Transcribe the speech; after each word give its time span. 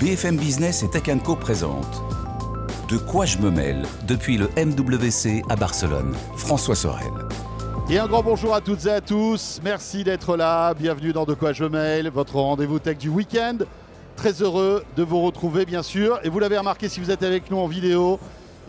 BFM 0.00 0.38
Business 0.38 0.82
et 0.82 0.88
Tech 0.88 1.02
Co 1.22 1.36
présente 1.36 2.02
De 2.88 2.96
quoi 2.96 3.26
je 3.26 3.36
me 3.36 3.50
mêle 3.50 3.82
depuis 4.08 4.38
le 4.38 4.48
MWC 4.56 5.42
à 5.50 5.56
Barcelone. 5.56 6.14
François 6.36 6.74
Sorel. 6.74 7.12
Et 7.90 7.98
un 7.98 8.06
grand 8.06 8.22
bonjour 8.22 8.54
à 8.54 8.62
toutes 8.62 8.86
et 8.86 8.92
à 8.92 9.02
tous. 9.02 9.60
Merci 9.62 10.02
d'être 10.02 10.38
là. 10.38 10.72
Bienvenue 10.72 11.12
dans 11.12 11.26
De 11.26 11.34
quoi 11.34 11.52
je 11.52 11.64
me 11.64 11.68
mêle, 11.68 12.08
votre 12.08 12.36
rendez-vous 12.36 12.78
tech 12.78 12.96
du 12.96 13.10
week-end. 13.10 13.58
Très 14.16 14.40
heureux 14.40 14.84
de 14.96 15.02
vous 15.02 15.20
retrouver, 15.20 15.66
bien 15.66 15.82
sûr. 15.82 16.18
Et 16.24 16.30
vous 16.30 16.38
l'avez 16.38 16.56
remarqué 16.56 16.88
si 16.88 16.98
vous 16.98 17.10
êtes 17.10 17.22
avec 17.22 17.50
nous 17.50 17.58
en 17.58 17.66
vidéo 17.66 18.18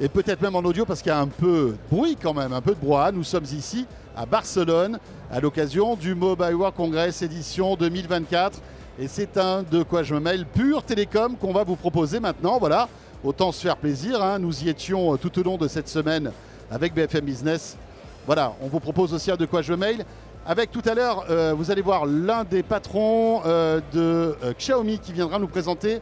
et 0.02 0.10
peut-être 0.10 0.42
même 0.42 0.58
en 0.58 0.64
audio 0.66 0.84
parce 0.84 1.02
qu'il 1.02 1.14
y 1.14 1.16
a 1.16 1.20
un 1.22 1.28
peu 1.28 1.78
de 1.78 1.96
bruit 1.96 2.18
quand 2.22 2.34
même, 2.34 2.52
un 2.52 2.62
peu 2.62 2.72
de 2.72 2.80
brouhaha. 2.80 3.14
Nous 3.14 3.24
sommes 3.24 3.46
ici 3.46 3.86
à 4.18 4.26
Barcelone 4.26 5.00
à 5.32 5.40
l'occasion 5.40 5.96
du 5.96 6.14
Mobile 6.14 6.56
World 6.56 6.76
Congress 6.76 7.22
édition 7.22 7.78
2024. 7.78 8.60
Et 9.00 9.08
c'est 9.08 9.38
un 9.38 9.64
de 9.64 9.84
quoi 9.84 10.04
je 10.04 10.14
me 10.14 10.20
mêle 10.20 10.46
pur 10.46 10.84
télécom 10.84 11.36
qu'on 11.38 11.54
va 11.54 11.64
vous 11.64 11.76
proposer 11.76 12.20
maintenant. 12.20 12.60
Voilà, 12.60 12.90
autant 13.24 13.52
se 13.52 13.62
faire 13.62 13.78
plaisir. 13.78 14.22
hein. 14.22 14.38
Nous 14.38 14.64
y 14.64 14.70
étions 14.70 15.14
euh, 15.14 15.18
tout 15.18 15.40
au 15.40 15.44
long 15.44 15.58
de 15.58 15.68
cette 15.68 15.88
semaine 15.88 16.32
avec 16.70 16.94
BFM 16.94 17.26
Business. 17.26 17.78
Voilà, 18.26 18.54
on 18.62 18.68
vous 18.68 18.80
propose 18.80 19.14
aussi 19.14 19.32
un 19.32 19.38
de 19.38 19.46
quoi 19.46 19.62
je 19.62 19.72
me 19.72 19.78
mail. 19.78 20.06
Avec 20.46 20.72
tout 20.72 20.82
à 20.86 20.94
l'heure, 20.94 21.26
euh, 21.30 21.54
vous 21.56 21.72
allez 21.72 21.82
voir 21.82 22.06
l'un 22.06 22.44
des 22.44 22.64
patrons 22.64 23.42
euh, 23.46 23.80
de 23.94 24.36
Xiaomi 24.58 25.00
qui 25.00 25.14
viendra 25.14 25.40
nous 25.40 25.48
présenter 25.48 26.00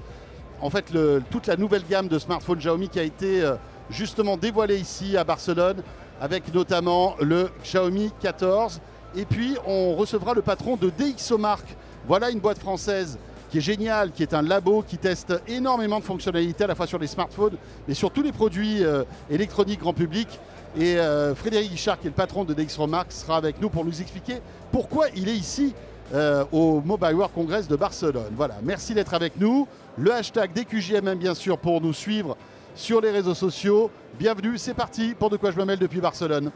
en 0.62 0.70
fait 0.70 0.92
toute 1.30 1.48
la 1.48 1.56
nouvelle 1.56 1.84
gamme 1.90 2.08
de 2.08 2.20
smartphones 2.20 2.58
Xiaomi 2.60 2.90
qui 2.90 3.00
a 3.00 3.04
été 3.04 3.50
justement 3.90 4.36
dévoilée 4.36 4.78
ici 4.78 5.16
à 5.16 5.24
Barcelone 5.24 5.78
avec 6.20 6.54
notamment 6.54 7.16
le 7.22 7.50
Xiaomi 7.64 8.12
14. 8.20 8.82
Et 9.16 9.24
puis 9.24 9.56
on 9.66 9.96
recevra 9.96 10.34
le 10.34 10.42
patron 10.42 10.76
de 10.76 10.90
DxOMark. 10.90 11.64
Voilà 12.10 12.32
une 12.32 12.40
boîte 12.40 12.58
française 12.58 13.20
qui 13.52 13.60
est 13.60 13.62
géniale, 13.62 14.12
qui 14.12 14.24
est 14.24 14.34
un 14.34 14.42
labo 14.42 14.82
qui 14.82 14.98
teste 14.98 15.32
énormément 15.48 16.00
de 16.00 16.04
fonctionnalités 16.04 16.64
à 16.64 16.68
la 16.68 16.74
fois 16.74 16.88
sur 16.88 16.98
les 16.98 17.06
smartphones 17.06 17.56
mais 17.88 17.94
sur 17.94 18.10
tous 18.10 18.24
les 18.24 18.32
produits 18.32 18.84
euh, 18.84 19.04
électroniques 19.30 19.82
grand 19.82 19.94
public. 19.94 20.28
Et 20.76 20.98
euh, 20.98 21.36
Frédéric 21.36 21.70
Guichard, 21.70 22.00
qui 22.00 22.08
est 22.08 22.10
le 22.10 22.16
patron 22.16 22.46
de 22.46 22.56
DxOMark, 22.56 23.12
sera 23.12 23.38
avec 23.38 23.62
nous 23.62 23.70
pour 23.70 23.86
nous 23.86 24.02
expliquer 24.02 24.42
pourquoi 24.72 25.06
il 25.16 25.30
est 25.30 25.36
ici 25.36 25.76
euh, 26.16 26.46
au 26.52 26.82
Mobile 26.82 27.14
World 27.14 27.32
Congress 27.36 27.68
de 27.68 27.76
Barcelone. 27.76 28.34
Voilà, 28.36 28.56
merci 28.64 28.96
d'être 28.96 29.14
avec 29.14 29.40
nous. 29.40 29.68
Le 29.96 30.12
hashtag 30.12 30.52
DQJMM 30.54 31.20
bien 31.20 31.36
sûr 31.36 31.60
pour 31.60 31.80
nous 31.80 31.94
suivre 31.94 32.36
sur 32.74 33.02
les 33.02 33.12
réseaux 33.12 33.36
sociaux. 33.36 33.92
Bienvenue, 34.18 34.58
c'est 34.58 34.74
parti 34.74 35.14
pour 35.14 35.30
De 35.30 35.38
quoi 35.38 35.52
je 35.52 35.60
me 35.60 35.66
mêle 35.66 35.78
depuis 35.78 36.02
Barcelone. 36.02 36.50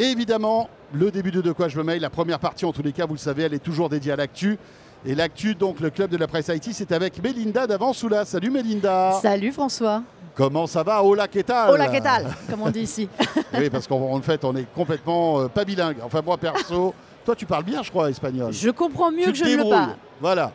Et 0.00 0.04
évidemment, 0.04 0.68
le 0.92 1.10
début 1.10 1.30
de 1.32 1.40
De 1.40 1.52
quoi 1.52 1.68
je 1.68 1.76
me 1.78 1.82
mêle, 1.82 2.00
la 2.00 2.10
première 2.10 2.38
partie 2.38 2.64
en 2.64 2.72
tous 2.72 2.82
les 2.82 2.92
cas, 2.92 3.06
vous 3.06 3.14
le 3.14 3.18
savez, 3.18 3.42
elle 3.44 3.54
est 3.54 3.58
toujours 3.58 3.88
dédiée 3.88 4.12
à 4.12 4.16
l'actu. 4.16 4.58
Et 5.04 5.14
l'actu, 5.14 5.54
donc 5.54 5.80
le 5.80 5.90
club 5.90 6.10
de 6.10 6.16
la 6.16 6.26
presse 6.26 6.48
IT, 6.48 6.72
c'est 6.72 6.92
avec 6.92 7.22
Mélinda 7.22 7.66
d'Avansoula. 7.66 8.24
Salut 8.24 8.50
Mélinda. 8.50 9.18
Salut 9.22 9.52
François. 9.52 10.02
Comment 10.34 10.66
ça 10.68 10.82
va? 10.84 11.02
Hola, 11.02 11.26
que 11.26 11.40
tal? 11.40 11.70
Hola, 11.70 11.88
que 11.88 12.00
tal 12.00 12.26
Comme 12.48 12.62
on 12.62 12.70
dit 12.70 12.80
ici. 12.82 13.08
Oui, 13.58 13.70
parce 13.70 13.86
qu'en 13.88 14.20
fait, 14.20 14.44
on 14.44 14.54
est 14.54 14.66
complètement 14.74 15.40
euh, 15.40 15.48
pas 15.48 15.64
bilingue. 15.64 15.96
Enfin, 16.04 16.20
moi 16.24 16.36
perso, 16.36 16.94
toi, 17.24 17.34
tu 17.34 17.46
parles 17.46 17.64
bien, 17.64 17.82
je 17.82 17.90
crois, 17.90 18.10
espagnol. 18.10 18.52
Je 18.52 18.70
comprends 18.70 19.10
mieux 19.10 19.24
tu 19.24 19.32
que 19.32 19.38
je 19.38 19.44
ne 19.44 19.56
le 19.56 19.68
parle. 19.68 19.96
Voilà. 20.20 20.52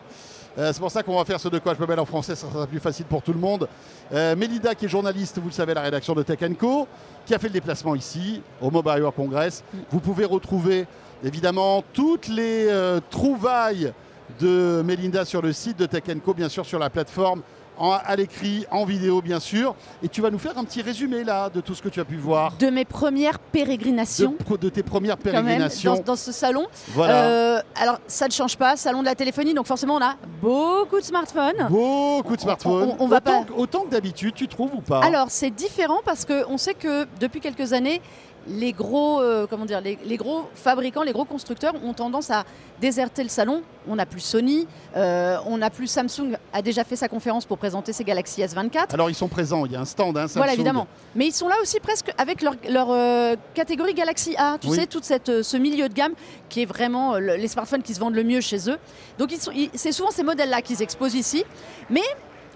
Euh, 0.58 0.72
c'est 0.72 0.80
pour 0.80 0.92
ça 0.92 1.02
qu'on 1.02 1.18
va 1.18 1.26
faire 1.26 1.40
ce 1.40 1.48
de 1.48 1.58
quoi 1.58 1.74
je 1.74 1.82
me 1.82 1.88
mêle 1.88 2.00
en 2.00 2.06
français, 2.06 2.36
ça 2.36 2.48
sera 2.48 2.68
plus 2.68 2.80
facile 2.80 3.06
pour 3.06 3.24
tout 3.24 3.34
le 3.34 3.40
monde. 3.40 3.68
Euh, 4.14 4.36
Mélida, 4.36 4.76
qui 4.76 4.86
est 4.86 4.90
journaliste, 4.90 5.40
vous 5.40 5.48
le 5.48 5.54
savez, 5.54 5.74
la 5.74 5.82
rédaction 5.82 6.14
de 6.14 6.22
Tech 6.22 6.40
Co, 6.60 6.88
qui 7.26 7.34
a 7.34 7.40
fait 7.40 7.48
le 7.48 7.54
déplacement 7.54 7.96
ici, 7.96 8.42
au 8.62 8.70
Mobile 8.70 9.02
World 9.02 9.16
Congress. 9.16 9.64
Vous 9.90 10.00
pouvez 10.00 10.26
retrouver 10.26 10.86
évidemment 11.24 11.84
toutes 11.94 12.28
les 12.28 12.68
euh, 12.70 13.00
trouvailles 13.10 13.94
de 14.40 14.84
Mélinda 14.86 15.26
sur 15.26 15.42
le 15.42 15.54
site 15.54 15.80
de 15.80 15.88
Tech 15.88 16.04
Co, 16.24 16.36
bien 16.36 16.50
sûr 16.50 16.66
sur 16.66 16.78
la 16.78 16.92
plateforme, 16.92 17.42
en- 17.78 17.92
à 17.92 18.16
l'écrit, 18.16 18.66
en 18.72 18.86
vidéo, 18.86 19.22
bien 19.22 19.40
sûr. 19.40 19.76
Et 20.02 20.08
tu 20.10 20.22
vas 20.22 20.30
nous 20.30 20.38
faire 20.40 20.58
un 20.58 20.64
petit 20.64 20.82
résumé 20.82 21.24
là 21.24 21.50
de 21.50 21.62
tout 21.62 21.74
ce 21.76 21.82
que 21.82 21.90
tu 21.90 22.00
as 22.00 22.06
pu 22.06 22.16
voir, 22.18 22.54
De 22.58 22.70
mes 22.70 22.86
premières 22.86 23.40
pérégrinations, 23.40 24.36
de, 24.50 24.58
de 24.58 24.70
tes 24.70 24.84
premières 24.84 25.18
quand 25.18 25.32
même, 25.32 25.44
pérégrinations. 25.46 25.96
dans, 25.96 26.02
dans 26.04 26.16
ce 26.16 26.32
salon. 26.32 26.68
Voilà. 26.90 27.26
Euh, 27.26 27.62
alors, 27.76 28.00
ça 28.08 28.28
ne 28.28 28.32
change 28.32 28.58
pas, 28.58 28.76
salon 28.76 29.00
de 29.02 29.06
la 29.06 29.16
téléphonie, 29.16 29.54
donc 29.54 29.66
forcément, 29.68 29.96
on 29.96 30.02
a 30.04 30.16
beaucoup 30.42 31.00
de 31.00 31.06
smartphones. 31.06 31.68
Beaucoup 31.70 32.36
de 32.36 32.42
smartphones. 32.42 32.96
on- 33.00 33.04
on 33.04 33.08
va 33.08 33.18
autant, 33.18 33.44
pas- 33.44 33.54
autant 33.58 33.82
que 33.86 33.90
d'habitude, 33.90 34.34
tu 34.36 34.48
trouves 34.48 34.72
ou 34.76 34.82
pas? 34.82 35.02
Alors, 35.04 35.28
c'est 35.30 35.50
différent 35.52 36.00
parce 36.06 36.26
qu'on 36.26 36.58
sait 36.58 36.74
que 36.74 37.06
depuis 37.20 37.40
quelques 37.40 37.74
années, 37.74 38.02
les 38.48 38.74
gros, 38.74 39.22
euh, 39.22 39.48
comment 39.50 39.66
dire, 39.66 39.80
les, 39.82 39.98
les 40.06 40.18
gros 40.18 40.50
fabricants, 40.56 41.04
les 41.04 41.14
gros 41.14 41.26
constructeurs 41.26 41.74
ont 41.84 41.94
tendance 41.94 42.30
à 42.30 42.44
déserter 42.82 43.24
le 43.24 43.30
salon. 43.30 43.62
On 43.88 43.96
n'a 43.96 44.06
plus 44.06 44.20
Sony, 44.20 44.68
euh, 44.96 45.38
on 45.46 45.58
n'a 45.58 45.70
plus 45.70 45.88
Samsung, 45.88 46.36
a 46.52 46.62
déjà 46.62 46.84
fait 46.84 46.96
sa 46.96 47.08
conférence 47.08 47.46
pour 47.46 47.58
présenter 47.58 47.94
ses 47.94 48.04
Galaxy 48.04 48.42
S24. 48.42 48.94
Alors 48.94 49.10
ils 49.10 49.16
sont 49.16 49.28
présents, 49.28 49.66
il 49.66 49.72
y 49.72 49.76
a 49.76 49.80
un 49.82 49.86
stand, 49.86 50.18
hein, 50.18 50.22
Samsung. 50.28 50.38
Voilà, 50.38 50.54
évidemment. 50.54 50.88
Mais 51.16 51.28
ils 51.28 51.32
sont 51.34 51.48
là 51.48 51.56
aussi 51.62 51.80
presque 51.80 52.12
avec 52.18 52.42
leur, 52.42 52.56
leur, 52.70 52.88
euh, 52.92 53.36
catégorie 53.54 53.94
Galaxy 53.94 54.36
A. 54.38 54.58
Tu 54.60 54.68
Oui. 54.68 54.76
sais, 54.78 54.88
tout 54.88 55.02
ce 55.04 55.58
milieu 55.58 55.88
de 55.90 55.94
gamme 55.94 56.14
qui 56.50 56.62
est 56.64 56.66
vraiment 56.66 57.18
le- 57.18 57.36
les 57.36 57.48
smartphones 57.48 57.82
qui 57.84 57.94
se 57.94 58.00
vendent 58.00 58.16
le 58.16 58.24
mieux 58.24 58.42
chez 58.42 58.70
eux. 58.70 58.78
Donc, 59.18 59.34
c'est 59.74 59.92
souvent 59.92 60.12
ces 60.12 60.24
modèles-là 60.24 60.62
qu'ils 60.62 60.82
exposent 60.82 61.16
ici. 61.16 61.44
Mais 61.90 62.02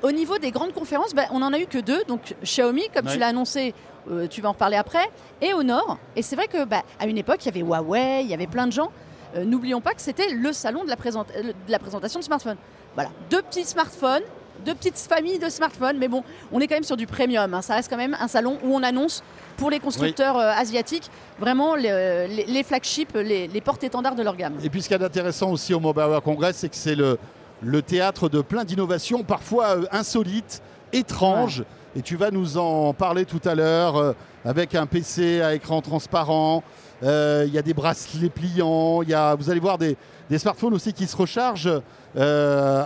au 0.04 0.12
niveau 0.12 0.38
des 0.38 0.52
grandes 0.52 0.74
conférences, 0.74 1.14
ben, 1.14 1.26
on 1.32 1.40
n'en 1.40 1.54
a 1.54 1.60
eu 1.60 1.66
que 1.66 1.78
deux. 1.80 2.04
Donc, 2.08 2.36
Xiaomi, 2.44 2.84
comme 2.94 3.06
Ouais. 3.08 3.14
tu 3.14 3.20
l'as 3.20 3.28
annoncé, 3.28 3.74
euh, 4.12 4.28
tu 4.28 4.42
vas 4.42 4.50
en 4.50 4.54
reparler 4.54 4.78
après, 4.78 5.06
et 5.42 5.54
Honor. 5.54 5.98
Et 6.16 6.22
c'est 6.22 6.36
vrai 6.36 6.48
que 6.48 6.64
bah, 6.66 6.84
à 7.00 7.08
une 7.08 7.18
époque, 7.18 7.40
il 7.42 7.46
y 7.48 7.50
avait 7.50 7.62
Huawei, 7.62 8.22
il 8.24 8.28
y 8.30 8.34
avait 8.34 8.48
plein 8.48 8.68
de 8.68 8.72
gens. 8.72 8.92
Euh, 9.36 9.44
N'oublions 9.44 9.82
pas 9.82 9.94
que 9.94 10.02
c'était 10.02 10.30
le 10.30 10.54
salon 10.54 10.84
de 10.84 10.90
la, 10.90 10.96
présent- 10.96 11.26
euh, 11.36 11.44
de 11.44 11.72
la 11.72 11.80
présentation 11.80 12.20
de 12.20 12.24
smartphones. 12.26 12.58
Voilà, 12.96 13.10
deux 13.30 13.42
petits 13.42 13.66
smartphones, 13.66 14.22
deux 14.66 14.74
petites 14.74 14.98
familles 14.98 15.38
de 15.40 15.50
smartphones, 15.50 15.98
mais 16.00 16.08
bon, 16.08 16.24
on 16.52 16.60
est 16.60 16.68
quand 16.68 16.76
même 16.76 16.84
sur 16.84 16.98
du 16.98 17.06
premium. 17.06 17.54
hein. 17.54 17.62
Ça 17.62 17.76
reste 17.76 17.90
quand 17.90 17.98
même 17.98 18.16
un 18.20 18.28
salon 18.28 18.58
où 18.64 18.74
on 18.74 18.82
annonce 18.84 19.22
pour 19.58 19.70
les 19.70 19.80
constructeurs 19.80 20.38
euh, 20.38 20.52
asiatiques 20.56 21.10
vraiment 21.40 21.76
les, 21.76 22.28
les- 22.30 22.46
les 22.46 22.64
flagships, 22.64 23.14
les, 23.16 23.48
les 23.48 23.62
porte-étendards 23.62 24.16
de 24.16 24.24
leur 24.24 24.36
gamme. 24.36 24.56
Et 24.64 24.70
puis 24.70 24.82
ce 24.82 24.88
qui 24.88 24.94
est 24.94 25.04
intéressant 25.04 25.52
aussi 25.52 25.74
au 25.74 25.80
Mobile 25.80 26.04
World 26.06 26.24
Congress, 26.24 26.56
c'est 26.58 26.70
que 26.70 26.76
c'est 26.76 26.96
le, 26.96 27.20
le 27.62 27.82
théâtre 27.82 28.30
de 28.30 28.42
plein 28.42 28.64
d'innovations, 28.64 29.24
parfois 29.24 29.78
euh, 29.78 29.86
insolites, 29.92 30.62
étranges. 30.94 31.64
Et 31.96 32.02
tu 32.02 32.16
vas 32.16 32.30
nous 32.32 32.58
en 32.58 32.94
parler 32.94 33.26
tout 33.26 33.42
à 33.46 33.56
l'heure 33.56 33.96
euh, 33.98 34.14
avec 34.46 34.76
un 34.76 34.86
PC 34.86 35.42
à 35.42 35.56
écran 35.56 35.82
transparent. 35.82 36.64
Euh, 37.04 37.46
Il 37.48 37.54
y 37.54 37.58
a 37.58 37.62
des 37.62 37.74
bracelets 37.74 38.30
pliants. 38.30 39.02
Il 39.02 39.10
y 39.10 39.14
a, 39.14 39.36
vous 39.36 39.50
allez 39.50 39.60
voir 39.60 39.78
des, 39.78 39.98
des 40.30 40.38
smartphones 40.38 40.74
aussi 40.76 40.94
qui 40.94 41.08
se 41.08 41.16
rechargent. 41.18 41.68
euh, 42.16 42.84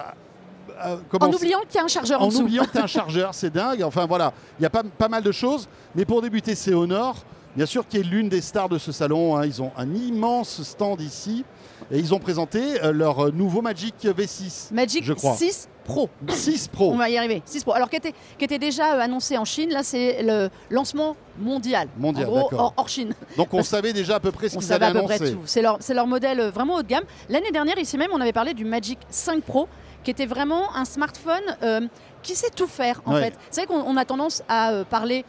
euh, 0.86 0.96
En 1.20 1.32
oubliant 1.34 1.60
qu'il 1.68 1.76
y 1.76 1.80
a 1.80 1.84
un 1.84 1.88
chargeur 1.88 2.22
en, 2.22 2.26
en 2.26 2.28
dessous. 2.30 2.42
oubliant 2.42 2.64
que 2.66 2.72
tu 2.72 2.78
as 2.78 2.84
un 2.84 2.88
chargeur, 3.00 3.34
c'est 3.34 3.50
dingue. 3.52 3.84
Enfin 3.84 4.06
voilà, 4.06 4.32
il 4.60 4.64
y 4.64 4.66
a 4.66 4.70
pas, 4.70 4.84
pas 4.84 5.10
mal 5.10 5.24
de 5.24 5.32
choses. 5.32 5.68
Mais 5.96 6.06
pour 6.06 6.22
débuter, 6.22 6.56
c'est 6.56 6.74
Honor, 6.74 7.16
bien 7.56 7.66
sûr, 7.66 7.88
qui 7.88 7.98
est 7.98 8.04
l'une 8.04 8.30
des 8.30 8.42
stars 8.42 8.70
de 8.70 8.78
ce 8.78 8.92
salon. 8.92 9.36
hein. 9.38 9.46
Ils 9.46 9.62
ont 9.62 9.72
un 9.78 9.94
immense 9.94 10.62
stand 10.64 11.02
ici. 11.02 11.44
Et 11.92 11.98
ils 12.00 12.14
ont 12.14 12.20
présenté 12.20 12.82
euh, 12.84 12.92
leur 12.94 13.26
euh, 13.28 13.32
nouveau 13.32 13.62
Magic 13.62 13.96
V6. 14.06 14.74
Magic 14.74 15.04
je 15.04 15.14
crois. 15.14 15.34
6 15.36 15.68
Pro. 15.84 16.10
6 16.30 16.68
Pro. 16.68 16.92
On 16.92 16.96
va 16.98 17.10
y 17.10 17.18
arriver. 17.18 17.42
6 17.44 17.64
Pro. 17.64 17.74
Alors, 17.74 17.90
qui 17.90 17.96
était, 17.96 18.14
qui 18.38 18.46
était 18.46 18.60
déjà 18.60 18.94
euh, 18.96 19.00
annoncé 19.02 19.36
en 19.38 19.46
Chine, 19.46 19.72
là, 19.72 19.82
c'est 19.84 20.22
le 20.22 20.50
lancement 20.70 21.16
mondial. 21.40 21.88
Mondial, 21.98 22.28
en 22.28 22.32
gros, 22.32 22.50
hors, 22.54 22.74
hors 22.78 22.88
Chine. 22.88 23.14
Donc 23.36 23.54
on 23.54 23.64
savait 23.64 23.92
déjà 23.94 24.16
à 24.16 24.20
peu 24.20 24.32
près 24.32 24.48
ce 24.48 24.56
On 24.56 24.60
qu'ils 24.60 24.68
savait 24.68 24.86
allaient 24.86 25.00
à 25.00 25.02
peu 25.02 25.06
près 25.08 25.16
annoncer. 25.16 25.34
tout. 25.34 25.80
C'est 25.80 25.94
leur, 25.94 26.08
modèle 26.08 26.40
vraiment 26.54 26.76
haut 26.76 26.84
de 26.84 26.88
gamme. 26.88 27.04
L'année 27.30 27.52
dernière, 27.52 27.78
ici 27.80 27.98
même, 27.98 28.12
on 28.14 28.22
avait 28.22 28.32
parlé 28.32 28.54
du 28.54 28.64
Magic 28.64 29.00
5 29.10 29.42
Pro, 29.44 29.68
qui 30.04 30.12
était 30.12 30.28
vraiment 30.28 30.74
un 30.76 30.86
smartphone 30.86 31.42
euh, 31.64 31.82
qui 32.22 32.36
sait 32.36 32.52
tout 32.56 32.68
faire, 32.68 33.02
en 33.06 33.16
Ouais. 33.16 33.24
fait. 33.24 33.34
C'est 33.50 33.66
vrai 33.66 33.68
qu'on 33.76 33.82
on 33.82 33.98
a 33.98 34.06
tendance 34.06 34.44
à 34.48 34.72
euh, 34.72 34.84
parler 34.86 35.26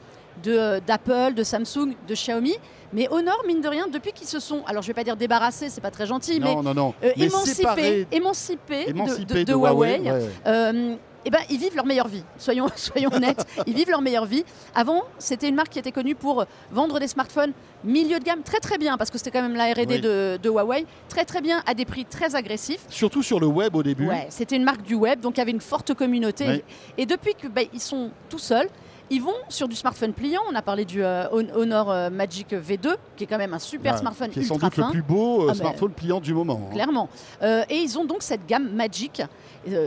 d'Apple, 0.87 1.35
de 1.35 1.43
Samsung, 1.43 1.95
de 2.09 2.15
Xiaomi, 2.15 2.55
mais 2.93 3.09
Honor, 3.11 3.43
mine 3.47 3.61
de 3.61 3.69
rien, 3.69 3.89
depuis 3.89 4.13
qu'ils 4.13 4.29
se 4.29 4.39
sont, 4.41 4.63
alors 4.67 4.83
je 4.83 4.89
vais 4.89 4.95
pas 4.95 5.05
dire 5.05 5.17
débarrassés, 5.17 5.69
c'est 5.71 5.81
pas 5.81 5.91
très 5.91 6.07
gentil, 6.07 6.41
mais 6.41 6.55
Non, 6.55 6.75
non, 6.75 6.95
euh, 7.03 7.11
Mais 7.17 7.25
émancipés, 7.27 8.07
émancipés, 8.13 8.85
de- 8.85 8.91
émancipés 8.91 9.25
de, 9.35 9.39
de, 9.41 9.45
de 9.45 9.53
Huawei, 9.55 10.01
ouais. 10.01 10.29
euh, 10.47 10.95
eh 11.25 11.31
ben, 11.31 11.39
ils 11.49 11.59
vivent 11.59 11.77
leur 11.77 11.87
meilleure 11.87 12.09
vie. 12.09 12.25
Soyons, 12.37 12.67
soyons 12.77 13.09
honnêtes, 13.13 13.47
ils 13.67 13.75
vivent 13.75 13.89
leur 13.91 14.03
meilleure 14.03 14.27
vie. 14.27 14.45
Avant, 14.75 15.03
c'était 15.19 15.49
une 15.49 15.55
marque 15.55 15.69
qui 15.71 15.79
était 15.79 15.93
connue 15.93 16.17
pour 16.17 16.45
vendre 16.73 16.99
des 16.99 17.07
smartphones 17.07 17.53
milieu 17.85 18.19
de 18.19 18.25
gamme 18.25 18.43
très 18.43 18.59
très 18.59 18.77
bien, 18.77 18.99
parce 18.99 19.11
que 19.11 19.19
c'était 19.19 19.31
quand 19.31 19.43
même 19.43 19.55
la 19.57 19.73
R&D 19.73 19.87
Oui. 19.89 20.01
de, 20.01 20.39
de 20.43 20.51
Huawei, 20.51 20.85
très 21.09 21.25
très 21.25 21.41
bien 21.41 21.63
à 21.65 21.75
des 21.75 21.85
prix 21.85 22.05
très 22.05 22.35
agressifs. 22.35 22.85
Surtout 22.89 23.23
sur 23.23 23.39
le 23.41 23.47
web 23.47 23.75
au 23.77 23.83
début. 23.85 24.07
Ouais, 24.09 24.27
c'était 24.31 24.57
une 24.57 24.65
marque 24.65 24.83
du 24.83 24.97
web, 24.97 25.21
donc 25.21 25.37
il 25.37 25.39
y 25.39 25.43
avait 25.43 25.51
une 25.53 25.61
forte 25.61 25.95
communauté. 25.95 26.45
Oui. 26.47 26.63
Et 26.99 27.07
depuis 27.07 27.35
qu'ils 27.35 27.81
sont 27.81 28.11
tout 28.29 28.39
seuls, 28.41 28.69
Ils 29.15 29.21
vont 29.23 29.35
sur 29.51 29.69
du 29.69 29.77
smartphone 29.77 30.15
pliant. 30.15 30.41
On 30.51 30.55
a 30.55 30.63
parlé 30.63 30.87
du 30.87 31.05
euh, 31.05 31.27
Hon- 31.33 31.47
Honor 31.55 31.91
euh, 31.91 32.09
Magic 32.09 32.49
V2, 32.53 32.97
qui 33.15 33.25
est 33.25 33.27
quand 33.27 33.37
même 33.37 33.53
un 33.53 33.59
super 33.59 33.93
Ouais, 33.93 33.99
smartphone 33.99 34.31
qui 34.31 34.41
est 34.41 34.45
sans 34.45 34.55
ultra 34.55 34.71
doute 34.71 34.79
le 34.79 34.91
plus 34.91 35.03
beau 35.03 35.43
euh, 35.45 35.49
Ah, 35.51 35.55
smartphone 35.55 35.93
pliant 35.93 36.19
du 36.21 36.33
moment. 36.33 36.59
hein. 36.69 36.73
Clairement. 36.73 37.09
Et 37.43 37.77
ils 37.77 37.99
ont 37.99 38.07
donc 38.07 38.23
cette 38.23 38.47
gamme 38.47 38.71
Magic, 38.73 39.21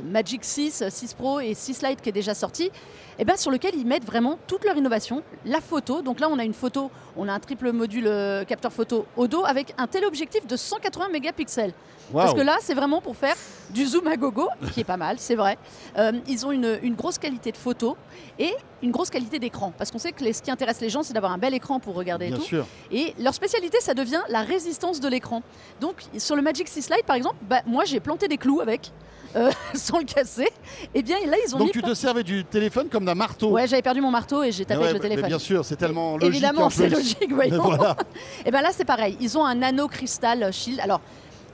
Magic 0.04 0.44
6, 0.46 0.84
6 0.90 1.14
Pro 1.16 1.40
et 1.40 1.56
6 1.56 1.82
Lite 1.82 2.02
qui 2.02 2.10
est 2.10 2.12
déjà 2.12 2.36
sortie, 2.36 2.70
et 3.18 3.26
ben, 3.26 3.36
sur 3.36 3.50
lequel 3.50 3.74
ils 3.76 3.86
mettent 3.88 4.06
vraiment 4.06 4.38
toute 4.46 4.64
leur 4.64 4.78
innovation. 4.78 5.24
La 5.46 5.60
photo, 5.60 6.02
donc 6.04 6.20
là 6.20 6.28
on 6.30 6.38
a 6.38 6.44
une 6.44 6.54
photo, 6.54 6.92
on 7.18 7.28
a 7.28 7.34
un 7.34 7.40
triple 7.40 7.72
module 7.72 8.10
capteur 8.48 8.72
photo 8.72 9.06
au 9.18 9.28
dos 9.28 9.44
avec 9.46 9.74
un 9.80 9.88
téléobjectif 9.88 10.46
de 10.46 10.56
180 10.56 11.10
mégapixels. 11.10 11.74
Parce 12.14 12.36
que 12.36 12.42
là, 12.42 12.58
c'est 12.62 12.76
vraiment 12.76 13.02
pour 13.02 13.16
faire 13.18 13.34
du 13.72 13.86
zoom 13.86 14.08
à 14.08 14.16
gogo, 14.18 14.48
qui 14.74 14.82
est 14.82 14.86
pas 14.86 14.98
mal, 14.98 15.18
c'est 15.20 15.36
vrai. 15.36 15.58
Euh, 15.98 16.12
ils 16.28 16.46
ont 16.46 16.52
une, 16.52 16.80
une 16.84 16.96
grosse 16.96 17.18
qualité 17.18 17.52
de 17.52 17.58
photo 17.58 17.98
et 18.40 18.54
une 18.84 18.92
grosse 18.92 19.10
qualité 19.10 19.40
d'écran. 19.40 19.74
Parce 19.78 19.92
qu'on 19.92 19.98
sait 19.98 20.12
que 20.12 20.24
les- 20.24 20.34
ce 20.34 20.42
qui 20.42 20.52
intéresse 20.52 20.80
les 20.82 20.90
gens, 20.90 21.04
c'est 21.04 21.14
d'avoir 21.14 21.32
un 21.32 21.38
bel 21.38 21.54
écran 21.54 21.80
pour 21.80 21.96
regarder 21.96 22.26
et 22.26 22.30
Bien 22.30 22.38
tout. 22.38 22.44
sûr. 22.44 22.66
Et 22.92 23.14
leur 23.20 23.34
spécialité, 23.34 23.78
ça 23.82 23.94
devient 23.94 24.22
la 24.30 24.42
résistance 24.42 25.00
de 25.00 25.08
l'écran. 25.08 25.42
Donc, 25.82 25.96
sur 26.18 26.36
le 26.36 26.42
Magic 26.42 26.68
6 26.68 26.90
Lite, 26.90 27.06
par 27.06 27.16
exemple, 27.16 27.36
bah, 27.42 27.62
moi, 27.66 27.84
j'ai 27.86 28.00
planté 28.00 28.28
des 28.28 28.38
clous 28.38 28.62
avec, 28.62 28.92
euh, 29.36 29.52
sans 29.74 29.98
le 29.98 30.06
casser. 30.06 30.48
Et 30.94 31.02
bien, 31.02 31.18
là, 31.26 31.36
ils 31.46 31.56
ont 31.56 31.60
Donc 31.60 31.68
mis... 31.68 31.72
tu 31.74 31.82
te 31.82 31.94
servais 31.94 32.24
du 32.24 32.46
téléphone 32.46 32.88
comme 32.90 33.04
d'un 33.06 33.16
marteau. 33.16 33.50
Ouais, 33.52 33.68
j'avais 33.68 33.82
perdu 33.82 34.00
mon 34.02 34.12
marteau 34.12 34.44
et 34.44 34.52
j'ai 34.52 34.64
tapé 34.66 34.80
ouais, 34.82 34.90
avec 34.90 35.02
le 35.02 35.10
téléphone. 35.10 35.28
bien 35.28 35.40
sûr, 35.40 35.66
c'est 35.66 35.76
tellement 35.76 36.14
logique. 36.18 36.28
Évidemment, 36.36 36.66
en 36.66 36.70
c'est 36.70 36.90
logique, 36.90 37.32
voyons. 37.34 37.62
Voilà. 37.76 37.98
Et 38.46 38.52
bien 38.52 38.62
là, 38.62 38.70
c'est 38.72 38.86
pareil. 38.86 39.18
Ils 39.20 39.38
ont 39.38 39.44
un 39.46 39.56
nano 39.56 39.88
cristal 39.88 40.54
shield. 40.54 40.80
Alors, 40.80 41.02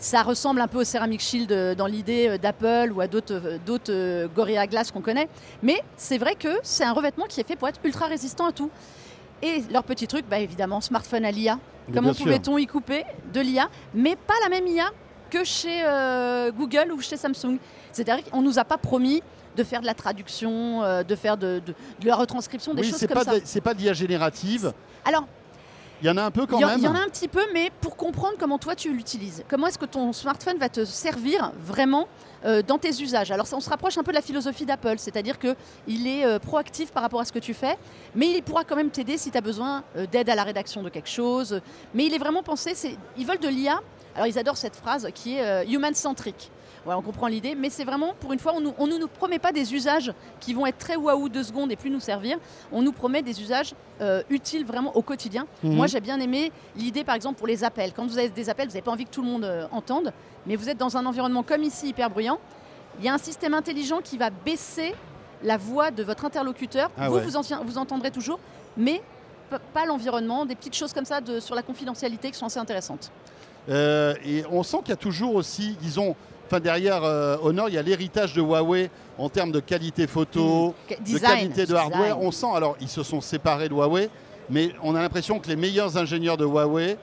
ça 0.02 0.24
ressemble 0.24 0.60
un 0.62 0.68
peu 0.68 0.80
au 0.80 0.84
Ceramic 0.84 1.22
Shield 1.22 1.52
euh, 1.52 1.76
dans 1.76 1.86
l'idée 1.86 2.28
euh, 2.28 2.38
d'Apple 2.38 2.92
ou 2.94 3.02
à 3.02 3.08
d'autres 3.08 3.34
euh, 3.36 3.58
d'autres, 3.66 4.28
Gorilla 4.36 4.66
Glass 4.68 4.92
qu'on 4.92 5.02
connaît. 5.02 5.30
Mais 5.62 5.82
c'est 5.96 6.18
vrai 6.18 6.36
que 6.36 6.50
c'est 6.64 6.84
un 6.84 6.92
revêtement 6.92 7.26
qui 7.26 7.40
est 7.40 7.48
fait 7.48 7.56
pour 7.56 7.68
être 7.68 7.80
ultra 7.84 8.08
résistant 8.08 8.48
à 8.48 8.52
tout. 8.52 8.70
Et 9.44 9.64
leur 9.72 9.84
petit 9.84 10.08
truc, 10.08 10.26
bah, 10.30 10.40
évidemment, 10.40 10.82
smartphone 10.82 11.24
à 11.24 11.32
l'IA. 11.32 11.58
Mais 11.88 11.94
Comment 11.96 12.14
pouvait-on 12.14 12.58
y 12.58 12.68
couper 12.68 13.04
de 13.34 13.40
l'IA 13.42 13.70
Mais 13.94 14.16
pas 14.16 14.34
la 14.44 14.50
même 14.50 14.68
IA 14.68 14.90
que 15.30 15.44
chez 15.44 15.82
euh, 15.86 16.52
Google 16.52 16.92
ou 16.92 17.00
chez 17.02 17.16
Samsung. 17.18 17.58
C'est-à-dire 17.92 18.24
qu'on 18.30 18.42
ne 18.42 18.46
nous 18.46 18.60
a 18.60 18.66
pas 18.66 18.78
promis 18.78 19.22
de 19.56 19.64
faire 19.64 19.82
de 19.82 19.86
la 19.86 19.94
traduction, 19.94 20.82
euh, 20.84 21.04
de 21.04 21.16
faire 21.16 21.38
de, 21.38 21.62
de- 21.66 21.74
de 22.00 22.08
la 22.08 22.16
retranscription, 22.16 22.74
des 22.74 22.82
Oui, 22.84 22.90
choses 22.90 23.00
comme 23.02 23.10
pas, 23.10 23.24
ça. 23.24 23.40
de- 23.40 23.42
c'est 23.46 23.62
pas 23.62 23.74
de 23.74 23.80
l'IA 23.80 23.94
générative. 23.94 24.74
Alors, 25.06 25.26
Il 26.02 26.08
y 26.08 26.10
en 26.10 26.18
a 26.18 26.24
un 26.24 26.32
peu 26.32 26.48
quand 26.48 26.58
il 26.58 26.66
même. 26.66 26.80
il 26.80 26.84
y 26.84 26.88
en 26.88 26.96
a 26.96 27.00
un 27.00 27.10
petit 27.10 27.28
peu, 27.28 27.44
mais 27.54 27.72
pour 27.80 27.96
comprendre 27.96 28.34
comment 28.40 28.58
toi 28.58 28.76
tu 28.76 28.92
l'utilises. 28.92 29.44
Comment 29.48 29.68
est-ce 29.68 29.78
que 29.78 29.86
ton 29.86 30.14
smartphone 30.14 30.58
va 30.58 30.68
te 30.68 30.84
servir 30.84 31.52
vraiment 31.60 32.08
euh, 32.44 32.64
dans 32.64 32.80
tes 32.80 32.90
usages? 32.90 33.32
Alors 33.32 33.46
ça, 33.46 33.56
on 33.56 33.60
se 33.60 33.70
rapproche 33.70 33.98
un 34.00 34.04
peu 34.04 34.12
de 34.12 34.16
la 34.16 34.24
philosophie 34.24 34.66
d'Apple, 34.66 34.96
c'est-à-dire 34.98 35.38
qu'il 35.38 36.08
est 36.08 36.26
euh, 36.26 36.40
proactif 36.40 36.92
par 36.92 37.04
rapport 37.04 37.22
à 37.22 37.26
ce 37.26 37.32
que 37.32 37.40
tu 37.40 37.54
fais, 37.54 37.78
mais 38.16 38.32
il 38.32 38.42
pourra 38.42 38.64
quand 38.64 38.76
même 38.76 38.90
t'aider 38.90 39.18
si 39.18 39.30
tu 39.30 39.38
as 39.38 39.42
besoin 39.42 39.84
euh, 39.96 40.08
d'aide 40.08 40.30
à 40.30 40.36
la 40.36 40.44
rédaction 40.44 40.82
de 40.82 40.90
quelque 40.90 41.10
chose. 41.10 41.62
Mais 41.94 42.08
il 42.08 42.14
est 42.16 42.20
vraiment 42.20 42.42
pensé, 42.42 42.74
c'est, 42.74 42.98
ils 43.18 43.26
veulent 43.26 43.40
de 43.40 43.50
l'IA. 43.50 43.80
Alors 44.16 44.28
ils 44.28 44.40
adorent 44.40 44.58
cette 44.58 44.76
phrase 44.76 45.08
qui 45.14 45.36
est 45.38 45.46
euh, 45.46 45.64
on 46.88 47.02
comprend 47.02 47.28
l'idée, 47.28 47.54
mais 47.56 47.70
c'est 47.70 47.84
vraiment, 47.84 48.14
pour 48.20 48.34
une 48.34 48.40
fois, 48.40 48.54
on 48.56 48.62
nous- 48.62 48.74
on 48.80 48.88
ne 48.88 48.98
nous 48.98 49.08
promet 49.08 49.40
pas 49.40 49.52
des 49.52 49.74
usages 49.74 50.12
qui 50.40 50.54
vont 50.54 50.66
être 50.66 50.78
très 50.78 50.96
waouh 50.96 51.30
deux 51.30 51.44
secondes 51.44 51.72
et 51.72 51.76
plus 51.76 51.90
nous 51.92 52.00
servir. 52.00 52.38
On 52.72 52.82
nous 52.82 52.92
promet 52.92 53.22
des 53.22 53.42
usages 53.42 53.74
euh, 54.02 54.24
utiles 54.30 54.66
vraiment 54.66 54.96
au 54.96 55.02
quotidien. 55.04 55.46
Mhm. 55.64 55.76
Moi, 55.76 55.86
j'ai 55.88 56.00
bien 56.00 56.20
aimé 56.20 56.52
l'idée, 56.76 57.04
par 57.04 57.14
exemple, 57.16 57.38
pour 57.38 57.48
les 57.48 57.64
appels. 57.64 57.94
Quand 57.94 58.06
vous 58.08 58.18
avez 58.18 58.30
des 58.30 58.50
appels, 58.50 58.68
vous 58.68 58.74
n'avez 58.74 58.82
pas 58.82 58.92
envie 58.92 59.06
que 59.06 59.12
tout 59.12 59.22
le 59.22 59.28
monde 59.28 59.44
euh, 59.44 59.68
entende, 59.72 60.12
mais 60.48 60.56
vous 60.56 60.70
êtes 60.70 60.78
dans 60.80 60.98
un 60.98 61.06
environnement 61.06 61.44
comme 61.44 61.62
ici, 61.64 61.90
hyper 61.90 62.10
bruyant. 62.10 62.40
Il 63.00 63.06
y 63.06 63.10
a 63.10 63.14
un 63.14 63.18
système 63.20 63.54
intelligent 63.54 64.00
qui 64.04 64.18
va 64.18 64.30
baisser 64.32 64.96
la 65.44 65.58
voix 65.58 65.92
de 65.92 66.04
votre 66.04 66.26
interlocuteur. 66.26 66.90
Ah 66.98 67.10
vous, 67.10 67.16
ouais. 67.18 67.22
vous, 67.22 67.36
en- 67.38 67.64
vous 67.64 67.78
entendrez 67.78 68.10
toujours, 68.12 68.40
mais 68.76 69.02
pas 69.74 69.86
l'environnement, 69.86 70.46
des 70.46 70.56
petites 70.56 70.76
choses 70.76 70.94
comme 70.94 71.06
ça 71.06 71.22
de- 71.22 71.40
sur 71.40 71.54
la 71.56 71.62
confidentialité 71.62 72.32
qui 72.32 72.38
sont 72.38 72.46
assez 72.48 72.60
intéressantes. 72.60 73.12
Euh, 73.70 74.16
et 74.26 74.44
on 74.52 74.64
sent 74.64 74.78
qu'il 74.80 74.90
y 74.90 74.94
a 74.94 74.98
toujours 74.98 75.36
aussi, 75.36 75.78
disons, 75.82 76.16
enfin 76.52 76.60
derrière 76.60 77.02
euh, 77.06 77.38
Honor, 77.42 77.70
il 77.70 77.76
y 77.76 77.78
a 77.78 77.82
l'héritage 77.82 78.34
de 78.34 78.42
Huawei 78.42 78.90
en 79.18 79.30
termes 79.30 79.54
de 79.54 79.62
qualité 79.62 80.06
photo, 80.06 80.76
Que- 80.88 80.96
de 80.96 81.18
qualité 81.18 81.66
de 81.66 81.74
hardware. 81.74 82.16
design. 82.16 82.28
On 82.28 82.32
sent, 82.32 82.48
alors 82.54 82.76
ils 82.82 82.90
se 82.90 83.04
sont 83.04 83.22
séparés 83.22 83.70
de 83.70 83.74
Huawei, 83.74 84.10
mais 84.50 84.74
on 84.84 84.94
a 84.96 85.02
l'impression 85.02 85.40
que 85.40 85.48
les 85.48 85.56
meilleurs 85.56 85.96
ingénieurs 85.98 86.36
de 86.36 86.44
Huawei, 86.46 86.98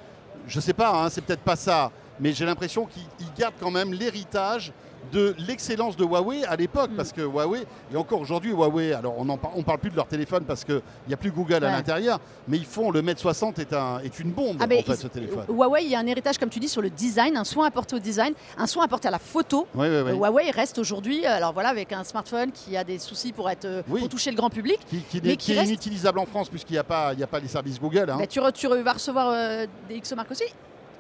je 0.47 0.61
sais 0.61 0.75
pas, 0.75 0.91
hein, 1.03 1.09
c'est 1.09 1.23
peut-être 1.23 1.41
pas 1.41 1.57
ça, 1.57 1.91
mais 2.21 2.33
j'ai 2.35 2.45
l'impression 2.45 2.85
qu'ils 2.85 3.03
ils 3.21 3.41
gardent 3.41 3.55
quand 3.59 3.71
même 3.71 3.95
l'héritage 3.95 4.71
de 5.13 5.35
l'excellence 5.47 5.97
de 5.97 6.05
Huawei 6.05 6.45
à 6.45 6.55
l'époque, 6.57 6.91
Mm. 6.91 6.97
parce 6.97 7.13
que 7.13 7.23
Huawei, 7.23 7.65
et 7.93 7.97
encore 7.97 8.21
aujourd'hui 8.21 8.51
Huawei, 8.53 8.93
alors 8.93 9.15
on 9.19 9.25
ne 9.25 9.33
on 9.55 9.63
parle 9.63 9.79
plus 9.79 9.91
de 9.91 9.97
leur 9.97 10.07
téléphone 10.07 10.45
parce 10.45 10.65
qu'il 10.65 10.81
n'y 11.07 11.15
a 11.15 11.17
plus 11.17 11.31
Google 11.31 11.65
à 11.65 11.71
l'intérieur, 11.71 12.21
mais 12.47 12.59
ils 12.59 12.67
font 12.67 12.91
le 12.91 13.01
Mate 13.03 13.19
60 13.19 13.59
est, 13.59 13.73
un, 13.73 14.01
est 14.01 14.19
une 14.21 14.31
bombe 14.33 14.57
Ah 14.61 14.65
en 14.65 14.69
fait 14.83 14.97
ce 14.97 15.07
téléphone. 15.07 15.45
Huawei, 15.49 15.85
il 15.85 15.91
y 15.91 15.95
a 15.95 15.99
un 15.99 16.07
héritage, 16.07 16.37
comme 16.39 16.51
tu 16.51 16.59
dis, 16.61 16.69
sur 16.69 16.83
le 16.83 16.91
design, 16.91 17.37
un 17.37 17.45
soin 17.45 17.67
apporté 17.67 17.97
au 17.97 17.99
design, 17.99 18.35
un 18.59 18.67
soin 18.67 18.85
apporté 18.85 19.09
à 19.09 19.11
la 19.11 19.19
photo. 19.19 19.67
Euh, 19.79 20.13
Huawei 20.13 20.51
reste 20.51 20.79
aujourd'hui, 20.79 21.25
euh, 21.25 21.31
alors 21.37 21.53
voilà, 21.55 21.71
avec 21.71 21.93
un 21.93 22.05
smartphone 22.05 22.53
qui 22.53 22.77
a 22.77 22.85
des 22.85 22.99
soucis 22.99 23.33
pour, 23.33 23.49
être, 23.49 23.65
euh, 23.65 23.83
Oui. 23.89 24.01
pour 24.01 24.09
toucher 24.11 24.31
le 24.31 24.37
grand 24.37 24.51
public. 24.51 24.79
qui, 24.91 25.01
qui, 25.03 25.21
Mais 25.23 25.29
n'est- 25.31 25.37
qui 25.37 25.47
qui 25.47 25.53
est 25.53 25.59
reste- 25.61 25.69
inutilisable 25.71 26.19
en 26.19 26.27
France 26.27 26.49
puisqu'il 26.49 26.73
n'y 26.75 26.79
a, 26.79 26.85
pas- 26.85 27.13
il 27.15 27.19
y 27.21 27.23
a 27.23 27.27
pas 27.27 27.39
les 27.41 27.49
services 27.49 27.81
Google. 27.81 28.11
hein. 28.11 28.17
Bah, 28.19 28.27
tu, 28.27 28.41
re- 28.41 28.53
tu 28.53 28.67
re- 28.67 28.83
vas 28.83 28.93
recevoir 28.93 29.29
euh, 29.33 29.67
des 29.89 29.99
XO-Mark 30.01 30.31
aussi. 30.31 30.45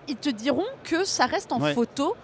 Ils 0.08 0.16
te 0.16 0.30
diront 0.30 0.64
que 0.84 1.04
ça 1.04 1.26
reste 1.26 1.52
en 1.52 1.60
photo 1.60 2.14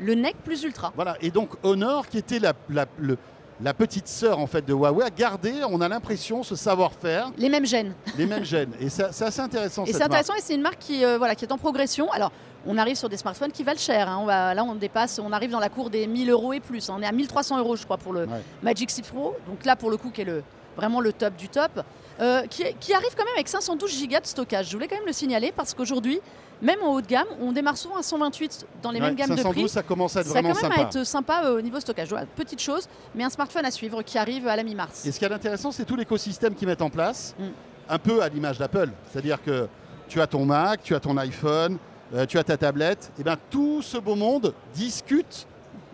le 0.00 0.14
nec 0.14 0.36
plus 0.44 0.62
ultra. 0.64 0.92
Voilà. 0.96 1.16
Et 1.20 1.30
donc 1.30 1.50
Honor, 1.62 2.08
qui 2.08 2.18
était 2.18 2.38
la, 2.38 2.52
la- 2.70 2.86
le- 2.98 3.18
la 3.60 3.72
petite 3.72 4.08
sœur 4.08 4.40
en 4.40 4.46
fait 4.48 4.66
de 4.66 4.72
Huawei, 4.74 5.04
a 5.04 5.10
gardé, 5.10 5.52
on 5.70 5.80
a 5.80 5.88
l'impression, 5.88 6.42
ce 6.42 6.56
savoir-faire, 6.56 7.30
Les 7.38 7.48
mêmes 7.48 7.64
gènes. 7.66 7.94
les 8.18 8.26
mêmes 8.26 8.44
gènes. 8.44 8.72
Et 8.80 8.88
c'est 8.88 9.04
assez 9.04 9.40
intéressant. 9.40 9.84
Et 9.84 9.92
c'est 9.92 10.02
intéressant 10.02 10.34
et 10.34 10.40
c'est 10.40 10.54
une 10.56 10.62
marque 10.62 10.78
qui, 10.80 11.04
euh, 11.04 11.18
voilà, 11.18 11.34
qui 11.36 11.44
est 11.44 11.52
en 11.52 11.58
progression. 11.58 12.10
Alors, 12.10 12.32
on 12.66 12.76
arrive 12.78 12.96
sur 12.96 13.08
des 13.08 13.16
smartphones 13.16 13.52
qui 13.52 13.62
valent 13.62 13.78
cher. 13.78 14.08
hein. 14.08 14.18
On 14.20 14.24
va, 14.26 14.54
là, 14.54 14.64
on 14.64 14.74
dépasse, 14.74 15.20
on 15.22 15.30
arrive 15.32 15.50
dans 15.50 15.60
la 15.60 15.68
cour 15.68 15.88
des 15.88 16.06
1000 16.08 16.30
euros 16.30 16.52
et 16.52 16.60
plus. 16.60 16.90
hein. 16.90 16.96
On 16.98 17.02
est 17.02 17.06
à 17.06 17.12
1300 17.12 17.58
euros, 17.58 17.76
je 17.76 17.84
crois, 17.84 17.96
pour 17.98 18.12
le 18.12 18.22
Ouais. 18.24 18.42
Magic 18.62 18.90
6 18.90 19.02
Pro. 19.02 19.36
Donc 19.46 19.64
là, 19.64 19.76
pour 19.76 19.90
le 19.90 19.98
coup, 19.98 20.10
qui 20.10 20.22
est 20.22 20.24
le, 20.24 20.42
vraiment 20.76 21.00
le 21.00 21.12
top 21.12 21.36
du 21.36 21.48
top. 21.48 21.80
Euh, 22.20 22.46
qui, 22.46 22.62
qui 22.78 22.94
arrive 22.94 23.10
quand 23.16 23.24
même 23.24 23.34
avec 23.34 23.48
512 23.48 24.06
Go 24.08 24.16
de 24.20 24.26
stockage. 24.26 24.68
Je 24.68 24.72
voulais 24.72 24.86
quand 24.86 24.96
même 24.96 25.06
le 25.06 25.12
signaler 25.12 25.50
parce 25.50 25.74
qu'aujourd'hui, 25.74 26.20
même 26.62 26.80
en 26.82 26.92
haut 26.94 27.00
de 27.00 27.06
gamme, 27.08 27.26
on 27.40 27.50
démarre 27.50 27.76
souvent 27.76 27.96
à 27.96 28.02
128 28.04 28.66
dans 28.82 28.92
les 28.92 29.00
mêmes 29.00 29.16
gammes 29.16 29.30
de 29.30 29.36
512, 29.36 29.52
prix. 29.64 29.68
ça 29.68 29.82
commence 29.82 30.16
à 30.16 30.20
être 30.20 30.28
Ça 30.28 30.32
vraiment 30.34 30.54
quand 30.54 30.62
même 30.62 30.70
sympa. 30.72 30.82
à 30.82 30.86
être 30.86 31.04
sympa 31.04 31.42
euh, 31.44 31.58
au 31.58 31.60
niveau 31.60 31.80
stockage. 31.80 32.08
Voilà, 32.10 32.26
petite 32.26 32.60
chose, 32.60 32.88
mais 33.16 33.24
un 33.24 33.30
smartphone 33.30 33.64
à 33.64 33.70
suivre 33.72 34.02
qui 34.02 34.16
arrive 34.16 34.46
à 34.46 34.54
la 34.54 34.62
mi-mars. 34.62 35.04
Et 35.04 35.10
ce 35.10 35.18
qui 35.18 35.24
est 35.24 35.32
intéressant, 35.32 35.72
c'est 35.72 35.84
tout 35.84 35.96
l'écosystème 35.96 36.54
qu'ils 36.54 36.68
mettent 36.68 36.82
en 36.82 36.90
place, 36.90 37.34
Mm. 37.38 37.44
un 37.88 37.98
peu 37.98 38.22
à 38.22 38.28
l'image 38.28 38.58
d'Apple. 38.58 38.90
C'est-à-dire 39.10 39.42
que 39.42 39.66
tu 40.08 40.20
as 40.20 40.26
ton 40.28 40.44
Mac, 40.44 40.82
tu 40.84 40.94
as 40.94 41.00
ton 41.00 41.16
iPhone, 41.16 41.78
euh, 42.14 42.26
tu 42.26 42.38
as 42.38 42.44
ta 42.44 42.56
tablette, 42.56 43.10
et 43.18 43.24
bien 43.24 43.36
tout 43.50 43.82
ce 43.82 43.98
beau 43.98 44.14
monde 44.14 44.54
discute 44.72 45.48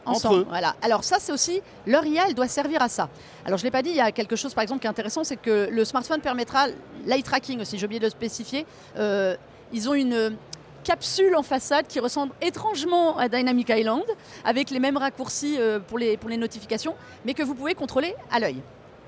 ensemble. 0.07 0.35
entre 0.35 0.43
eux. 0.43 0.47
Voilà. 0.49 0.77
Alors 0.83 1.05
ça, 1.05 1.17
c'est 1.19 1.33
aussi 1.33 1.61
leur 1.87 2.05
IA, 2.05 2.25
elle 2.29 2.35
doit 2.35 2.49
servir 2.49 2.83
à 2.83 2.89
ça. 2.89 3.09
Alors 3.45 3.59
je 3.59 3.65
l'ai 3.65 3.71
pas 3.71 3.83
dit, 3.83 3.91
il 3.91 3.97
y 3.97 4.01
a 4.01 4.13
quelque 4.13 4.37
chose 4.37 4.55
par 4.55 4.63
exemple 4.63 4.81
qui 4.81 4.87
est 4.87 4.91
intéressant, 4.91 5.25
c'est 5.25 5.37
que 5.37 5.69
le 5.71 5.85
smartphone 5.85 6.21
permettra 6.21 6.67
l'eye 7.07 7.23
tracking 7.23 7.61
aussi. 7.61 7.79
J'ai 7.79 7.87
oublié 7.87 8.01
de 8.01 8.07
le 8.07 8.11
spécifier. 8.11 8.67
Euh, 8.97 9.37
ils 9.73 9.89
ont 9.89 9.95
une 9.95 10.37
capsule 10.85 11.37
en 11.37 11.43
façade 11.43 11.87
qui 11.87 12.01
ressemble 12.01 12.33
étrangement 12.41 13.17
à 13.19 13.29
Dynamic 13.29 13.69
Island, 13.69 14.05
avec 14.45 14.71
les 14.71 14.81
mêmes 14.81 14.97
raccourcis 14.97 15.57
euh, 15.59 15.79
pour, 15.79 15.99
les, 15.99 16.17
pour 16.17 16.31
les 16.31 16.37
notifications, 16.37 16.95
mais 17.25 17.35
que 17.35 17.43
vous 17.43 17.55
pouvez 17.55 17.75
contrôler 17.75 18.15
à 18.31 18.41
l'œil. 18.41 18.63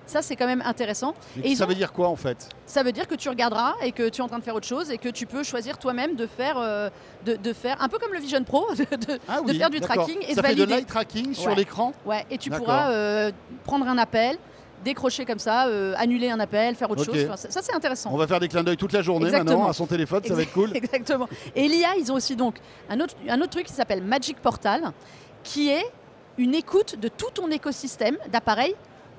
Ça, 0.06 0.21
c'est 0.23 0.37
quand 0.37 0.47
même 0.47 0.62
intéressant. 0.66 1.14
Et 1.37 1.40
Et 1.47 1.50
ils 1.52 1.56
ça 1.56 1.64
ont- 1.64 1.68
veut 1.68 1.75
dire 1.75 1.92
quoi 1.92 2.09
en 2.09 2.16
fait? 2.16 2.49
Ça 2.66 2.82
veut 2.82 2.92
dire 2.92 3.06
que 3.06 3.14
tu 3.14 3.28
regarderas 3.28 3.75
et 3.82 3.92
que 3.92 4.09
tu 4.09 4.21
es 4.21 4.25
en 4.25 4.28
train 4.28 4.38
de 4.38 4.44
faire 4.44 4.54
autre 4.56 4.66
chose 4.66 4.90
et 4.90 4.99
que 4.99 5.09
tu 5.09 5.26
peux 5.26 5.42
choisir 5.42 5.78
toi-même 5.78 6.16
de 6.16 6.26
faire, 6.26 6.56
euh, 6.59 6.90
de, 7.25 7.37
de 7.37 7.52
faire 7.52 7.80
un 7.82 7.88
peu 7.88 7.99
comme 7.99 8.12
le 8.12 8.18
Vision 8.21 8.42
Pro, 8.44 8.66
de, 8.75 8.85
de- 8.97 9.18
Ah 9.28 9.40
de 9.40 9.52
faire 9.52 9.71
du 9.71 9.80
tracking 9.80 10.18
et 10.28 10.35
ça 10.35 10.42
de 10.42 10.47
fait 10.49 10.54
de 10.54 10.64
l'eye 10.64 10.85
tracking 10.85 11.35
sur 11.35 11.54
l'écran 11.54 11.92
Ouais, 12.04 12.26
et 12.30 12.38
tu 12.38 12.50
pourras 12.50 12.90
euh, 12.90 13.30
prendre 13.64 13.87
un 13.88 13.97
appel, 13.99 14.37
décrocher 14.85 15.25
comme 15.25 15.38
ça, 15.38 15.66
euh, 15.68 15.94
annuler 15.97 16.28
un 16.30 16.40
appel, 16.40 16.75
faire 16.75 16.90
autre 16.90 17.04
chose. 17.04 17.26
Ça, 17.37 17.37
ça, 17.50 17.61
c'est 17.62 17.73
intéressant. 17.75 18.11
On 18.12 18.16
va 18.16 18.26
faire 18.26 18.40
des 18.40 18.49
clins 18.49 18.64
d'œil 18.64 18.76
toute 18.76 18.92
la 18.92 19.02
journée 19.02 19.26
Exactement. 19.26 19.50
maintenant 19.59 19.71
à 19.71 19.73
son 19.73 19.87
téléphone, 19.87 20.23
ça 20.26 20.35
va 20.35 20.42
être 20.42 20.52
cool. 20.52 20.71
Exactement. 20.76 21.28
Et 21.54 21.68
l'IA, 21.68 21.90
ils 21.99 22.11
ont 22.11 22.16
aussi 22.16 22.35
donc 22.35 22.56
un 22.90 22.99
autre, 23.00 23.14
un 23.28 23.40
autre 23.40 23.50
truc 23.50 23.66
qui 23.66 23.73
s'appelle 23.73 24.02
Magic 24.02 24.38
Portal, 24.40 24.82
qui 25.44 25.68
est 25.71 25.85
une 26.38 26.54
écoute 26.54 26.99
de 26.99 27.09
tout 27.09 27.30
ton 27.32 27.49
écosystème 27.50 28.16
d'appareils 28.32 28.75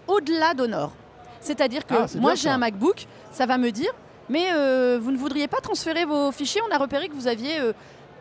au-delà 0.07 0.53
d'Honor. 0.53 0.91
C'est-à-dire 1.39 1.86
que 1.86 1.93
Ah, 1.93 2.05
moi, 2.19 2.36
j'ai 2.36 2.50
un 2.50 2.57
MacBook, 2.57 3.05
ça 3.31 3.45
va 3.45 3.57
me 3.57 3.69
dire, 3.72 3.91
mais 4.29 4.48
euh, 4.53 4.98
vous 5.01 5.12
ne 5.12 5.17
voudriez 5.17 5.48
pas 5.48 5.60
transférer 5.60 6.05
vos 6.05 6.31
fichiers? 6.31 6.62
On 6.69 6.74
a 6.74 6.77
repéré 6.77 7.10
que 7.10 7.13
vous 7.13 7.27
aviez 7.27 7.60
euh, 7.60 7.74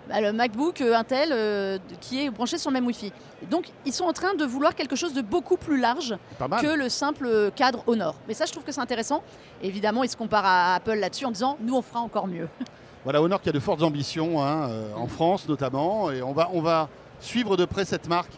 bah, 0.09 0.21
le 0.21 0.33
MacBook 0.33 0.81
euh, 0.81 0.97
Intel 0.97 1.29
euh, 1.33 1.79
qui 2.01 2.25
est 2.25 2.31
branché 2.31 2.59
sur 2.59 2.71
le 2.71 2.75
même 2.75 2.87
Wi-Fi. 2.87 3.13
Donc, 3.49 3.67
ils 3.87 3.93
sont 3.93 4.05
en 4.05 4.13
train 4.13 4.35
de 4.35 4.45
vouloir 4.45 4.75
quelque 4.75 4.97
chose 4.97 5.15
de 5.15 5.23
beaucoup 5.23 5.57
plus 5.57 5.79
large 5.79 6.17
que 6.61 6.67
le 6.77 6.89
simple 6.89 7.53
cadre 7.55 7.85
Honor. 7.87 8.17
Mais 8.27 8.35
ça, 8.35 8.45
je 8.47 8.51
trouve 8.51 8.65
que 8.65 8.73
c'est 8.73 8.81
intéressant. 8.81 9.23
Évidemment, 9.63 10.03
ils 10.03 10.11
se 10.11 10.17
comparent 10.17 10.45
à 10.47 10.75
Apple 10.75 10.95
là-dessus 10.95 11.25
en 11.27 11.31
disant, 11.31 11.57
nous, 11.61 11.77
on 11.77 11.83
fera 11.83 12.01
encore 12.01 12.27
mieux. 12.27 12.49
Voilà, 13.05 13.21
Honor 13.21 13.41
qui 13.43 13.49
a 13.49 13.53
de 13.53 13.59
fortes 13.59 13.83
ambitions, 13.83 14.41
hein, 14.41 14.71
en 14.97 15.09
France 15.09 15.49
notamment, 15.49 16.13
et 16.13 16.23
on 16.23 16.33
va, 16.33 16.49
on 16.53 16.61
va 16.61 16.89
suivre 17.19 17.57
de 17.57 17.65
près 17.65 17.85
cette 17.85 18.07
marque 18.07 18.31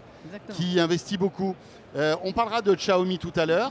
qui 0.54 0.78
investit 0.80 1.16
beaucoup. 1.16 1.54
Euh, 1.96 2.16
on 2.24 2.32
parlera 2.32 2.62
de 2.62 2.74
Xiaomi 2.74 3.18
tout 3.18 3.32
à 3.36 3.46
l'heure. 3.46 3.70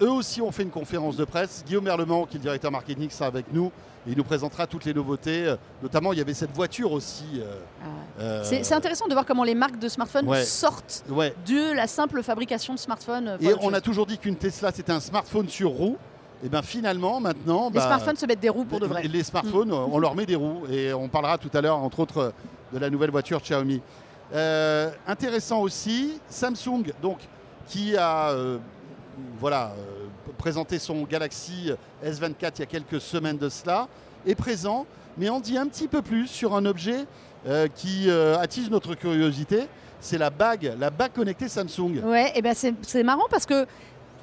eux 0.00 0.10
aussi 0.10 0.40
ont 0.40 0.52
fait 0.52 0.62
une 0.62 0.70
conférence 0.70 1.16
de 1.16 1.24
presse. 1.24 1.64
Guillaume 1.66 1.84
Merlement, 1.84 2.24
qui 2.24 2.36
est 2.36 2.38
le 2.38 2.42
directeur 2.44 2.70
marketing, 2.70 3.10
sera 3.10 3.26
avec 3.26 3.46
nous. 3.52 3.70
Et 4.06 4.12
il 4.12 4.16
nous 4.16 4.24
présentera 4.24 4.66
toutes 4.66 4.84
les 4.84 4.94
nouveautés. 4.94 5.46
Euh, 5.46 5.56
Notamment, 5.82 6.12
il 6.12 6.18
y 6.18 6.22
avait 6.22 6.34
cette 6.34 6.52
voiture 6.52 6.90
aussi. 6.92 7.24
euh, 7.36 7.60
Ah. 7.82 8.22
euh, 8.22 8.44
C'est 8.44 8.72
intéressant 8.74 9.06
de 9.06 9.12
voir 9.12 9.24
comment 9.26 9.44
les 9.44 9.54
marques 9.54 9.78
de 9.78 9.88
smartphones 9.88 10.26
Ouais. 10.28 10.44
sortent 10.44 11.04
Ouais. 11.08 11.34
de 11.46 11.72
la 11.74 11.86
simple 11.86 12.22
fabrication 12.22 12.74
de 12.74 12.78
smartphones. 12.80 13.36
Et 13.40 13.54
on 13.60 13.72
a 13.72 13.80
toujours 13.80 14.06
dit 14.06 14.18
qu'une 14.18 14.36
Tesla, 14.36 14.72
c'était 14.72 14.92
un 14.92 15.00
smartphone 15.00 15.48
sur 15.48 15.70
roue. 15.70 15.96
Et 16.44 16.48
bien 16.48 16.62
finalement, 16.62 17.20
maintenant, 17.20 17.68
Les 17.68 17.74
bah, 17.78 17.86
smartphones 17.86 18.16
se 18.16 18.26
mettent 18.26 18.40
des 18.40 18.48
roues 18.48 18.64
pour 18.64 18.80
de 18.80 18.86
vrai. 18.86 19.02
Les, 19.02 19.08
les 19.08 19.22
smartphones, 19.22 19.72
on 19.72 19.98
leur 20.00 20.16
met 20.16 20.26
des 20.26 20.34
roues. 20.34 20.62
Et 20.68 20.92
on 20.92 21.08
parlera 21.08 21.38
tout 21.38 21.50
à 21.54 21.60
l'heure, 21.60 21.78
entre 21.78 22.00
autres, 22.00 22.32
de 22.72 22.78
la 22.80 22.90
nouvelle 22.90 23.10
voiture 23.12 23.40
Xiaomi. 23.40 23.80
Euh, 24.32 24.90
intéressant 25.06 25.60
aussi, 25.60 26.18
Samsung, 26.28 26.84
donc, 27.02 27.18
qui 27.66 27.96
a 27.96 28.30
euh, 28.30 28.58
voilà, 29.38 29.72
euh, 29.78 30.06
présenté 30.38 30.78
son 30.78 31.02
Galaxy 31.02 31.70
S24 32.04 32.52
il 32.56 32.60
y 32.60 32.62
a 32.62 32.66
quelques 32.66 33.00
semaines 33.00 33.38
de 33.38 33.48
cela, 33.48 33.88
est 34.26 34.34
présent, 34.34 34.86
mais 35.18 35.28
on 35.28 35.40
dit 35.40 35.58
un 35.58 35.66
petit 35.66 35.88
peu 35.88 36.02
plus 36.02 36.26
sur 36.26 36.54
un 36.54 36.64
objet 36.64 37.06
qui 37.74 38.08
attise 38.08 38.70
notre 38.70 38.94
curiosité. 38.94 39.64
C'est 40.00 40.16
la 40.16 40.30
bague, 40.30 40.74
la 40.78 40.90
bague 40.90 41.12
connectée 41.12 41.48
Samsung. 41.48 42.00
Ouais, 42.04 42.32
et 42.36 42.40
ben 42.42 42.54
c'est 42.54 43.02
marrant 43.02 43.26
parce 43.28 43.46
que 43.46 43.66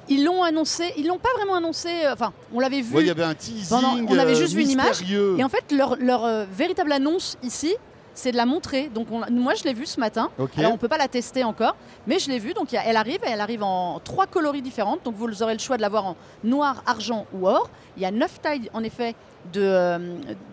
ils 0.08 0.24
l'ont 0.24 0.42
annoncé, 0.42 0.92
ils 0.96 1.06
l'ont 1.06 1.18
pas 1.18 1.28
vraiment 1.36 1.54
annoncé. 1.54 1.88
Enfin, 2.10 2.32
on 2.52 2.60
l'avait 2.60 2.80
vu. 2.80 2.94
Ouais, 2.94 3.02
il 3.02 3.06
y 3.06 3.10
avait 3.10 3.22
un 3.22 3.34
teasing. 3.34 3.68
Pendant- 3.68 3.96
on 4.08 4.18
avait 4.18 4.34
juste 4.34 4.54
vu 4.54 4.62
une 4.62 4.70
image. 4.70 5.02
Et 5.38 5.44
en 5.44 5.48
fait, 5.48 5.70
leur, 5.72 5.96
leur, 5.96 6.24
euh, 6.24 6.44
véritable 6.52 6.92
annonce 6.92 7.36
ici, 7.42 7.74
c'est 8.20 8.32
de 8.32 8.36
la 8.36 8.46
montrer. 8.46 8.88
Donc 8.88 9.08
on- 9.10 9.22
moi, 9.30 9.54
je 9.54 9.64
l'ai 9.64 9.72
vue 9.72 9.86
ce 9.86 9.98
matin. 9.98 10.30
Ok. 10.38 10.58
Alors 10.58 10.72
on 10.72 10.78
peut 10.78 10.88
pas 10.88 10.98
la 10.98 11.08
tester 11.08 11.42
encore, 11.44 11.74
mais 12.06 12.18
je 12.18 12.28
l'ai 12.30 12.38
vue. 12.38 12.52
Donc 12.54 12.70
il 12.72 12.74
y 12.76 12.78
a- 12.78 12.84
elle 12.86 12.96
arrive, 12.96 13.20
et 13.26 13.30
elle 13.30 13.40
arrive 13.40 13.62
en 13.62 13.98
trois 14.00 14.26
coloris 14.26 14.62
différentes. 14.62 15.02
Donc 15.04 15.14
vous 15.16 15.42
aurez 15.42 15.54
le 15.54 15.58
choix 15.58 15.76
de 15.76 15.82
l'avoir 15.82 16.04
en 16.06 16.16
noir, 16.44 16.82
argent 16.86 17.26
ou 17.32 17.48
or. 17.48 17.68
Il 17.96 18.02
y 18.02 18.06
a 18.06 18.10
neuf 18.10 18.40
tailles 18.40 18.70
en 18.74 18.82
effet 18.84 19.14
de, 19.52 19.62
euh, 19.62 19.98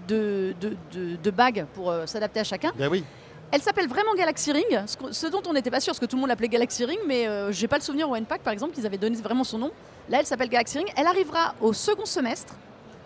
de, 0.07 0.55
de, 0.61 0.77
de- 0.93 1.15
de 1.17 1.31
bagues 1.31 1.65
pour 1.75 1.91
euh, 1.91 2.05
s'adapter 2.05 2.39
à 2.39 2.43
chacun. 2.43 2.71
Ben 2.77 2.87
oui. 2.89 3.03
Elle 3.51 3.61
s'appelle 3.61 3.87
vraiment 3.87 4.13
Galaxy 4.17 4.51
Ring, 4.51 4.81
ce, 5.11 5.27
dont 5.27 5.41
on 5.47 5.53
n'était 5.53 5.71
pas 5.71 5.79
sûr, 5.79 5.91
parce 5.91 5.99
que 5.99 6.05
tout 6.05 6.17
le 6.17 6.19
monde 6.21 6.27
l'appelait 6.29 6.49
Galaxy 6.49 6.83
Ring, 6.83 6.99
mais 7.07 7.27
euh, 7.29 7.49
j'ai 7.53 7.69
pas 7.69 7.77
le 7.77 7.81
souvenir 7.81 8.09
au 8.09 8.15
N-Pack 8.15 8.41
par 8.41 8.51
exemple 8.51 8.73
qu'ils 8.73 8.85
avaient 8.85 8.97
donné 8.97 9.15
vraiment 9.21 9.45
son 9.45 9.57
nom. 9.57 9.71
Là, 10.09 10.17
elle 10.19 10.25
s'appelle 10.25 10.49
Galaxy 10.49 10.77
Ring. 10.79 10.87
Elle 10.97 11.07
arrivera 11.07 11.53
au 11.61 11.71
second 11.71 12.05
semestre, 12.05 12.53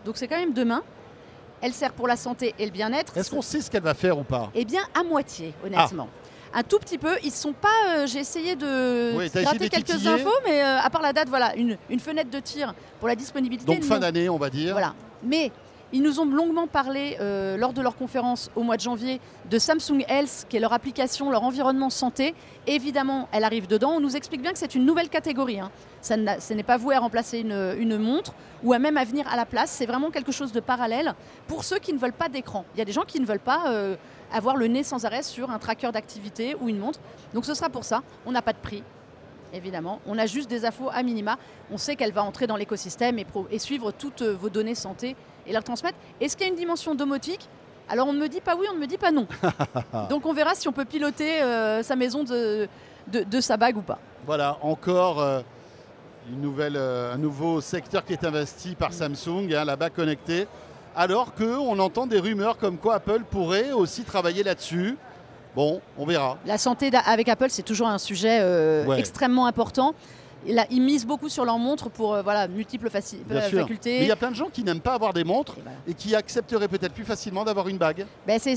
donc 0.06 0.18
c'est 0.18 0.27
quand 0.27 0.38
même 0.39 0.53
demain. 0.53 0.82
Elle 1.62 1.74
sert 1.74 1.94
pour 1.94 2.08
la 2.08 2.15
santé 2.15 2.53
et 2.58 2.65
le 2.65 2.72
bien-être. 2.72 3.15
Est-ce 3.18 3.30
qu'on 3.32 3.41
sait 3.41 3.62
ce 3.62 3.70
qu'elle 3.70 3.84
va 3.84 3.94
faire 3.94 4.18
ou 4.18 4.24
pas? 4.24 4.50
Eh 4.56 4.65
bien, 4.65 4.82
à 5.00 5.03
moitié, 5.03 5.53
honnêtement. 5.65 6.08
Un 6.53 6.63
tout 6.63 6.80
petit 6.80 6.98
peu. 6.98 7.15
Ils 7.24 7.32
sont 7.32 7.53
pas. 7.53 7.70
euh, 8.00 8.08
J'ai 8.08 8.20
essayé 8.20 8.56
de 8.58 9.15
Oui, 9.15 9.30
gratter 9.34 9.70
quelques 9.70 10.06
infos, 10.06 10.30
mais 10.46 10.62
euh, 10.62 10.80
à 10.82 10.89
part 10.89 11.01
la 11.01 11.13
date, 11.13 11.30
voilà, 11.30 11.56
une, 11.56 11.77
une 11.89 12.00
fenêtre 12.00 12.30
de 12.30 12.39
tir 12.39 12.74
pour 13.00 13.08
la 13.08 13.15
disponibilité. 13.15 13.65
Donc 13.74 13.84
fin 13.84 14.00
d'année, 14.00 14.27
on 14.27 14.38
va 14.38 14.50
dire. 14.50 14.74
Voilà. 14.74 14.94
Mais 15.24 15.50
ils 15.93 16.01
nous 16.01 16.19
ont 16.19 16.25
longuement 16.25 16.67
parlé 16.67 17.17
euh, 17.19 17.57
lors 17.57 17.74
de 17.74 17.81
leur 17.81 17.95
conférence 17.95 18.50
au 18.55 18.63
mois 18.63 18.77
de 18.77 18.81
janvier 18.81 19.19
de 19.50 19.60
Samsung 19.60 20.05
Health, 20.07 20.45
qui 20.50 20.57
est 20.57 20.60
leur 20.60 20.74
application, 20.74 21.29
leur 21.29 21.43
environnement 21.43 21.89
santé. 21.89 22.33
Évidemment, 22.67 23.27
elle 23.31 23.43
arrive 23.43 23.67
dedans. 23.67 23.91
On 23.95 24.00
nous 24.00 24.15
explique 24.15 24.41
bien 24.41 24.53
que 24.53 24.57
c'est 24.57 24.75
une 24.75 24.86
nouvelle 24.86 25.10
catégorie. 25.10 25.60
hein. 25.60 25.71
Ça 26.01 26.15
ce 26.39 26.53
n'est 26.53 26.63
pas 26.63 26.77
voué 26.77 26.95
à 26.95 27.00
remplacer 27.00 27.39
une, 27.39 27.98
montre 27.98 28.33
ou 28.63 28.74
à 28.74 28.79
même 28.79 28.98
à 28.98 29.03
venir 29.03 29.27
à 29.27 29.36
la 29.36 29.45
place. 29.45 29.71
C'est 29.71 29.86
vraiment 29.86 30.12
quelque 30.12 30.31
chose 30.31 30.51
de 30.51 30.60
parallèle 30.60 31.13
pour 31.48 31.63
ceux 31.63 31.79
qui 31.79 31.93
ne 31.93 32.00
veulent 32.00 32.13
pas 32.13 32.29
d'écran. 32.29 32.65
Il 32.75 32.79
y 32.79 32.81
a 32.81 32.86
des 32.86 32.91
gens 32.93 33.03
qui 33.05 33.19
ne 33.19 33.25
veulent 33.25 33.39
pas 33.39 33.65
euh, 33.67 33.95
avoir 34.31 34.55
le 34.55 34.67
nez 34.67 34.83
sans 34.83 35.05
arrêt 35.05 35.24
sur 35.24 35.51
un 35.51 35.60
tracker 35.60 35.91
d'activité 35.91 36.55
ou 36.60 36.69
une 36.69 36.79
montre. 36.79 37.00
Donc 37.33 37.45
ce 37.45 37.53
sera 37.53 37.69
pour 37.69 37.83
ça. 37.83 38.01
On 38.25 38.31
n'a 38.31 38.41
pas 38.41 38.53
de 38.53 38.60
prix. 38.60 38.83
Évidemment, 39.53 40.00
on 40.07 40.17
a 40.17 40.25
juste 40.25 40.50
des 40.50 40.63
infos 40.63 40.89
à 40.91 41.03
minima. 41.03 41.38
On 41.71 41.77
sait 41.77 41.98
qu'elle 41.98 42.13
va 42.13 42.24
entrer 42.24 42.48
dans 42.48 42.55
l'écosystème 42.55 43.19
et 43.19 43.60
suivre 43.60 43.91
toutes 43.91 44.21
euh, 44.21 44.33
vos 44.33 44.50
données 44.50 44.75
santé 44.75 45.15
et 45.48 45.53
leur 45.53 45.63
transmettre. 45.63 45.98
Est-ce 46.19 46.36
qu'il 46.38 46.45
y 46.45 46.50
a 46.50 46.51
une 46.53 46.57
dimension 46.60 46.95
domotique? 46.95 47.48
Alors 47.89 48.07
on 48.07 48.13
ne 48.13 48.19
me 48.19 48.29
dit 48.29 48.41
pas 48.41 48.55
oui, 48.55 48.67
on 48.71 48.75
ne 48.75 48.79
me 48.79 48.88
dit 48.88 48.98
pas 48.98 49.12
non. 49.12 49.27
Donc 50.10 50.25
on 50.25 50.33
verra 50.33 50.55
si 50.55 50.67
on 50.67 50.71
peut 50.71 50.86
piloter 50.86 51.41
euh, 51.41 51.83
sa 51.83 51.95
maison 51.95 52.24
de, 52.24 52.67
de, 53.12 53.24
de 53.24 53.41
sa 53.41 53.57
bague 53.57 53.77
ou 53.77 53.81
pas. 53.81 54.00
Voilà, 54.25 54.57
encore 54.62 55.19
euh, 55.19 55.41
une 56.31 56.39
nouvelle, 56.41 56.77
euh, 56.77 57.13
un 57.13 57.17
nouveau 57.17 57.60
secteur 57.60 58.05
qui 58.05 58.13
est 58.13 58.24
investi 58.24 58.75
par 58.75 58.93
Samsung, 58.93 59.51
hein, 59.53 59.65
la 59.65 59.75
bague 59.75 59.93
connectée. 59.93 60.48
Alors 60.95 61.33
qu'on 61.33 61.79
entend 61.79 62.05
des 62.05 62.19
rumeurs 62.19 62.57
comme 62.57 62.77
quoi 62.77 62.95
Apple 62.95 63.21
pourrait 63.29 63.71
aussi 63.71 64.03
travailler 64.03 64.43
là-dessus. 64.43 64.98
Bon, 65.55 65.81
on 65.98 66.05
verra. 66.05 66.38
La 66.45 66.57
santé 66.57 66.91
avec 67.05 67.27
Apple, 67.27 67.48
c'est 67.50 67.63
toujours 67.63 67.88
un 67.88 67.98
sujet 67.98 68.41
Ouais. 68.86 69.00
extrêmement 69.00 69.48
important. 69.48 69.93
Là, 70.48 70.65
ils 70.71 70.81
misent 70.81 71.05
beaucoup 71.05 71.29
sur 71.29 71.45
leurs 71.45 71.60
montres 71.60 71.89
pour 71.91 72.15
euh, 72.15 72.21
voilà, 72.24 72.48
multiples 72.48 72.89
faci- 72.89 73.17
euh, 73.29 73.41
facultés. 73.41 74.00
Mais 74.00 74.05
il 74.05 74.07
y 74.07 74.12
a 74.12 74.15
plein 74.15 74.31
de 74.31 74.36
gens 74.36 74.50
qui 74.51 74.63
n'aiment 74.63 74.79
pas 74.81 74.93
avoir 74.95 75.13
des 75.13 75.24
montres 75.24 75.55
Et 75.57 75.62
voilà. 75.62 75.77
et 75.88 75.93
qui 75.93 76.15
accepteraient 76.15 76.67
peut-être 76.67 76.93
plus 76.93 77.03
facilement 77.05 77.43
d'avoir 77.43 77.67
une 77.67 77.77
bague. 77.77 78.05
Ben, 78.25 78.39
c'est 78.39 78.55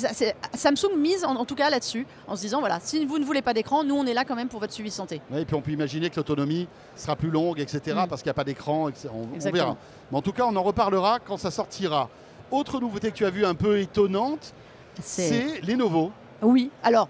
Samsung 0.55 0.97
mise 0.99 1.25
en, 1.25 1.37
en 1.37 1.45
tout 1.45 1.55
cas 1.55 1.69
là-dessus, 1.69 2.07
en 2.27 2.37
se 2.37 2.41
disant 2.41 2.61
voilà, 2.61 2.81
si 2.81 3.05
vous 3.05 3.19
ne 3.19 3.25
voulez 3.25 3.43
pas 3.43 3.53
d'écran, 3.53 3.85
nous 3.85 3.95
on 3.97 4.07
est 4.07 4.15
là 4.15 4.25
quand 4.25 4.35
même 4.37 4.49
pour 4.49 4.61
votre 4.61 4.73
suivi 4.73 4.91
santé. 4.91 5.21
Ouais, 5.31 5.43
et 5.43 5.45
puis 5.45 5.55
on 5.55 5.61
peut 5.61 5.73
imaginer 5.73 6.09
que 6.09 6.17
l'autonomie 6.17 6.69
sera 6.97 7.17
plus 7.17 7.31
longue, 7.31 7.61
etc. 7.61 7.81
Mm. 8.05 8.09
Parce 8.09 8.23
qu'il 8.23 8.29
n'y 8.29 8.33
a 8.33 8.35
pas 8.35 8.45
d'écran. 8.45 8.89
etc. 8.89 9.09
On, 9.15 9.39
verra. 9.51 9.77
Mais 10.11 10.19
en 10.19 10.23
tout 10.23 10.33
cas, 10.33 10.47
on 10.47 10.57
en 10.57 10.63
reparlera 10.63 11.19
quand 11.19 11.37
ça 11.37 11.51
sortira. 11.51 12.09
Autre 12.51 12.81
nouveauté 12.81 13.11
que 13.11 13.17
tu 13.17 13.27
as 13.27 13.31
vue 13.31 13.45
un 13.45 13.55
peu 13.55 13.79
étonnante, 13.81 14.55
c'est 15.03 15.61
Lenovo. 15.63 16.13
Oui, 16.43 16.71
alors. 16.83 17.09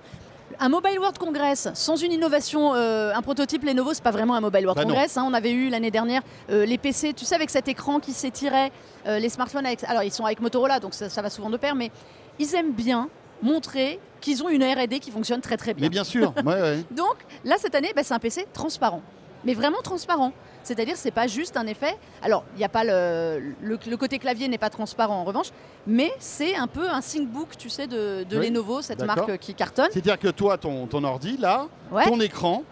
Un 0.60 0.68
Mobile 0.68 0.98
World 0.98 1.18
Congress 1.18 1.68
sans 1.74 1.96
une 1.96 2.12
innovation, 2.12 2.74
euh, 2.74 3.12
un 3.14 3.22
prototype 3.22 3.64
Lenovo, 3.64 3.92
c'est 3.92 4.02
pas 4.02 4.10
vraiment 4.12 4.34
un 4.34 4.40
Mobile 4.40 4.66
World 4.66 4.76
Bah. 4.78 4.84
Congress. 4.84 5.16
hein. 5.16 5.24
on 5.26 5.34
avait 5.34 5.50
eu 5.52 5.68
l'année 5.68 5.90
dernière 5.90 6.22
euh, 6.50 6.64
les 6.64 6.78
PC, 6.78 7.12
tu 7.12 7.24
sais, 7.24 7.34
avec 7.34 7.50
cet 7.50 7.66
écran 7.66 7.98
qui 7.98 8.12
s'étirait, 8.12 8.70
euh, 9.06 9.18
les 9.18 9.28
smartphones 9.28 9.66
avec. 9.66 9.82
Alors, 9.84 10.02
ils 10.04 10.12
sont 10.12 10.24
avec 10.24 10.40
Motorola, 10.40 10.78
donc 10.80 10.94
ça, 10.94 11.08
ça 11.08 11.22
va 11.22 11.30
souvent 11.30 11.50
de 11.50 11.56
pair, 11.56 11.74
mais 11.74 11.90
ils 12.38 12.54
aiment 12.54 12.72
bien 12.72 13.08
montrer 13.42 13.98
qu'ils 14.20 14.42
ont 14.44 14.48
une 14.48 14.62
R&D 14.62 15.00
qui 15.00 15.10
fonctionne 15.10 15.40
très 15.40 15.56
très 15.56 15.74
bien. 15.74 15.86
Mais 15.86 15.90
bien 15.90 16.04
sûr, 16.04 16.32
ouais, 16.44 16.60
ouais. 16.60 16.84
Donc 16.92 17.16
là, 17.44 17.56
cette 17.58 17.74
année, 17.74 17.92
bah, 17.94 18.02
c'est 18.04 18.14
un 18.14 18.18
PC 18.18 18.46
transparent. 18.52 19.02
Mais 19.44 19.54
vraiment 19.54 19.80
transparent. 19.82 20.32
C'est-à-dire, 20.62 20.96
c'est 20.96 21.10
pas 21.10 21.26
juste 21.26 21.56
un 21.58 21.66
effet. 21.66 21.94
Alors, 22.22 22.44
il 22.54 22.58
n'y 22.58 22.64
a 22.64 22.70
pas 22.70 22.84
le, 22.84 23.52
le, 23.62 23.78
le 23.86 23.96
côté 23.98 24.18
clavier 24.18 24.48
n'est 24.48 24.56
pas 24.58 24.70
transparent 24.70 25.16
en 25.20 25.24
revanche, 25.24 25.48
mais 25.86 26.10
c'est 26.18 26.56
un 26.56 26.66
peu 26.66 26.88
un 26.88 27.00
ThinkBook, 27.02 27.56
tu 27.58 27.68
sais, 27.68 27.86
de, 27.86 28.24
de 28.24 28.38
Oui, 28.38 28.46
Lenovo, 28.48 28.80
cette 28.80 29.02
marque 29.02 29.36
qui 29.38 29.54
cartonne. 29.54 29.88
C'est-à-dire 29.92 30.18
que 30.18 30.28
toi, 30.28 30.56
ton, 30.56 30.86
ton 30.86 31.04
ordi, 31.04 31.36
là, 31.36 31.66
Ouais. 31.92 32.04
ton 32.06 32.18
écran, 32.20 32.62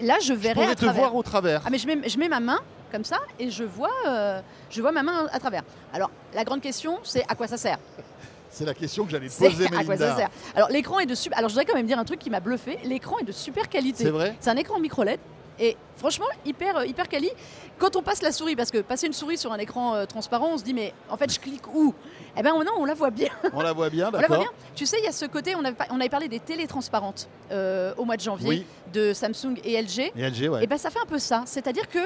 Là, 0.00 0.16
je 0.20 0.26
je 0.26 0.32
verrai 0.34 0.60
à 0.60 0.62
pourrais 0.64 0.74
te 0.74 0.80
travers. 0.84 0.94
voir 1.02 1.14
au 1.14 1.22
travers. 1.22 1.62
Ah 1.64 1.68
mais 1.70 1.78
je 1.78 1.86
mets, 1.86 2.08
je 2.08 2.18
mets 2.18 2.28
ma 2.28 2.40
main 2.40 2.58
comme 2.90 3.04
ça 3.04 3.18
et 3.38 3.48
je 3.48 3.62
vois, 3.62 3.92
euh, 4.08 4.40
je 4.70 4.80
vois 4.82 4.90
ma 4.90 5.04
main 5.04 5.26
à 5.32 5.38
travers. 5.38 5.62
Alors 5.94 6.10
la 6.34 6.42
grande 6.42 6.60
question 6.60 6.98
c'est 7.04 7.22
à 7.28 7.36
quoi 7.36 7.46
ça 7.46 7.56
sert? 7.56 7.78
C'est 8.50 8.64
la 8.64 8.74
question 8.74 9.04
que 9.04 9.10
j'allais 9.12 9.28
te 9.28 9.38
poser, 9.38 9.66
à 9.66 9.68
quoi 9.68 9.78
Melinda. 9.84 10.10
ça 10.10 10.16
sert? 10.16 10.30
Alors 10.56 10.68
l'écran 10.70 10.98
est 10.98 11.06
de 11.06 11.14
super. 11.14 11.38
Alors 11.38 11.48
je 11.48 11.54
voudrais 11.54 11.64
quand 11.64 11.76
même 11.76 11.86
dire 11.86 11.98
un 11.98 12.04
truc 12.04 12.18
qui 12.18 12.28
m'a 12.28 12.40
bluffé. 12.40 12.78
L'écran 12.84 13.18
est 13.20 13.24
de 13.24 13.30
super 13.30 13.68
qualité. 13.68 14.02
C'est 14.02 14.10
vrai? 14.10 14.34
C'est 14.40 14.50
un 14.50 14.56
écran 14.56 14.80
micro 14.80 15.04
LED 15.04 15.20
et 15.58 15.76
franchement 15.96 16.26
hyper 16.44 16.78
euh, 16.78 16.86
hyper 16.86 17.08
quali. 17.08 17.30
Quand 17.78 17.94
on 17.96 18.02
passe 18.02 18.22
la 18.22 18.32
souris, 18.32 18.56
parce 18.56 18.70
que 18.70 18.78
passer 18.78 19.06
une 19.06 19.12
souris 19.12 19.38
sur 19.38 19.52
un 19.52 19.58
écran 19.58 19.94
euh, 19.94 20.04
transparent, 20.06 20.48
on 20.52 20.58
se 20.58 20.64
dit 20.64 20.74
mais 20.74 20.92
en 21.08 21.16
fait 21.16 21.32
je 21.32 21.38
clique 21.40 21.66
où? 21.74 21.94
Eh 22.36 22.42
ben 22.42 22.52
non, 22.64 22.72
on 22.78 22.84
la 22.84 22.94
voit 22.94 23.10
bien. 23.10 23.28
On 23.52 23.60
la 23.60 23.72
voit 23.72 23.90
bien, 23.90 24.08
On 24.12 24.12
la 24.12 24.18
voit 24.18 24.28
d'accord 24.36 24.38
bien. 24.38 24.50
Tu 24.74 24.86
sais, 24.86 24.98
il 25.00 25.04
y 25.04 25.08
a 25.08 25.12
ce 25.12 25.24
côté, 25.26 25.54
on 25.56 25.64
avait, 25.64 25.72
pas- 25.76 25.86
on 25.90 26.00
avait 26.00 26.08
parlé 26.08 26.28
des 26.28 26.40
télé 26.40 26.66
transparentes 26.66 27.28
euh, 27.50 27.92
au 27.96 28.04
mois 28.04 28.16
de 28.16 28.22
janvier 28.22 28.48
Oui, 28.48 28.66
de 28.92 29.12
Samsung 29.12 29.58
et 29.64 29.80
LG. 29.80 30.12
et 30.16 30.28
LG, 30.30 30.48
ouais. 30.48 30.64
Et 30.64 30.66
ben 30.66 30.78
ça 30.78 30.90
fait 30.90 31.00
un 31.00 31.06
peu 31.06 31.18
ça. 31.18 31.42
C'est-à-dire 31.46 31.88
que 31.88 31.98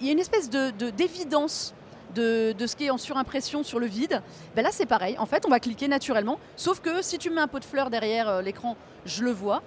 il 0.00 0.06
y 0.06 0.10
a 0.10 0.12
une 0.12 0.18
espèce 0.20 0.48
de 0.50 0.70
de- 0.70 0.90
d'évidence. 0.90 1.74
De, 2.14 2.52
de 2.52 2.66
ce 2.66 2.76
qui 2.76 2.84
est 2.84 2.90
en 2.90 2.98
surimpression 2.98 3.62
sur 3.62 3.78
le 3.80 3.86
vide, 3.86 4.20
ben 4.54 4.60
là 4.60 4.68
c'est 4.70 4.84
pareil. 4.84 5.16
En 5.18 5.24
fait, 5.24 5.46
on 5.46 5.48
va 5.48 5.60
cliquer 5.60 5.88
naturellement. 5.88 6.38
Sauf 6.56 6.80
que 6.80 7.00
si 7.00 7.16
tu 7.16 7.30
mets 7.30 7.40
un 7.40 7.48
pot 7.48 7.58
de 7.58 7.64
fleurs 7.64 7.88
derrière 7.88 8.28
euh, 8.28 8.42
l'écran, 8.42 8.76
je 9.06 9.24
le 9.24 9.30
vois. 9.30 9.62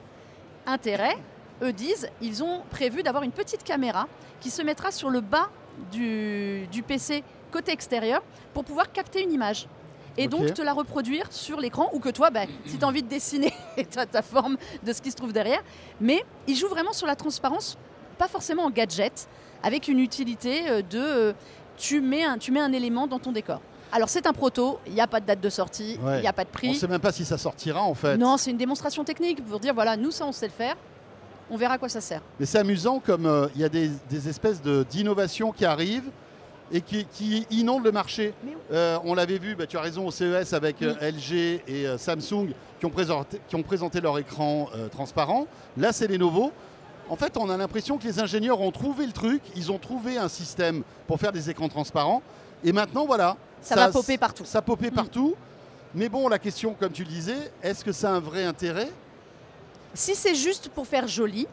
Intérêt, 0.68 1.16
eux 1.62 1.74
disent, 1.74 2.10
ils 2.22 2.44
ont 2.44 2.62
prévu 2.70 3.04
d'avoir 3.04 3.24
une 3.24 3.32
petite 3.32 3.64
caméra 3.64 4.08
qui 4.42 4.50
se 4.50 4.62
mettra 4.62 4.92
sur 4.92 5.10
le 5.10 5.22
bas 5.22 5.50
du, 5.92 6.68
du 6.72 6.84
PC 6.84 7.24
côté 7.52 7.72
extérieur 7.72 8.22
pour 8.54 8.64
pouvoir 8.64 8.92
capter 8.92 9.22
une 9.24 9.32
image. 9.32 9.68
Et 10.18 10.28
donc 10.30 10.54
te 10.54 10.62
la 10.62 10.72
reproduire 10.72 11.28
sur 11.32 11.60
l'écran 11.60 11.90
ou 11.94 12.00
que 12.00 12.08
toi, 12.10 12.30
ben, 12.30 12.48
si 12.66 12.78
tu 12.78 12.86
as 12.86 12.88
envie 12.88 13.04
de 13.04 13.10
dessiner, 13.10 13.54
tu 13.92 14.00
as 14.00 14.06
ta 14.06 14.22
forme 14.22 14.56
de 14.84 14.94
ce 14.94 15.02
qui 15.02 15.12
se 15.12 15.16
trouve 15.18 15.34
derrière. 15.34 15.62
Mais 16.00 16.24
ils 16.48 16.56
jouent 16.56 16.70
vraiment 16.70 16.94
sur 16.94 17.06
la 17.06 17.16
transparence, 17.18 17.78
pas 18.18 18.30
forcément 18.30 18.64
en 18.64 18.70
gadget, 18.70 19.28
avec 19.62 19.90
une 19.90 20.00
utilité 20.00 20.70
euh, 20.70 20.82
de 20.82 21.00
euh, 21.00 21.34
tu, 21.76 22.00
mets 22.00 22.24
un, 22.24 22.38
tu 22.38 22.52
mets 22.54 22.62
un 22.62 22.72
élément 22.72 23.08
dans 23.08 23.20
ton 23.20 23.34
décor. 23.34 23.60
Alors 23.92 24.08
c'est 24.08 24.26
un 24.26 24.32
proto, 24.34 24.80
il 24.88 24.94
n'y 24.94 25.02
a 25.02 25.08
pas 25.08 25.20
de 25.20 25.26
date 25.26 25.42
de 25.42 25.50
sortie, 25.50 25.98
il 26.00 26.06
Ouais. 26.06 26.22
n'y 26.22 26.28
a 26.28 26.34
pas 26.34 26.44
de 26.46 26.50
On 26.50 26.54
prix. 26.54 26.70
ne 26.70 26.74
sait 26.76 26.88
même 26.88 27.02
pas 27.02 27.12
si 27.12 27.26
ça 27.26 27.38
sortira, 27.38 27.82
en 27.84 27.94
fait. 27.94 28.16
Non, 28.18 28.38
c'est 28.38 28.52
une 28.52 28.58
démonstration 28.58 29.04
technique 29.04 29.44
pour 29.46 29.60
dire 29.60 29.74
voilà, 29.74 29.98
nous 29.98 30.12
ça 30.12 30.26
on 30.26 30.32
sait 30.32 30.48
le 30.48 30.54
faire, 30.54 30.76
on 31.50 31.58
verra 31.58 31.76
à 31.76 31.78
quoi 31.78 31.90
ça 31.90 32.02
sert. 32.02 32.22
Mais 32.40 32.46
c'est 32.46 32.58
amusant 32.60 33.00
comme 33.00 33.26
euh, 33.26 33.48
il 33.56 33.62
y 33.62 33.64
a 33.64 33.70
des, 33.70 33.90
des 34.10 34.30
espèces 34.30 34.62
de- 34.62 34.86
d'innovations 34.90 35.52
qui 35.52 35.66
arrivent 35.66 36.10
et 36.72 36.82
qui, 36.82 37.06
qui 37.06 37.46
inondent 37.52 37.84
le 37.86 37.92
marché. 37.92 38.34
Euh, 38.72 38.98
on 39.04 39.14
l'avait 39.14 39.38
vu, 39.38 39.56
bah, 39.56 39.68
tu 39.68 39.78
as 39.78 39.82
raison, 39.82 40.08
au 40.08 40.12
CES 40.12 40.54
avec 40.54 40.82
euh, 40.82 40.96
LG 41.00 41.62
et 41.68 41.86
Samsung 41.98 42.54
qui 42.80 42.86
ont, 42.86 42.90
présenté, 42.90 43.40
qui 43.48 43.56
ont 43.56 43.64
présenté 43.64 44.02
leur 44.02 44.18
écran 44.18 44.68
transparent. 44.92 45.48
Là, 45.78 45.92
c'est 45.92 46.08
Lenovo. 46.08 46.52
En 47.08 47.16
fait, 47.16 47.38
on 47.38 47.50
a 47.52 47.58
l'impression 47.58 48.00
que 48.00 48.04
les 48.06 48.20
ingénieurs 48.20 48.60
ont 48.62 48.72
trouvé 48.72 49.06
le 49.06 49.12
truc, 49.12 49.44
ils 49.56 49.72
ont 49.72 49.78
trouvé 49.78 50.18
un 50.18 50.28
système 50.28 50.82
pour 51.06 51.20
faire 51.20 51.32
des 51.32 51.52
écrans 51.52 51.70
transparents. 51.70 52.24
Et 52.64 52.72
maintenant, 52.72 53.06
voilà. 53.06 53.38
Ça 53.62 53.76
va 53.76 53.90
popper 53.90 54.18
partout. 54.18 54.44
Ça 54.46 54.62
popper 54.64 54.90
Mm. 54.90 54.96
partout. 54.96 55.36
Mais 55.94 56.10
bon, 56.10 56.28
la 56.28 56.40
question, 56.40 56.76
comme 56.80 56.92
tu 56.92 57.04
le 57.04 57.10
disais, 57.10 57.52
est-ce 57.62 57.86
que 57.86 57.92
ça 57.92 58.10
a 58.10 58.14
un 58.14 58.20
vrai 58.20 58.44
intérêt? 58.44 58.90
Si 59.96 60.14
c'est 60.16 60.36
juste 60.36 60.70
pour 60.70 60.86
faire 60.86 61.08
joli, 61.08 61.48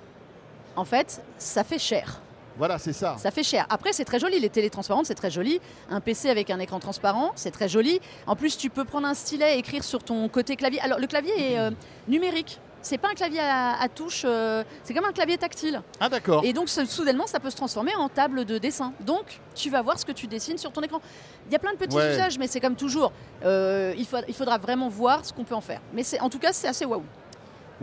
en 0.76 0.84
fait, 0.84 1.22
ça 1.38 1.64
fait 1.64 1.78
cher. 1.78 2.20
Voilà, 2.58 2.78
c'est 2.78 2.92
ça. 2.92 3.16
Ça 3.18 3.30
fait 3.30 3.42
cher. 3.42 3.66
Après, 3.70 3.94
c'est 3.94 4.04
très 4.04 4.18
joli. 4.18 4.38
Les 4.38 4.50
télés 4.50 4.68
transparentes, 4.68 5.06
c'est 5.06 5.14
très 5.14 5.30
joli. 5.30 5.58
Un 5.90 6.00
PC 6.00 6.28
avec 6.28 6.50
un 6.50 6.58
écran 6.58 6.80
transparent, 6.80 7.32
c'est 7.34 7.50
très 7.50 7.68
joli. 7.68 7.98
En 8.26 8.36
plus, 8.36 8.58
tu 8.58 8.68
peux 8.68 8.84
prendre 8.84 9.06
un 9.06 9.14
stylet 9.14 9.56
et 9.56 9.58
écrire 9.58 9.82
sur 9.82 10.02
ton 10.04 10.28
côté 10.28 10.56
clavier. 10.56 10.78
Alors, 10.80 10.98
le 10.98 11.06
clavier 11.06 11.52
est 11.52 11.58
euh, 11.58 11.70
numérique. 12.08 12.60
C'est 12.82 12.98
pas 12.98 13.08
un 13.08 13.14
clavier 13.14 13.38
à, 13.40 13.80
à 13.80 13.88
touche, 13.88 14.22
euh, 14.26 14.64
c'est 14.82 14.92
comme 14.92 15.04
un 15.04 15.12
clavier 15.12 15.38
tactile. 15.38 15.80
Ah, 16.00 16.08
d'accord. 16.08 16.42
Et 16.44 16.52
donc, 16.52 16.68
ce- 16.68 16.84
soudainement, 16.84 17.28
ça 17.28 17.38
peut 17.38 17.48
se 17.48 17.54
transformer 17.56 17.94
en 17.94 18.08
table 18.08 18.44
de 18.44 18.58
dessin. 18.58 18.92
Donc, 19.00 19.38
tu 19.54 19.70
vas 19.70 19.80
voir 19.82 19.98
ce 20.00 20.04
que 20.04 20.10
tu 20.12 20.26
dessines 20.26 20.58
sur 20.58 20.72
ton 20.72 20.80
écran. 20.82 21.00
Il 21.46 21.52
y 21.52 21.56
a 21.56 21.60
plein 21.60 21.72
de 21.72 21.78
petits 21.78 21.96
Ouais. 21.96 22.12
usages, 22.12 22.38
mais 22.40 22.48
c'est 22.48 22.58
comme 22.60 22.74
toujours. 22.74 23.12
Euh, 23.44 23.94
il, 23.96 24.04
faut- 24.04 24.16
il 24.26 24.34
faudra 24.34 24.58
vraiment 24.58 24.88
voir 24.88 25.24
ce 25.24 25.32
qu'on 25.32 25.44
peut 25.44 25.54
en 25.54 25.60
faire. 25.60 25.80
Mais 25.94 26.02
en 26.20 26.28
tout 26.28 26.40
cas, 26.40 26.52
c'est 26.52 26.66
assez 26.66 26.84
waouh. 26.84 27.04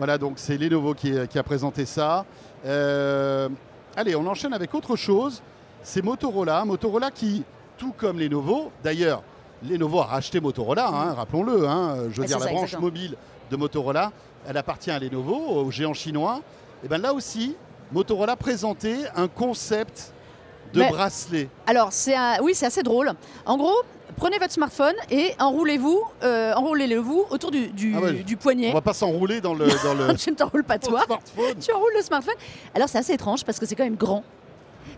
Voilà, 0.00 0.16
donc 0.16 0.38
c'est 0.38 0.56
Lenovo 0.56 0.94
qui, 0.94 1.12
qui 1.28 1.38
a 1.38 1.42
présenté 1.42 1.84
ça. 1.84 2.24
Euh, 2.64 3.50
allez, 3.94 4.16
on 4.16 4.26
enchaîne 4.26 4.54
avec 4.54 4.74
autre 4.74 4.96
chose. 4.96 5.42
C'est 5.82 6.02
Motorola. 6.02 6.64
Motorola 6.64 7.10
qui, 7.10 7.44
tout 7.76 7.92
comme 7.98 8.18
Lenovo, 8.18 8.72
d'ailleurs, 8.82 9.22
Lenovo 9.62 10.00
a 10.00 10.04
racheté 10.06 10.40
Motorola, 10.40 10.88
hein, 10.88 11.12
rappelons-le. 11.12 11.68
hein, 11.68 11.96
je 12.08 12.14
veux 12.16 12.20
Ouais, 12.22 12.26
dire, 12.28 12.38
la 12.38 12.46
ça, 12.46 12.50
branche 12.50 12.62
exactement. 12.62 12.86
mobile 12.86 13.14
de 13.50 13.56
Motorola, 13.58 14.10
elle 14.48 14.56
appartient 14.56 14.90
à 14.90 14.98
Lenovo, 14.98 15.34
au 15.36 15.70
géant 15.70 15.92
chinois. 15.92 16.40
Et 16.82 16.88
bien 16.88 16.96
là 16.96 17.12
aussi, 17.12 17.54
Motorola 17.92 18.36
présentait 18.36 19.00
un 19.14 19.28
concept 19.28 20.14
de 20.72 20.80
Mais- 20.80 20.88
bracelet. 20.88 21.50
Alors, 21.66 21.88
c'est 21.92 22.14
oui, 22.42 22.54
c'est 22.54 22.64
assez 22.64 22.82
drôle. 22.82 23.12
En 23.44 23.58
gros, 23.58 23.82
prenez 24.20 24.38
votre 24.38 24.52
smartphone 24.52 24.94
et 25.10 25.32
enroulez-vous, 25.40 26.02
euh, 26.22 26.52
enroulez-le-vous 26.54 27.24
autour 27.30 27.50
du, 27.50 27.68
du- 27.68 27.94
Ah 27.96 28.00
ouais. 28.02 28.12
du 28.12 28.34
On 28.34 28.38
poignet. 28.38 28.72
va 28.72 28.80
pas 28.82 28.92
s'enrouler 28.92 29.40
dans 29.40 29.54
le, 29.54 29.66
dans 29.82 29.94
le 29.94 30.16
Je 30.18 30.30
ne 30.30 30.34
t'enroule 30.36 30.62
pas 30.64 30.78
toi. 30.78 31.02
smartphone. 31.04 31.58
tu 31.58 31.72
enroules 31.72 31.92
le 31.96 32.02
smartphone. 32.02 32.34
Alors 32.74 32.88
c'est 32.88 32.98
assez 32.98 33.14
étrange 33.14 33.44
parce 33.44 33.58
que 33.58 33.66
c'est 33.66 33.74
quand 33.74 33.84
même 33.84 33.96
grand. 33.96 34.22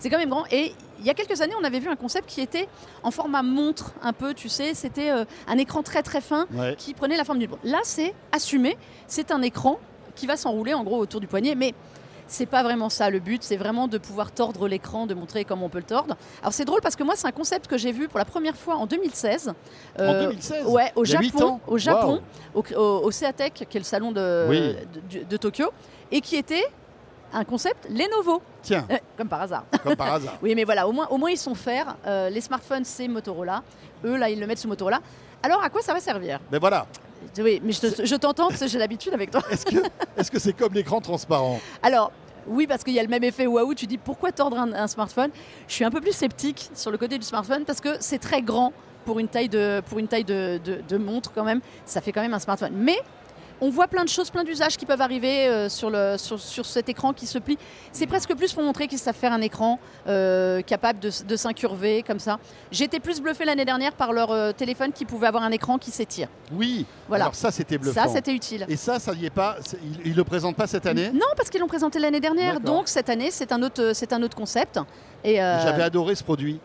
C'est 0.01 0.11
quand 0.11 0.19
même 0.19 0.31
grand. 0.31 0.45
Et 0.51 0.73
il 1.01 1.07
y 1.07 1.11
a 1.11 1.15
quelques 1.15 1.41
années, 1.41 1.55
on 1.61 1.65
avait 1.65 1.79
vu 1.79 1.89
un 1.89 1.97
concept 1.97 2.29
qui 2.29 2.41
était 2.41 2.69
en 3.05 3.11
format 3.13 3.43
montre, 3.43 3.93
un 4.03 4.13
peu, 4.13 4.35
tu 4.35 4.49
sais, 4.49 4.75
c'était 4.75 5.11
euh, 5.11 5.25
un 5.47 5.59
écran 5.59 5.83
très 5.83 6.03
très 6.03 6.21
fin 6.21 6.47
Ouais. 6.55 6.75
qui 6.77 6.93
prenait 6.95 7.17
la 7.17 7.25
forme 7.25 7.39
d'une 7.39 7.51
montre. 7.51 7.63
Là, 7.65 7.79
c'est 7.85 8.15
assumé. 8.33 8.77
C'est 9.07 9.31
un 9.31 9.43
écran 9.43 9.79
qui 10.17 10.27
va 10.27 10.37
s'enrouler 10.37 10.75
en 10.75 10.83
gros 10.85 10.99
autour 10.99 11.21
du 11.21 11.27
poignet, 11.29 11.55
mais 11.55 11.75
c'est 12.33 12.47
pas 12.47 12.63
vraiment 12.63 12.89
ça 12.89 13.11
le 13.11 13.19
but. 13.21 13.43
C'est 13.43 13.57
vraiment 13.57 13.89
de 13.89 13.99
pouvoir 13.99 14.33
tordre 14.33 14.67
l'écran, 14.69 15.07
de 15.07 15.15
montrer 15.15 15.45
comment 15.45 15.67
on 15.67 15.69
peut 15.69 15.79
le 15.79 15.85
tordre. 15.85 16.17
Alors 16.43 16.53
c'est 16.53 16.65
drôle 16.65 16.81
parce 16.81 16.97
que 16.97 17.03
moi, 17.05 17.15
c'est 17.17 17.27
un 17.27 17.33
concept 17.33 17.67
que 17.67 17.77
j'ai 17.79 17.93
vu 17.93 18.09
pour 18.09 18.19
la 18.19 18.25
première 18.25 18.57
fois 18.57 18.77
en 18.77 18.87
2016. 18.87 19.49
En 19.49 20.03
Euh, 20.03 20.21
2016 20.29 20.67
Ouais, 20.67 20.93
au 20.97 21.05
Japon, 21.05 21.61
au 21.67 21.79
Japon, 21.79 22.21
Waouh. 22.55 22.65
au, 22.75 22.81
au, 22.81 23.05
au 23.07 23.11
Seatech, 23.11 23.67
qui 23.69 23.77
est 23.77 23.81
le 23.81 23.85
salon 23.85 24.13
de, 24.13 24.47
Oui. 24.49 24.61
de, 24.61 25.19
de- 25.21 25.25
de 25.25 25.37
Tokyo, 25.37 25.71
et 26.11 26.21
qui 26.21 26.37
était 26.37 26.65
un 27.35 27.45
concept 27.45 27.89
Lenovo, 27.91 28.43
Tiens, 28.63 28.87
Euh, 28.91 28.97
comme 29.17 29.29
par 29.29 29.43
hasard. 29.43 29.65
comme 29.83 29.97
par 29.97 30.15
hasard. 30.15 30.35
Oui, 30.43 30.55
mais 30.55 30.65
voilà, 30.65 30.87
au 30.89 30.93
moins, 30.93 31.07
au 31.09 31.17
moins 31.19 31.31
ils 31.31 31.39
sont 31.39 31.55
faire. 31.55 31.97
Euh, 32.07 32.29
les 32.31 32.41
smartphones, 32.41 32.85
c'est 32.85 33.09
Motorola. 33.09 33.63
Eux, 34.05 34.17
là, 34.17 34.29
ils 34.31 34.39
le 34.41 34.47
mettent 34.47 34.59
sous 34.59 34.69
Motorola. 34.69 35.01
Alors, 35.43 35.63
à 35.63 35.69
quoi 35.71 35.81
ça 35.83 35.93
va 35.95 36.01
servir? 36.01 36.41
Mais 36.51 36.59
voilà, 36.59 36.87
Oui, 37.39 37.61
mais 37.65 37.73
je 37.73 37.81
te- 37.81 38.17
t'entends 38.17 38.49
parce 38.49 38.61
que 38.61 38.67
j'ai 38.67 38.79
l'habitude 38.79 39.15
avec 39.15 39.31
toi. 39.31 39.41
est-ce 39.51 39.65
que 39.65 39.77
est-ce 40.17 40.31
que 40.31 40.39
c'est 40.39 40.53
comme 40.53 40.75
l'écran 40.75 41.01
transparent? 41.01 41.59
Alors, 41.83 42.13
oui, 42.47 42.67
parce 42.67 42.85
qu'il 42.85 42.95
y 42.95 42.99
a 42.99 43.03
le 43.03 43.09
même 43.09 43.25
effet 43.25 43.47
waouh. 43.47 43.75
Tu 43.75 43.87
dis 43.87 43.99
pourquoi 43.99 44.33
tordre 44.33 44.59
un, 44.59 44.87
smartphone? 44.87 45.31
Je 45.69 45.75
suis 45.75 45.85
un 45.85 45.91
peu 45.91 46.01
plus 46.01 46.13
sceptique 46.13 46.71
sur 46.75 46.91
le 46.91 46.99
côté 46.99 47.19
du 47.19 47.25
smartphone 47.25 47.65
parce 47.65 47.81
que 47.81 47.91
c'est 48.01 48.19
très 48.19 48.43
grand 48.43 48.73
pour 49.05 49.19
une 49.19 49.29
taille 49.29 49.49
de- 49.49 49.83
de 50.89 50.97
montre 50.99 51.33
quand 51.35 51.45
même. 51.45 51.61
Ça 51.85 52.01
fait 52.01 52.13
quand 52.13 52.23
même 52.23 52.35
un 52.35 52.39
smartphone. 52.39 52.73
Mais 52.75 52.99
on 53.63 53.71
voit 53.71 53.87
plein 53.87 54.03
de 54.03 54.09
choses, 54.09 54.29
plein 54.29 54.43
d'usages 54.43 54.77
qui 54.77 54.85
peuvent 54.85 55.01
arriver 55.01 55.47
euh, 55.47 55.69
sur, 55.69 55.89
le, 55.89 56.17
sur, 56.19 56.39
sur 56.41 56.67
cet 56.67 56.89
écran 56.89 57.13
qui 57.13 57.29
se 57.29 57.39
plie. 57.39 57.57
C'est 57.93 58.09
presque 58.09 58.35
plus 58.35 58.53
pour 58.53 58.65
montrer 58.65 58.89
qu'ils 58.89 58.99
savent 58.99 59.15
faire 59.15 59.33
un 59.33 59.41
écran 59.41 59.79
euh, 60.09 60.63
capable 60.63 60.99
de, 60.99 61.37
s'incurver 61.37 62.03
comme 62.05 62.19
ça. 62.19 62.41
J'étais 62.73 62.99
plus 62.99 63.21
bluffée 63.21 63.45
l'année 63.45 63.65
dernière 63.65 63.93
par 63.93 64.13
leur 64.13 64.33
euh, 64.33 64.51
téléphone 64.51 64.93
qui 64.93 65.05
pouvait 65.05 65.29
avoir 65.29 65.45
un 65.45 65.53
écran 65.53 65.79
qui 65.79 65.93
s'étire. 65.93 66.27
Oui. 66.53 66.85
Voilà. 67.07 67.27
Alors 67.27 67.37
ça, 67.37 67.53
c'était 67.53 67.79
bluffant. 67.79 68.03
Ça, 68.03 68.09
c'était 68.09 68.35
utile. 68.35 68.67
Et 68.69 68.77
ça, 68.77 68.99
ça 68.99 69.13
y 69.15 69.27
est 69.27 69.31
pas. 69.31 69.57
Ils, 69.81 70.09
ils 70.11 70.17
le 70.17 70.25
présentent 70.25 70.57
pas 70.57 70.67
cette 70.67 70.87
année? 70.87 71.11
Non, 71.13 71.29
parce 71.37 71.49
qu'ils 71.49 71.61
l'ont 71.61 71.69
présenté 71.69 72.01
l'année 72.01 72.21
dernière. 72.21 72.59
Donc 72.59 72.89
cette 72.89 73.09
année, 73.11 73.31
c'est 73.31 73.53
un 73.53 73.63
autre, 73.63 73.93
un 74.11 74.23
autre 74.23 74.37
concept. 74.37 74.81
Et 75.23 75.37
J'avais 75.37 75.85
adoré 75.85 76.17
ce 76.17 76.25
produit. 76.25 76.59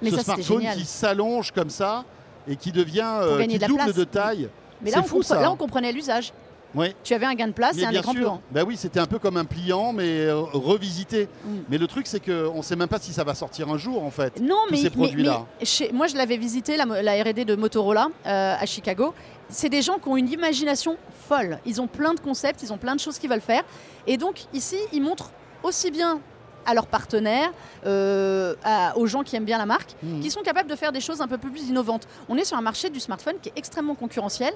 mais 0.00 0.10
ce 0.10 0.16
ça, 0.16 0.22
smartphone 0.22 0.66
qui 0.76 0.84
s'allonge 0.84 1.50
comme 1.50 1.70
ça 1.70 2.04
et 2.46 2.54
qui 2.54 2.70
devient, 2.70 3.10
qui 3.48 3.58
de 3.58 3.66
double 3.66 3.82
place. 3.82 3.94
de 3.94 4.04
taille. 4.04 4.48
Mais 4.82 4.90
là 4.90 4.98
on, 5.00 5.02
fou, 5.04 5.22
là, 5.30 5.50
on 5.50 5.56
comprenait 5.56 5.92
l'usage. 5.92 6.32
Oui. 6.74 6.94
Tu 7.04 7.14
avais 7.14 7.26
un 7.26 7.34
gain 7.34 7.46
de 7.48 7.52
place 7.52 7.76
Mais 7.76 7.82
et 7.82 7.86
un 7.86 7.90
bien 7.90 8.00
écran 8.00 8.12
sûr. 8.12 8.22
grand. 8.22 8.40
Bah 8.50 8.62
oui, 8.66 8.76
c'était 8.76 9.00
un 9.00 9.06
peu 9.06 9.18
comme 9.18 9.36
un 9.36 9.44
pliant, 9.44 9.92
mais 9.92 10.20
euh, 10.26 10.34
revisité. 10.40 11.28
Mm. 11.44 11.48
Mais 11.68 11.78
le 11.78 11.86
truc, 11.86 12.06
c'est 12.06 12.20
qu'on 12.20 12.56
ne 12.58 12.62
sait 12.62 12.76
même 12.76 12.88
pas 12.88 12.98
si 12.98 13.12
ça 13.12 13.24
va 13.24 13.34
sortir 13.34 13.68
un 13.68 13.78
jour, 13.78 14.02
en 14.02 14.10
fait. 14.10 14.40
Non, 14.40 14.56
tous 14.68 14.72
mais, 14.74 14.76
ces 14.82 14.90
produits-là. 14.90 15.44
moi 15.92 16.06
je 16.06 16.16
l'avais 16.16 16.36
visité, 16.36 16.76
la, 16.76 16.84
la 17.02 17.22
R&D 17.22 17.44
de 17.44 17.54
Motorola 17.56 18.08
euh, 18.26 18.54
à 18.58 18.66
Chicago. 18.66 19.14
C'est 19.48 19.68
des 19.68 19.82
gens 19.82 19.98
qui 19.98 20.08
ont 20.08 20.16
une 20.16 20.30
imagination 20.30 20.96
folle. 21.28 21.58
Ils 21.66 21.80
ont 21.80 21.86
plein 21.86 22.14
de 22.14 22.20
concepts, 22.20 22.62
ils 22.62 22.72
ont 22.72 22.78
plein 22.78 22.94
de 22.94 23.00
choses 23.00 23.18
qu'ils 23.18 23.30
veulent 23.30 23.40
faire. 23.40 23.62
Et 24.06 24.16
donc 24.16 24.44
ici, 24.52 24.76
ils 24.92 25.02
montrent 25.02 25.30
aussi 25.62 25.90
bien 25.90 26.20
à 26.66 26.72
leurs 26.72 26.86
partenaires, 26.86 27.52
euh, 27.86 28.54
à- 28.64 28.96
aux 28.96 29.06
gens 29.06 29.22
qui 29.22 29.36
aiment 29.36 29.44
bien 29.44 29.58
la 29.58 29.66
marque, 29.66 29.94
Mhm. 30.02 30.20
qui 30.20 30.30
sont 30.30 30.40
capables 30.40 30.68
de 30.70 30.76
faire 30.76 30.92
des 30.92 31.00
choses 31.00 31.20
un 31.20 31.28
peu 31.28 31.36
plus 31.36 31.68
innovantes. 31.68 32.08
On 32.28 32.36
est 32.38 32.44
sur 32.44 32.56
un 32.56 32.62
marché 32.62 32.88
du 32.88 33.00
smartphone 33.00 33.34
qui 33.42 33.50
est 33.50 33.52
extrêmement 33.56 33.94
concurrentiel. 33.94 34.52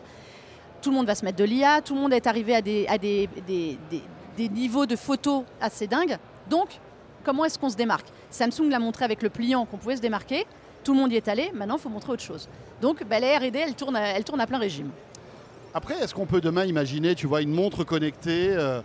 Tout 0.83 0.91
le 0.91 0.97
monde 0.97 1.07
va 1.07 1.14
se 1.14 1.25
mettre 1.25 1.38
de 1.38 1.45
l'IA, 1.45 1.81
tout 1.83 1.95
le 1.95 2.01
monde 2.01 2.12
est 2.12 2.27
arrivé 2.27 2.55
à 2.55 2.62
des, 2.62 2.87
à 2.88 2.99
des, 2.99 3.29
des- 3.47 3.79
des- 3.91 4.03
des 4.37 4.49
niveaux 4.49 4.87
de 4.87 4.95
photos 4.97 5.43
assez 5.61 5.87
dingues. 5.88 6.17
Donc, 6.49 6.69
comment 7.25 7.45
est-ce 7.45 7.59
qu'on 7.59 7.69
se 7.71 7.77
démarque? 7.77 8.07
Samsung 8.31 8.69
l'a 8.71 8.79
montré 8.79 9.05
avec 9.05 9.23
le 9.23 9.31
pliant 9.31 9.64
qu'on 9.64 9.77
pouvait 9.79 9.97
se 9.97 10.01
démarquer. 10.01 10.47
Tout 10.85 10.95
le 10.95 11.01
monde 11.01 11.12
y 11.12 11.17
est 11.17 11.27
allé. 11.29 11.51
Maintenant, 11.55 11.77
il 11.77 11.81
faut 11.81 11.88
montrer 11.88 12.12
autre 12.12 12.23
chose. 12.23 12.49
Donc, 12.81 13.03
bah, 13.05 13.19
les 13.19 13.37
R&D, 13.37 13.59
elles 13.59 13.75
tournent, 13.75 13.97
à, 13.97 14.47
plein 14.47 14.59
régime. 14.59 14.91
Après, 15.75 15.95
est-ce 15.99 16.14
qu'on 16.14 16.27
peut 16.27 16.41
demain 16.41 16.64
imaginer, 16.64 17.14
tu 17.17 17.27
vois, 17.27 17.43
une 17.43 17.53
montre 17.53 17.83
connectée 17.83 18.51
euh, 18.53 18.81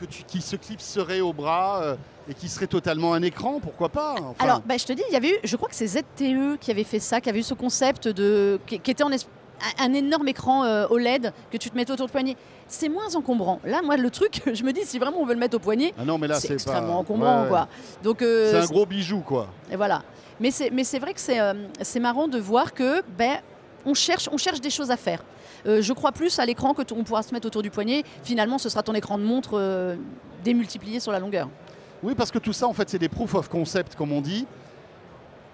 que 0.00 0.04
tu- 0.04 0.22
qui 0.24 0.42
se 0.42 0.56
clipserait 0.56 1.20
au 1.20 1.32
bras 1.32 1.80
euh, 1.82 1.96
et 2.28 2.34
qui 2.34 2.48
serait 2.48 2.66
totalement 2.66 3.14
un 3.14 3.22
écran? 3.22 3.58
Pourquoi 3.60 3.88
pas 3.88 4.14
Enfin, 4.20 4.44
Alors, 4.44 4.60
bah, 4.60 4.76
je 4.76 4.84
te 4.84 4.92
dis, 4.92 5.02
il 5.08 5.12
y 5.14 5.16
avait 5.16 5.30
eu, 5.30 5.36
je 5.42 5.56
crois 5.56 5.70
que 5.70 5.74
c'est 5.74 5.86
ZTE 5.88 6.58
qui 6.60 6.70
avait 6.70 6.84
fait 6.84 7.00
ça, 7.00 7.20
qui 7.22 7.30
avait 7.30 7.40
eu 7.40 7.42
ce 7.44 7.54
concept 7.54 8.06
de, 8.08 8.60
qui, 8.66 8.78
qui 8.78 8.90
était 8.90 9.02
en 9.02 9.10
un 9.78 9.92
énorme 9.94 10.28
écran 10.28 10.64
euh, 10.64 10.86
OLED 10.90 11.32
que 11.50 11.56
tu 11.56 11.70
te 11.70 11.76
mettais 11.76 11.92
autour 11.92 12.06
du 12.06 12.12
poignet. 12.12 12.36
C'est 12.66 12.88
moins 12.88 13.14
encombrant. 13.14 13.60
Là, 13.64 13.80
moi, 13.82 13.96
le 13.96 14.10
truc, 14.10 14.42
je 14.52 14.62
me 14.62 14.72
dis, 14.72 14.82
si 14.84 14.98
vraiment 14.98 15.18
on 15.20 15.24
veut 15.26 15.34
le 15.34 15.40
mettre 15.40 15.56
au 15.56 15.60
poignet, 15.60 15.94
ah 15.98 16.04
non, 16.04 16.18
mais 16.18 16.26
là, 16.28 16.34
c'est 16.40 16.48
c'est 16.48 16.54
extrêmement 16.54 16.94
pas... 16.94 16.98
encombrant, 16.98 17.42
ouais, 17.42 17.48
quoi. 17.48 17.68
Donc, 18.02 18.22
euh, 18.22 18.50
C'est 18.50 18.58
un 18.58 18.72
gros 18.74 18.86
bijou, 18.86 19.20
quoi. 19.20 19.48
Et 19.70 19.76
voilà. 19.76 20.02
Mais 20.40 20.50
c'est, 20.50 20.70
mais 20.70 20.84
c'est 20.84 20.98
vrai 20.98 21.14
que 21.14 21.20
c'est, 21.20 21.40
euh, 21.40 21.54
c'est 21.82 22.00
marrant 22.00 22.28
de 22.28 22.38
voir 22.38 22.72
que 22.74 23.02
ben, 23.16 23.38
on, 23.84 23.94
cherche, 23.94 24.28
on 24.32 24.36
cherche 24.36 24.60
des 24.60 24.70
choses 24.70 24.90
à 24.90 24.96
faire. 24.96 25.22
Je 25.66 25.92
crois 25.92 26.12
plus 26.12 26.38
à 26.38 26.46
l'écran 26.46 26.72
que 26.72 26.82
t- 26.82 26.94
on 26.96 27.02
pourra 27.02 27.22
se 27.22 27.34
mettre 27.34 27.46
autour 27.46 27.62
du 27.62 27.70
poignet. 27.70 28.04
Finalement, 28.22 28.58
ce 28.58 28.68
sera 28.68 28.82
ton 28.82 28.94
écran 28.94 29.18
de 29.18 29.24
montre 29.24 29.96
démultiplié 30.44 31.00
sur 31.00 31.10
la 31.12 31.18
longueur. 31.18 31.48
Oui, 32.02 32.14
parce 32.14 32.30
que 32.30 32.38
tout 32.38 32.52
ça, 32.52 32.68
en 32.68 32.72
fait, 32.72 32.88
c'est 32.88 32.98
des 32.98 33.08
proof 33.08 33.34
of 33.34 33.48
concept, 33.48 33.96
comme 33.96 34.12
on 34.12 34.20
dit. 34.20 34.46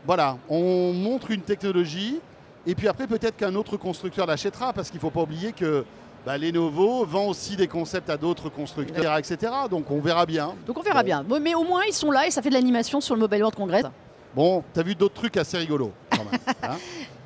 Voilà, 0.07 0.37
on 0.51 0.93
montre 0.93 1.31
une 1.31 1.41
technologie, 1.41 2.21
et 2.67 2.75
puis 2.75 2.89
après, 2.89 3.07
peut-être 3.07 3.37
qu'un 3.37 3.55
autre 3.55 3.77
constructeur 3.77 4.27
l'achètera, 4.27 4.73
parce 4.73 4.89
qu'il 4.91 4.99
ne 4.99 5.03
faut 5.03 5.11
pas 5.11 5.23
oublier 5.23 5.53
que 5.53 5.85
bah, 6.25 6.39
Lenovo 6.39 7.05
vend 7.05 7.27
aussi 7.27 7.57
des 7.57 7.69
concepts 7.69 8.09
à 8.09 8.17
d'autres 8.17 8.49
constructeurs, 8.49 9.17
etc. 9.19 9.53
Donc 9.71 9.91
on 9.91 10.01
verra 10.01 10.25
bien. 10.27 10.55
Donc 10.67 10.79
on 10.79 10.83
verra 10.83 11.01
Bon. 11.03 11.07
bien. 11.07 11.25
Mais 11.41 11.55
au 11.55 11.65
moins, 11.65 11.83
ils 11.87 11.93
sont 11.93 12.11
là 12.11 12.27
et 12.27 12.31
ça 12.31 12.41
fait 12.41 12.49
de 12.49 12.55
l'animation 12.55 13.01
sur 13.01 13.15
le 13.15 13.21
Mobile 13.21 13.41
World 13.41 13.57
Congress. 13.57 13.85
Bon, 14.35 14.65
tu 14.73 14.81
as 14.81 14.83
vu 14.83 14.95
d'autres 14.95 15.15
trucs 15.15 15.37
assez 15.37 15.59
rigolos, 15.59 15.93
quand 16.11 16.25
même. 16.25 16.41
hein. 16.63 16.77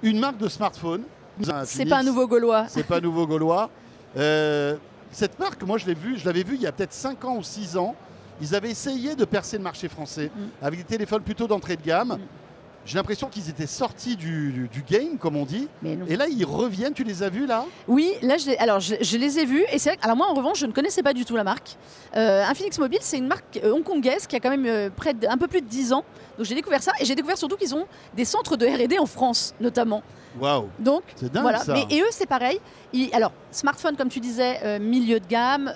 une 0.02 0.18
marque 0.18 0.38
de 0.38 0.48
smartphone. 0.48 1.02
un 1.48 1.64
C'est 1.64 1.86
pas 1.86 1.98
un 1.98 2.02
nouveau 2.02 2.26
Gaulois. 2.26 2.66
C'est 2.68 2.82
pas 2.82 3.00
nouveau 3.00 3.26
gaulois. 3.26 3.70
Euh, 4.16 4.76
cette 5.12 5.38
marque, 5.38 5.62
moi, 5.62 5.78
je 5.78 5.86
l'ai 5.86 5.94
vu, 5.94 6.18
je 6.18 6.26
l'avais 6.26 6.42
vu 6.42 6.56
il 6.56 6.60
y 6.62 6.66
a 6.66 6.72
peut-être 6.72 6.92
5 6.92 7.24
ans 7.24 7.36
ou 7.36 7.42
6 7.42 7.76
ans. 7.76 7.94
Ils 8.40 8.54
avaient 8.54 8.70
essayé 8.70 9.14
de 9.16 9.24
percer 9.24 9.56
le 9.56 9.62
marché 9.62 9.88
français 9.88 10.30
Mm. 10.36 10.40
avec 10.66 10.78
des 10.80 10.84
téléphones 10.84 11.22
plutôt 11.22 11.46
d'entrée 11.46 11.76
de 11.76 11.82
gamme. 11.82 12.08
Mm. 12.08 12.18
J'ai 12.84 12.96
l'impression 12.96 13.28
qu'ils 13.28 13.50
étaient 13.50 13.66
sortis 13.66 14.16
du, 14.16 14.50
du- 14.50 14.68
du 14.68 14.82
game, 14.82 15.18
comme 15.18 15.36
on 15.36 15.44
dit. 15.44 15.68
Et 16.06 16.16
là, 16.16 16.26
ils 16.26 16.44
reviennent. 16.46 16.94
Tu 16.94 17.04
les 17.04 17.22
as 17.22 17.28
vus 17.28 17.46
là? 17.46 17.66
Oui, 17.86 18.12
là, 18.22 18.38
je 18.38 18.50
alors 18.58 18.80
je, 18.80 18.94
je 19.00 19.16
les 19.18 19.38
ai 19.38 19.44
vus 19.44 19.64
et 19.70 19.78
c'est 19.78 19.98
Alors 20.02 20.16
moi, 20.16 20.26
en 20.30 20.34
revanche, 20.34 20.58
je 20.60 20.66
ne 20.66 20.72
connaissais 20.72 21.02
pas 21.02 21.12
du 21.12 21.26
tout 21.26 21.36
la 21.36 21.44
marque. 21.44 21.76
Euh, 22.16 22.42
Infinix 22.44 22.78
Mobile, 22.78 23.00
c'est 23.02 23.18
une 23.18 23.26
marque 23.26 23.60
euh, 23.62 23.72
hongkongaise 23.72 24.26
qui 24.26 24.36
a 24.36 24.40
quand 24.40 24.48
même 24.48 24.64
euh, 24.64 24.88
près 24.88 25.12
de, 25.12 25.26
un 25.28 25.36
peu 25.36 25.48
plus 25.48 25.60
de 25.60 25.66
10 25.66 25.92
ans. 25.92 26.02
Donc 26.38 26.46
j'ai 26.46 26.54
découvert 26.54 26.82
ça 26.82 26.92
et 26.98 27.04
j'ai 27.04 27.14
découvert 27.14 27.36
surtout 27.36 27.56
qu'ils 27.56 27.74
ont 27.74 27.84
des 28.14 28.24
centres 28.24 28.56
de 28.56 28.64
R&D 28.66 28.98
en 28.98 29.06
France, 29.06 29.54
notamment. 29.60 30.02
Waouh 30.40 30.68
Donc 30.78 31.02
C'est 31.16 31.30
dingue 31.30 31.42
voilà. 31.42 31.58
ça. 31.58 31.74
Mais 31.74 31.84
et 31.94 32.00
eux, 32.00 32.08
c'est 32.10 32.26
pareil. 32.28 32.58
Ils- 32.94 33.12
alors 33.12 33.32
smartphone, 33.50 33.96
comme 33.96 34.08
tu 34.08 34.20
disais, 34.20 34.60
euh, 34.62 34.78
milieu 34.78 35.20
de 35.20 35.26
gamme, 35.26 35.70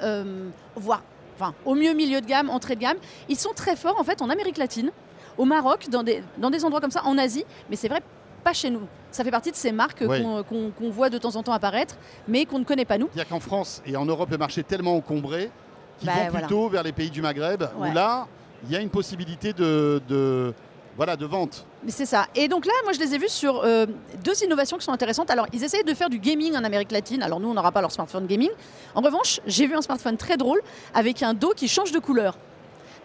voire 0.76 1.02
enfin 1.38 1.52
au 1.66 1.74
mieux 1.74 1.92
milieu 1.92 2.20
de 2.22 2.26
gamme, 2.26 2.48
entrée 2.48 2.74
de 2.76 2.80
gamme. 2.80 2.96
Ils 3.28 3.36
sont 3.38 3.52
très 3.54 3.76
forts 3.76 3.98
en 4.00 4.04
fait 4.04 4.22
en 4.22 4.30
Amérique 4.30 4.56
latine, 4.56 4.90
au 5.38 5.44
Maroc, 5.44 5.88
dans 5.90 6.02
des, 6.02 6.22
dans 6.38 6.50
des 6.50 6.64
endroits 6.64 6.80
comme 6.80 6.90
ça, 6.90 7.04
en 7.04 7.16
Asie, 7.18 7.44
mais 7.70 7.76
c'est 7.76 7.88
vrai 7.88 8.00
pas 8.44 8.52
chez 8.52 8.70
nous. 8.70 8.82
Ça 9.12 9.22
fait 9.24 9.30
partie 9.30 9.50
de 9.52 9.56
ces 9.56 9.70
marques 9.72 10.04
qu'on 10.06 10.90
voit 10.90 11.10
de 11.10 11.18
temps 11.18 11.36
en 11.36 11.42
temps 11.42 11.52
apparaître, 11.52 11.96
mais 12.26 12.44
qu'on 12.44 12.58
ne 12.58 12.64
connaît 12.64 12.84
pas 12.84 12.98
nous. 12.98 13.08
C'est-à-dire 13.14 13.28
qu'en 13.30 13.40
France 13.40 13.82
et 13.86 13.96
en 13.96 14.04
Europe, 14.04 14.30
le 14.30 14.38
marché 14.38 14.60
est 14.62 14.64
tellement 14.64 14.96
encombré 14.96 15.50
qu'ils 15.98 16.08
Bah, 16.08 16.14
vont 16.24 16.30
voilà. 16.30 16.46
plutôt 16.46 16.68
vers 16.68 16.82
les 16.82 16.92
pays 16.92 17.10
du 17.10 17.22
Maghreb, 17.22 17.62
Ouais. 17.78 17.90
où 17.90 17.92
là, 17.92 18.26
il 18.64 18.72
y 18.72 18.76
a 18.76 18.80
une 18.80 18.90
possibilité 18.90 19.52
de, 19.52 20.00
de- 20.08 20.52
voilà, 20.96 21.14
de 21.16 21.24
vente. 21.26 21.64
Mais 21.84 21.90
C'est 21.92 22.06
ça. 22.06 22.26
Et 22.34 22.48
donc 22.48 22.66
là, 22.66 22.72
moi, 22.84 22.92
je 22.92 22.98
les 22.98 23.14
ai 23.14 23.18
vus 23.18 23.28
sur 23.28 23.62
euh, 23.64 23.86
deux 24.24 24.42
innovations 24.44 24.76
qui 24.76 24.84
sont 24.84 24.92
intéressantes. 24.92 25.30
Alors, 25.30 25.46
ils 25.52 25.62
essayaient 25.62 25.84
de 25.84 25.94
faire 25.94 26.10
du 26.10 26.18
gaming 26.18 26.56
en 26.56 26.64
Amérique 26.64 26.90
latine. 26.92 27.22
Alors, 27.22 27.38
nous, 27.38 27.48
on 27.48 27.54
n'aura 27.54 27.70
pas 27.72 27.80
leur 27.80 27.92
smartphone 27.92 28.26
gaming. 28.26 28.50
En 28.94 29.00
revanche, 29.02 29.40
j'ai 29.46 29.66
vu 29.68 29.74
un 29.74 29.82
smartphone 29.82 30.16
très 30.16 30.36
drôle 30.36 30.60
avec 30.94 31.22
un 31.22 31.32
dos 31.34 31.52
qui 31.56 31.68
change 31.68 31.92
de 31.92 31.98
couleur. 32.00 32.36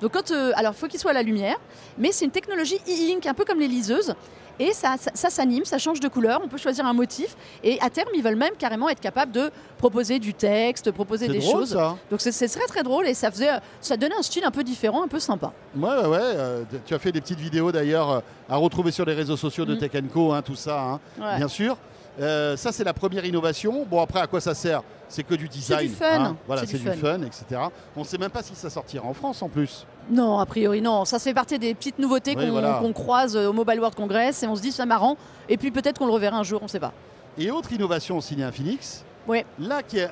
Donc, 0.01 0.12
quand, 0.13 0.31
euh, 0.31 0.51
alors, 0.55 0.75
faut 0.75 0.88
qu'il 0.88 0.99
soit 0.99 1.12
à 1.12 1.13
la 1.15 1.23
lumière, 1.23 1.57
mais 1.97 2.12
c'est 2.12 2.25
une 2.25 2.31
technologie 2.31 2.79
e-ink, 2.88 3.25
un 3.25 3.33
peu 3.33 3.45
comme 3.45 3.60
les 3.60 3.67
liseuses. 3.67 4.13
Et 4.60 4.73
ça, 4.73 4.95
ça, 4.99 5.12
ça 5.13 5.29
s'anime, 5.29 5.65
ça 5.65 5.77
change 5.77 5.99
de 5.99 6.07
couleur. 6.07 6.41
On 6.43 6.47
peut 6.47 6.57
choisir 6.57 6.83
un 6.88 6.93
motif. 6.93 7.36
Et 7.63 7.79
à 7.79 7.91
terme, 7.91 8.10
ils 8.15 8.23
veulent 8.23 8.36
même 8.36 8.55
carrément 8.57 8.89
être 8.89 8.99
capables 8.99 9.31
de 9.31 9.51
proposer 9.77 10.17
du 10.17 10.33
texte, 10.33 10.89
proposer 10.91 11.27
des 11.27 11.38
drôle 11.38 11.51
choses. 11.60 11.73
ça. 11.73 11.95
Donc, 12.10 12.21
c'est 12.21 12.47
très 12.47 12.65
très 12.65 12.81
drôle 12.81 13.05
et 13.07 13.13
ça 13.13 13.29
faisait, 13.29 13.49
ça 13.81 13.97
donnait 13.97 14.15
un 14.17 14.23
style 14.23 14.43
un 14.45 14.49
peu 14.51 14.63
différent, 14.63 15.03
un 15.03 15.07
peu 15.07 15.19
sympa. 15.19 15.53
Ouais, 15.75 15.88
ouais, 15.89 16.07
ouais. 16.07 16.17
euh, 16.21 16.63
tu 16.88 16.95
as 16.95 16.99
fait 16.99 17.12
des 17.12 17.21
petites 17.21 17.39
vidéos 17.39 17.71
d'ailleurs 17.71 18.10
euh, 18.10 18.19
à 18.49 18.55
retrouver 18.55 18.89
sur 18.91 19.05
les 19.05 19.13
réseaux 19.13 19.38
sociaux 19.38 19.65
de 19.65 19.75
Mm. 19.75 19.77
Tech 19.77 19.91
Co, 20.12 20.33
hein, 20.33 20.41
tout 20.41 20.55
ça, 20.55 20.81
hein, 20.81 20.99
Ouais. 21.19 21.38
bien 21.38 21.47
sûr. 21.47 21.77
Euh, 22.19 22.58
ça, 22.58 22.71
c'est 22.71 22.84
la 22.84 22.93
première 22.93 23.25
innovation. 23.25 23.86
Bon, 23.89 24.01
après, 24.01 24.19
à 24.19 24.27
quoi 24.27 24.41
ça 24.41 24.56
sert? 24.56 24.82
C'est 25.10 25.23
que 25.23 25.36
du 25.36 25.47
design. 25.47 25.88
du 25.88 25.93
fun. 25.95 26.06
hein. 26.25 26.36
Voilà, 26.47 26.62
C'est 26.63 26.77
c'est 26.77 26.77
du 26.80 26.89
du 26.89 26.97
fun, 26.97 27.21
etc. 27.21 27.62
On 27.95 28.01
ne 28.01 28.06
sait 28.06 28.17
même 28.17 28.32
pas 28.32 28.43
si 28.43 28.56
ça 28.56 28.69
sortira 28.69 29.06
en 29.08 29.13
France 29.13 29.41
en 29.41 29.47
plus. 29.49 29.86
Non, 30.10 30.39
a 30.39 30.45
priori 30.45 30.82
non. 30.82 31.06
Ça 31.06 31.19
fait 31.19 31.34
partie 31.34 31.58
des 31.60 31.73
petites 31.75 31.99
nouveautés 31.99 32.34
Oui, 32.36 32.45
qu'on 32.45 32.51
voilà. 32.51 32.82
croise 32.93 33.36
euh, 33.38 33.47
au 33.49 33.53
Mobile 33.53 33.80
World 33.80 33.95
Congress 33.95 34.43
et 34.43 34.47
on 34.47 34.56
se 34.56 34.62
dit 34.62 34.71
c'est 34.71 34.86
marrant. 34.86 35.15
Et 35.47 35.58
puis 35.58 35.71
peut-être 35.71 35.97
qu'on 35.99 36.08
le 36.08 36.12
reverra 36.12 36.38
un 36.38 36.43
jour, 36.43 36.60
on 36.62 36.65
ne 36.65 36.69
sait 36.69 36.80
pas. 36.80 36.91
Et 37.38 37.51
autre 37.51 37.71
innovation 37.71 38.19
signée 38.19 38.43
Infinix, 38.43 39.03
Ouais. 39.27 39.45
là 39.60 39.82
qui 39.84 40.01
a 40.01 40.12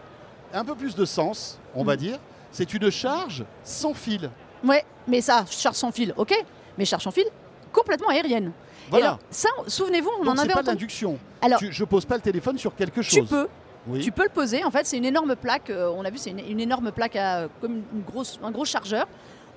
un 0.53 0.63
peu 0.63 0.75
plus 0.75 0.95
de 0.95 1.03
sens, 1.05 1.59
on 1.73 1.83
va 1.83 1.95
Mm. 1.95 1.97
dire, 1.97 2.19
c'est 2.51 2.73
une 2.73 2.89
charge 2.91 3.43
sans 3.63 3.93
fil. 3.93 4.29
Ouais, 4.63 4.85
mais 5.07 5.19
ça, 5.21 5.43
charge 5.49 5.75
sans 5.75 5.91
fil, 5.91 6.13
ok. 6.15 6.33
Mais 6.77 6.85
charge 6.85 7.03
sans 7.03 7.11
fil, 7.11 7.25
complètement 7.75 8.09
aérienne. 8.09 8.47
Et 8.47 8.89
Voilà. 8.91 9.05
alors, 9.05 9.19
ça, 9.29 9.49
souvenez-vous, 9.67 10.09
on 10.21 10.23
Donc 10.25 10.35
en 10.35 10.37
avait 10.41 10.53
pas 10.53 10.61
entendu. 10.61 10.87
Alors, 11.41 11.59
Tu- 11.59 11.71
je 11.71 11.83
pose 11.83 12.05
pas 12.05 12.15
le 12.15 12.21
téléphone 12.21 12.57
sur 12.57 12.75
quelque 12.75 13.01
tu 13.01 13.19
chose. 13.19 13.29
peux, 13.29 13.47
Oui. 13.87 13.99
tu 13.99 14.11
peux 14.11 14.23
le 14.23 14.29
poser. 14.29 14.63
En 14.63 14.71
fait, 14.71 14.85
c'est 14.85 14.97
une 14.97 15.05
énorme 15.05 15.35
plaque. 15.35 15.69
euh, 15.69 15.91
on 15.95 16.05
a 16.05 16.09
vu, 16.09 16.17
c'est 16.17 16.31
une, 16.31 16.39
une 16.39 16.59
énorme 16.59 16.91
plaque 16.91 17.15
à, 17.15 17.47
comme 17.61 17.81
une 17.93 18.01
grosse, 18.01 18.39
un 18.43 18.51
gros 18.51 18.65
chargeur. 18.65 19.07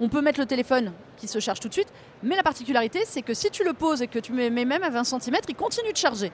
On 0.01 0.09
peut 0.09 0.21
mettre 0.21 0.39
le 0.41 0.47
téléphone 0.47 0.93
qui 1.17 1.27
se 1.27 1.41
charge 1.41 1.59
tout 1.61 1.69
de 1.69 1.73
suite. 1.73 1.89
Mais 2.23 2.37
la 2.37 2.43
particularité, 2.43 3.01
c'est 3.05 3.23
que 3.23 3.35
si 3.35 3.51
tu 3.51 3.65
le 3.65 3.73
poses 3.73 4.01
et 4.03 4.07
que 4.07 4.19
tu 4.21 4.33
mets 4.33 4.49
mets 4.51 4.65
même 4.65 4.83
à 4.85 4.91
20 4.91 5.05
cm, 5.05 5.37
il 5.49 5.55
continue 5.57 5.93
de 5.93 5.97
charger. 5.97 6.31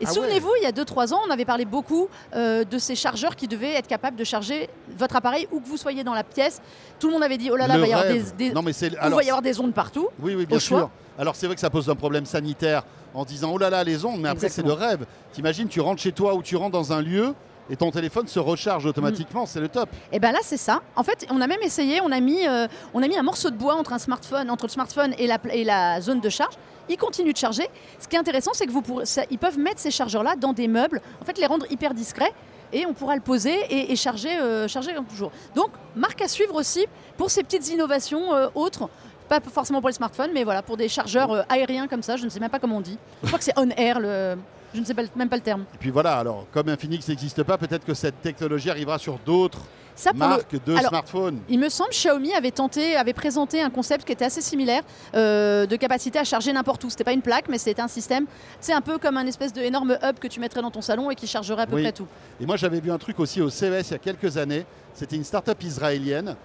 Et 0.00 0.04
Ah 0.06 0.08
ouais. 0.08 0.14
souvenez-vous, 0.14 0.50
il 0.60 0.62
y 0.64 0.66
a 0.66 0.72
2-3 0.72 1.12
ans, 1.12 1.20
on 1.26 1.30
avait 1.30 1.44
parlé 1.44 1.64
beaucoup 1.64 2.08
euh, 2.34 2.64
de 2.64 2.78
ces 2.78 2.94
chargeurs 2.94 3.36
qui 3.36 3.46
devaient 3.48 3.74
être 3.74 3.86
capables 3.86 4.16
de 4.16 4.24
charger 4.24 4.68
votre 4.96 5.16
appareil 5.16 5.46
où 5.52 5.60
que 5.60 5.66
vous 5.68 5.76
soyez 5.76 6.02
dans 6.04 6.14
la 6.14 6.24
pièce. 6.24 6.60
Tout 6.98 7.08
le 7.08 7.12
monde 7.14 7.22
avait 7.22 7.36
dit 7.38 7.50
oh 7.52 7.56
là 7.56 7.66
là, 7.66 7.74
il 7.76 7.80
va 7.80 7.86
y 7.86 7.92
avoir 7.92 8.08
des, 8.12 8.22
des- 8.38 8.52
Non 8.52 8.62
mais 8.62 8.72
c'est 8.72 8.88
il 8.88 8.96
alors 8.98 9.18
va 9.18 9.24
y 9.24 9.28
avoir 9.28 9.42
des 9.42 9.60
ondes 9.60 9.74
partout. 9.74 10.08
oui 10.20 10.34
oui 10.34 10.46
bien 10.46 10.56
au 10.56 10.60
choix. 10.60 10.78
sûr. 10.78 10.90
Alors 11.18 11.36
c'est 11.36 11.46
vrai 11.46 11.54
que 11.54 11.60
ça 11.60 11.70
pose 11.70 11.88
un 11.90 11.94
problème 11.96 12.24
sanitaire 12.24 12.82
en 13.12 13.24
disant 13.24 13.50
oh 13.52 13.58
là 13.58 13.68
là 13.68 13.84
les 13.84 14.04
ondes 14.04 14.20
mais 14.20 14.28
après 14.30 14.48
c'est 14.48 14.62
le 14.64 14.72
rêve. 14.72 15.04
T'imagines 15.32 15.68
tu 15.68 15.80
rentres 15.80 16.00
chez 16.00 16.12
toi 16.12 16.34
ou 16.34 16.42
tu 16.42 16.56
rentres 16.56 16.72
dans 16.72 16.92
un 16.94 17.02
lieu 17.02 17.34
et 17.70 17.76
ton 17.76 17.90
téléphone 17.92 18.26
se 18.26 18.40
recharge 18.40 18.84
automatiquement, 18.84 19.46
c'est 19.46 19.60
le 19.60 19.68
top. 19.68 19.88
Et 20.12 20.18
ben 20.18 20.32
là, 20.32 20.40
c'est 20.42 20.56
ça. 20.56 20.82
En 20.96 21.04
fait, 21.04 21.24
on 21.30 21.40
a 21.40 21.46
même 21.46 21.62
essayé, 21.62 22.00
on 22.02 22.10
a 22.10 22.18
mis, 22.18 22.46
euh, 22.46 22.66
on 22.92 23.02
a 23.02 23.06
mis 23.06 23.16
un 23.16 23.22
morceau 23.22 23.50
de 23.50 23.56
bois 23.56 23.74
entre 23.76 23.92
un 23.92 24.00
smartphone, 24.00 24.50
entre 24.50 24.66
le 24.66 24.70
smartphone 24.70 25.14
et 25.16 25.28
la, 25.64 26.00
zone 26.00 26.20
de 26.20 26.28
charge. 26.28 26.54
Il 26.88 26.96
continue 26.96 27.32
de 27.32 27.38
charger. 27.38 27.68
Ce 28.00 28.08
qui 28.08 28.16
est 28.16 28.18
intéressant, 28.18 28.50
c'est 28.54 28.66
que 28.66 29.36
peuvent 29.36 29.58
mettre 29.58 29.78
ces 29.78 29.92
chargeurs-là 29.92 30.34
dans 30.34 30.52
des 30.52 30.66
meubles, 30.66 31.00
en 31.22 31.24
fait, 31.24 31.38
les 31.38 31.46
rendre 31.46 31.64
hyper 31.70 31.94
discrets. 31.94 32.32
Et 32.72 32.86
on 32.86 32.92
pourra 32.92 33.14
le 33.14 33.20
poser 33.20 33.56
et, 33.70 33.96
charger, 33.96 34.36
euh, 34.40 34.66
charger 34.68 34.92
comme 34.92 35.06
toujours. 35.06 35.30
Donc, 35.54 35.70
marque 35.94 36.20
à 36.22 36.28
suivre 36.28 36.54
aussi 36.54 36.86
pour 37.16 37.30
ces 37.30 37.42
petites 37.42 37.68
innovations 37.68 38.34
euh, 38.34 38.48
autres. 38.54 38.88
Pas 39.28 39.40
forcément 39.40 39.80
pour 39.80 39.88
les 39.88 39.94
smartphones, 39.94 40.30
mais 40.34 40.42
voilà, 40.42 40.62
pour 40.62 40.76
des 40.76 40.88
chargeurs 40.88 41.44
aériens 41.48 41.86
comme 41.86 42.02
ça. 42.02 42.16
Je 42.16 42.24
ne 42.24 42.28
sais 42.28 42.40
même 42.40 42.50
pas 42.50 42.58
comment 42.58 42.78
on 42.78 42.80
dit. 42.80 42.98
Je 43.22 43.28
crois 43.28 43.38
que 43.38 43.44
c'est 43.44 43.56
on-air, 43.56 44.00
le... 44.00 44.36
je 44.74 44.80
ne 44.80 44.84
sais 44.84 44.94
pas, 44.94 45.02
même 45.16 45.28
pas 45.28 45.36
le 45.36 45.42
terme. 45.42 45.64
Et 45.74 45.78
puis 45.78 45.90
voilà, 45.90 46.18
alors 46.18 46.46
comme 46.52 46.68
Infinix 46.68 47.08
n'existe 47.08 47.42
pas, 47.42 47.58
peut-être 47.58 47.84
que 47.84 47.94
cette 47.94 48.20
technologie 48.22 48.70
arrivera 48.70 48.98
sur 48.98 49.18
d'autres 49.24 49.58
Ça, 49.96 50.10
pour 50.12 50.20
le, 50.22 50.28
marques 50.28 50.64
de 50.64 50.72
Alors, 50.76 50.88
smartphones. 50.88 51.40
Il 51.48 51.58
me 51.58 51.68
semble 51.68 51.90
Xiaomi 51.90 52.32
avait 52.32 52.50
tenté, 52.52 52.96
avait 52.96 53.12
présenté 53.12 53.60
un 53.60 53.70
concept 53.70 54.04
qui 54.06 54.12
était 54.12 54.24
assez 54.24 54.40
similaire 54.40 54.82
euh, 55.14 55.66
de 55.66 55.76
capacité 55.76 56.18
à 56.18 56.24
charger 56.24 56.52
n'importe 56.52 56.84
où. 56.84 56.90
C'était 56.90 57.04
pas 57.04 57.12
une 57.12 57.22
plaque, 57.22 57.48
mais 57.48 57.58
c'était 57.58 57.82
un 57.82 57.88
système. 57.88 58.26
C'est 58.60 58.72
un 58.72 58.80
peu 58.80 58.98
comme 58.98 59.16
un 59.16 59.26
espèce 59.26 59.52
de 59.52 59.60
énorme 59.60 59.98
hub 60.02 60.18
que 60.18 60.28
tu 60.28 60.40
mettrais 60.40 60.62
dans 60.62 60.70
ton 60.70 60.80
salon 60.82 61.10
et 61.10 61.14
qui 61.14 61.26
chargerait 61.26 61.62
à 61.62 61.66
peu 61.66 61.76
Oui. 61.76 61.82
près 61.82 61.92
tout. 61.92 62.06
Et 62.40 62.46
moi, 62.46 62.56
j'avais 62.56 62.80
vu 62.80 62.90
un 62.90 62.98
truc 62.98 63.20
aussi 63.20 63.42
au 63.42 63.50
CES 63.50 63.88
il 63.88 63.92
y 63.92 63.94
a 63.94 63.98
quelques 63.98 64.36
années. 64.36 64.64
C'était 64.94 65.16
une 65.16 65.24
start-up 65.24 65.62
israélienne 65.62 66.36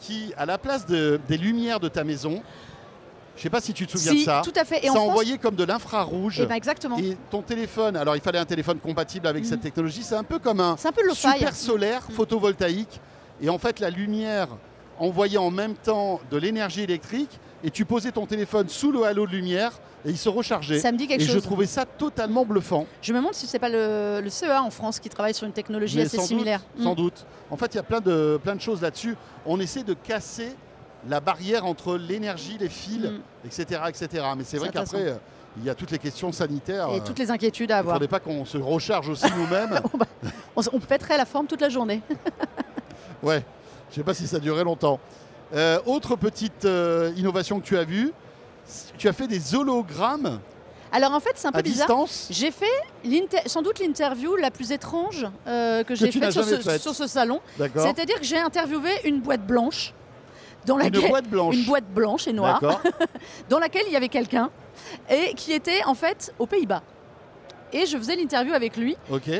qui, 0.00 0.32
à 0.36 0.46
la 0.46 0.56
place 0.58 0.86
de- 0.86 1.20
des 1.28 1.36
lumières 1.36 1.80
de 1.80 1.88
ta 1.88 2.04
maison, 2.04 2.42
je 3.40 3.44
sais 3.44 3.50
pas 3.50 3.60
si 3.62 3.72
tu 3.72 3.86
te 3.86 3.92
souviens 3.92 4.12
Si, 4.12 4.18
de 4.20 4.24
ça, 4.24 4.42
tout 4.44 4.52
à 4.54 4.64
fait. 4.66 4.80
Et 4.84 4.88
ça 4.88 4.92
en 4.92 4.96
France, 4.96 5.08
envoyait 5.08 5.38
comme 5.38 5.54
de 5.54 5.64
l'infrarouge. 5.64 6.40
eh 6.42 6.46
ben, 6.46 6.54
exactement. 6.54 6.98
Et 6.98 7.16
ton 7.30 7.40
téléphone, 7.40 7.96
alors 7.96 8.14
il 8.14 8.20
fallait 8.20 8.38
un 8.38 8.44
téléphone 8.44 8.78
compatible 8.78 9.26
avec 9.26 9.46
cette 9.46 9.62
technologie, 9.62 10.02
c'est 10.02 10.14
un 10.14 10.24
peu 10.24 10.38
comme 10.38 10.60
un 10.60 10.72
un 10.72 10.92
peu 10.92 11.14
faille. 11.14 11.38
super 11.38 11.56
solaire 11.56 12.02
Mhm. 12.10 12.14
photovoltaïque. 12.16 13.00
Et 13.40 13.48
en 13.48 13.56
fait, 13.58 13.80
la 13.80 13.88
lumière 13.88 14.48
envoyait 14.98 15.38
en 15.38 15.50
même 15.50 15.74
temps 15.74 16.20
de 16.30 16.36
l'énergie 16.36 16.82
électrique 16.82 17.40
et 17.64 17.70
tu 17.70 17.86
posais 17.86 18.12
ton 18.12 18.26
téléphone 18.26 18.68
sous 18.68 18.92
le 18.92 19.02
halo 19.04 19.26
de 19.26 19.32
lumière 19.32 19.72
et 20.04 20.10
il 20.10 20.18
se 20.18 20.28
rechargeait. 20.28 20.78
Ça 20.78 20.92
me 20.92 20.98
dit 20.98 21.06
quelque 21.06 21.22
et 21.22 21.26
je 21.26 21.38
trouvais 21.38 21.64
ça 21.66 21.86
totalement 21.86 22.44
bluffant. 22.44 22.86
Je 23.00 23.12
me 23.14 23.18
demande 23.18 23.32
si 23.34 23.46
c'est 23.46 23.58
pas 23.58 23.68
le, 23.70 24.20
le 24.22 24.28
CEA 24.30 24.62
en 24.62 24.70
France 24.70 24.98
qui 25.00 25.08
travaille 25.08 25.32
sur 25.34 25.46
une 25.46 25.52
technologie 25.54 25.96
Mais 25.96 26.04
assez 26.04 26.16
sans 26.18 26.24
similaire. 26.26 26.60
Doute, 26.76 26.84
sans 26.84 26.92
Mm. 26.92 26.96
doute. 26.96 27.26
En 27.50 27.56
fait, 27.56 27.74
il 27.74 27.76
y 27.76 27.80
a 27.80 27.82
plein 27.82 28.00
de, 28.00 28.38
plein 28.42 28.54
de 28.54 28.60
choses 28.60 28.82
là-dessus. 28.82 29.16
On 29.46 29.58
essaie 29.60 29.82
de 29.82 29.94
casser 29.94 30.54
la 31.08 31.20
barrière 31.20 31.64
entre 31.66 31.96
l'énergie, 31.96 32.56
les 32.58 32.68
fils, 32.68 32.98
Mm. 33.06 33.20
etc., 33.46 33.80
etc. 33.88 34.24
Mais 34.36 34.44
c'est 34.44 34.58
vrai 34.58 34.68
qu'après, 34.70 35.06
euh, 35.08 35.14
il 35.56 35.64
y 35.64 35.70
a 35.70 35.74
toutes 35.74 35.90
les 35.90 35.98
questions 35.98 36.30
sanitaires. 36.32 36.88
Et 36.92 36.98
euh, 36.98 37.04
toutes 37.04 37.18
les 37.18 37.30
inquiétudes 37.30 37.70
à 37.72 37.74
Il 37.74 37.76
ne 37.76 37.80
avoir. 37.80 37.94
faudrait 37.96 38.08
pas 38.08 38.20
qu'on 38.20 38.44
se 38.44 38.58
recharge 38.58 39.08
aussi 39.08 39.26
nous-mêmes. 39.36 39.80
On, 40.56 40.62
on 40.72 40.78
pèterait 40.80 41.16
la 41.16 41.24
forme 41.26 41.46
toute 41.46 41.60
la 41.60 41.68
journée. 41.68 42.02
ouais, 43.22 43.42
je 43.88 43.94
ne 43.94 43.94
sais 43.96 44.04
pas 44.04 44.14
si 44.14 44.26
ça 44.26 44.38
durait 44.38 44.64
longtemps. 44.64 45.00
Euh, 45.54 45.80
autre 45.86 46.16
petite 46.16 46.64
euh, 46.64 47.12
innovation 47.16 47.60
que 47.60 47.64
tu 47.66 47.76
as 47.76 47.84
vue, 47.84 48.12
tu 48.98 49.08
as 49.08 49.12
fait 49.12 49.26
des 49.26 49.54
hologrammes 49.56 50.38
Alors 50.92 51.12
en 51.12 51.18
fait, 51.20 51.32
c'est 51.34 51.48
un 51.48 51.52
peu 51.52 51.58
à 51.58 51.62
bizarre. 51.62 51.88
J'ai 52.30 52.52
fait 52.52 52.66
sans 53.46 53.62
doute 53.62 53.80
l'interview 53.80 54.36
la 54.36 54.50
plus 54.52 54.70
étrange 54.70 55.26
euh, 55.48 55.82
que 55.82 55.94
j'ai 55.96 56.12
faite 56.12 56.30
sur, 56.30 56.44
ce- 56.44 56.56
faite. 56.60 56.80
sur 56.80 56.94
ce 56.94 57.06
salon. 57.08 57.40
C'est-à-dire 57.58 58.20
que 58.20 58.24
j'ai 58.24 58.38
interviewé 58.38 58.90
une 59.04 59.20
boîte 59.20 59.44
blanche 59.44 59.92
dans 60.66 60.78
Une 60.78 60.84
laquelle 60.92 61.08
boîte 61.08 61.28
blanche. 61.28 61.54
une 61.56 61.64
boîte 61.64 61.86
blanche 61.92 62.26
et 62.28 62.32
noire 62.32 62.60
dans 63.48 63.58
laquelle 63.58 63.84
il 63.86 63.92
y 63.92 63.96
avait 63.96 64.08
quelqu'un 64.08 64.50
et 65.10 65.34
qui 65.34 65.52
était 65.52 65.82
en 65.84 65.94
fait 65.94 66.32
aux 66.38 66.46
Pays-Bas. 66.46 66.82
Et 67.72 67.86
je 67.86 67.96
faisais 67.96 68.16
l'interview 68.16 68.52
avec 68.52 68.76
lui. 68.76 68.96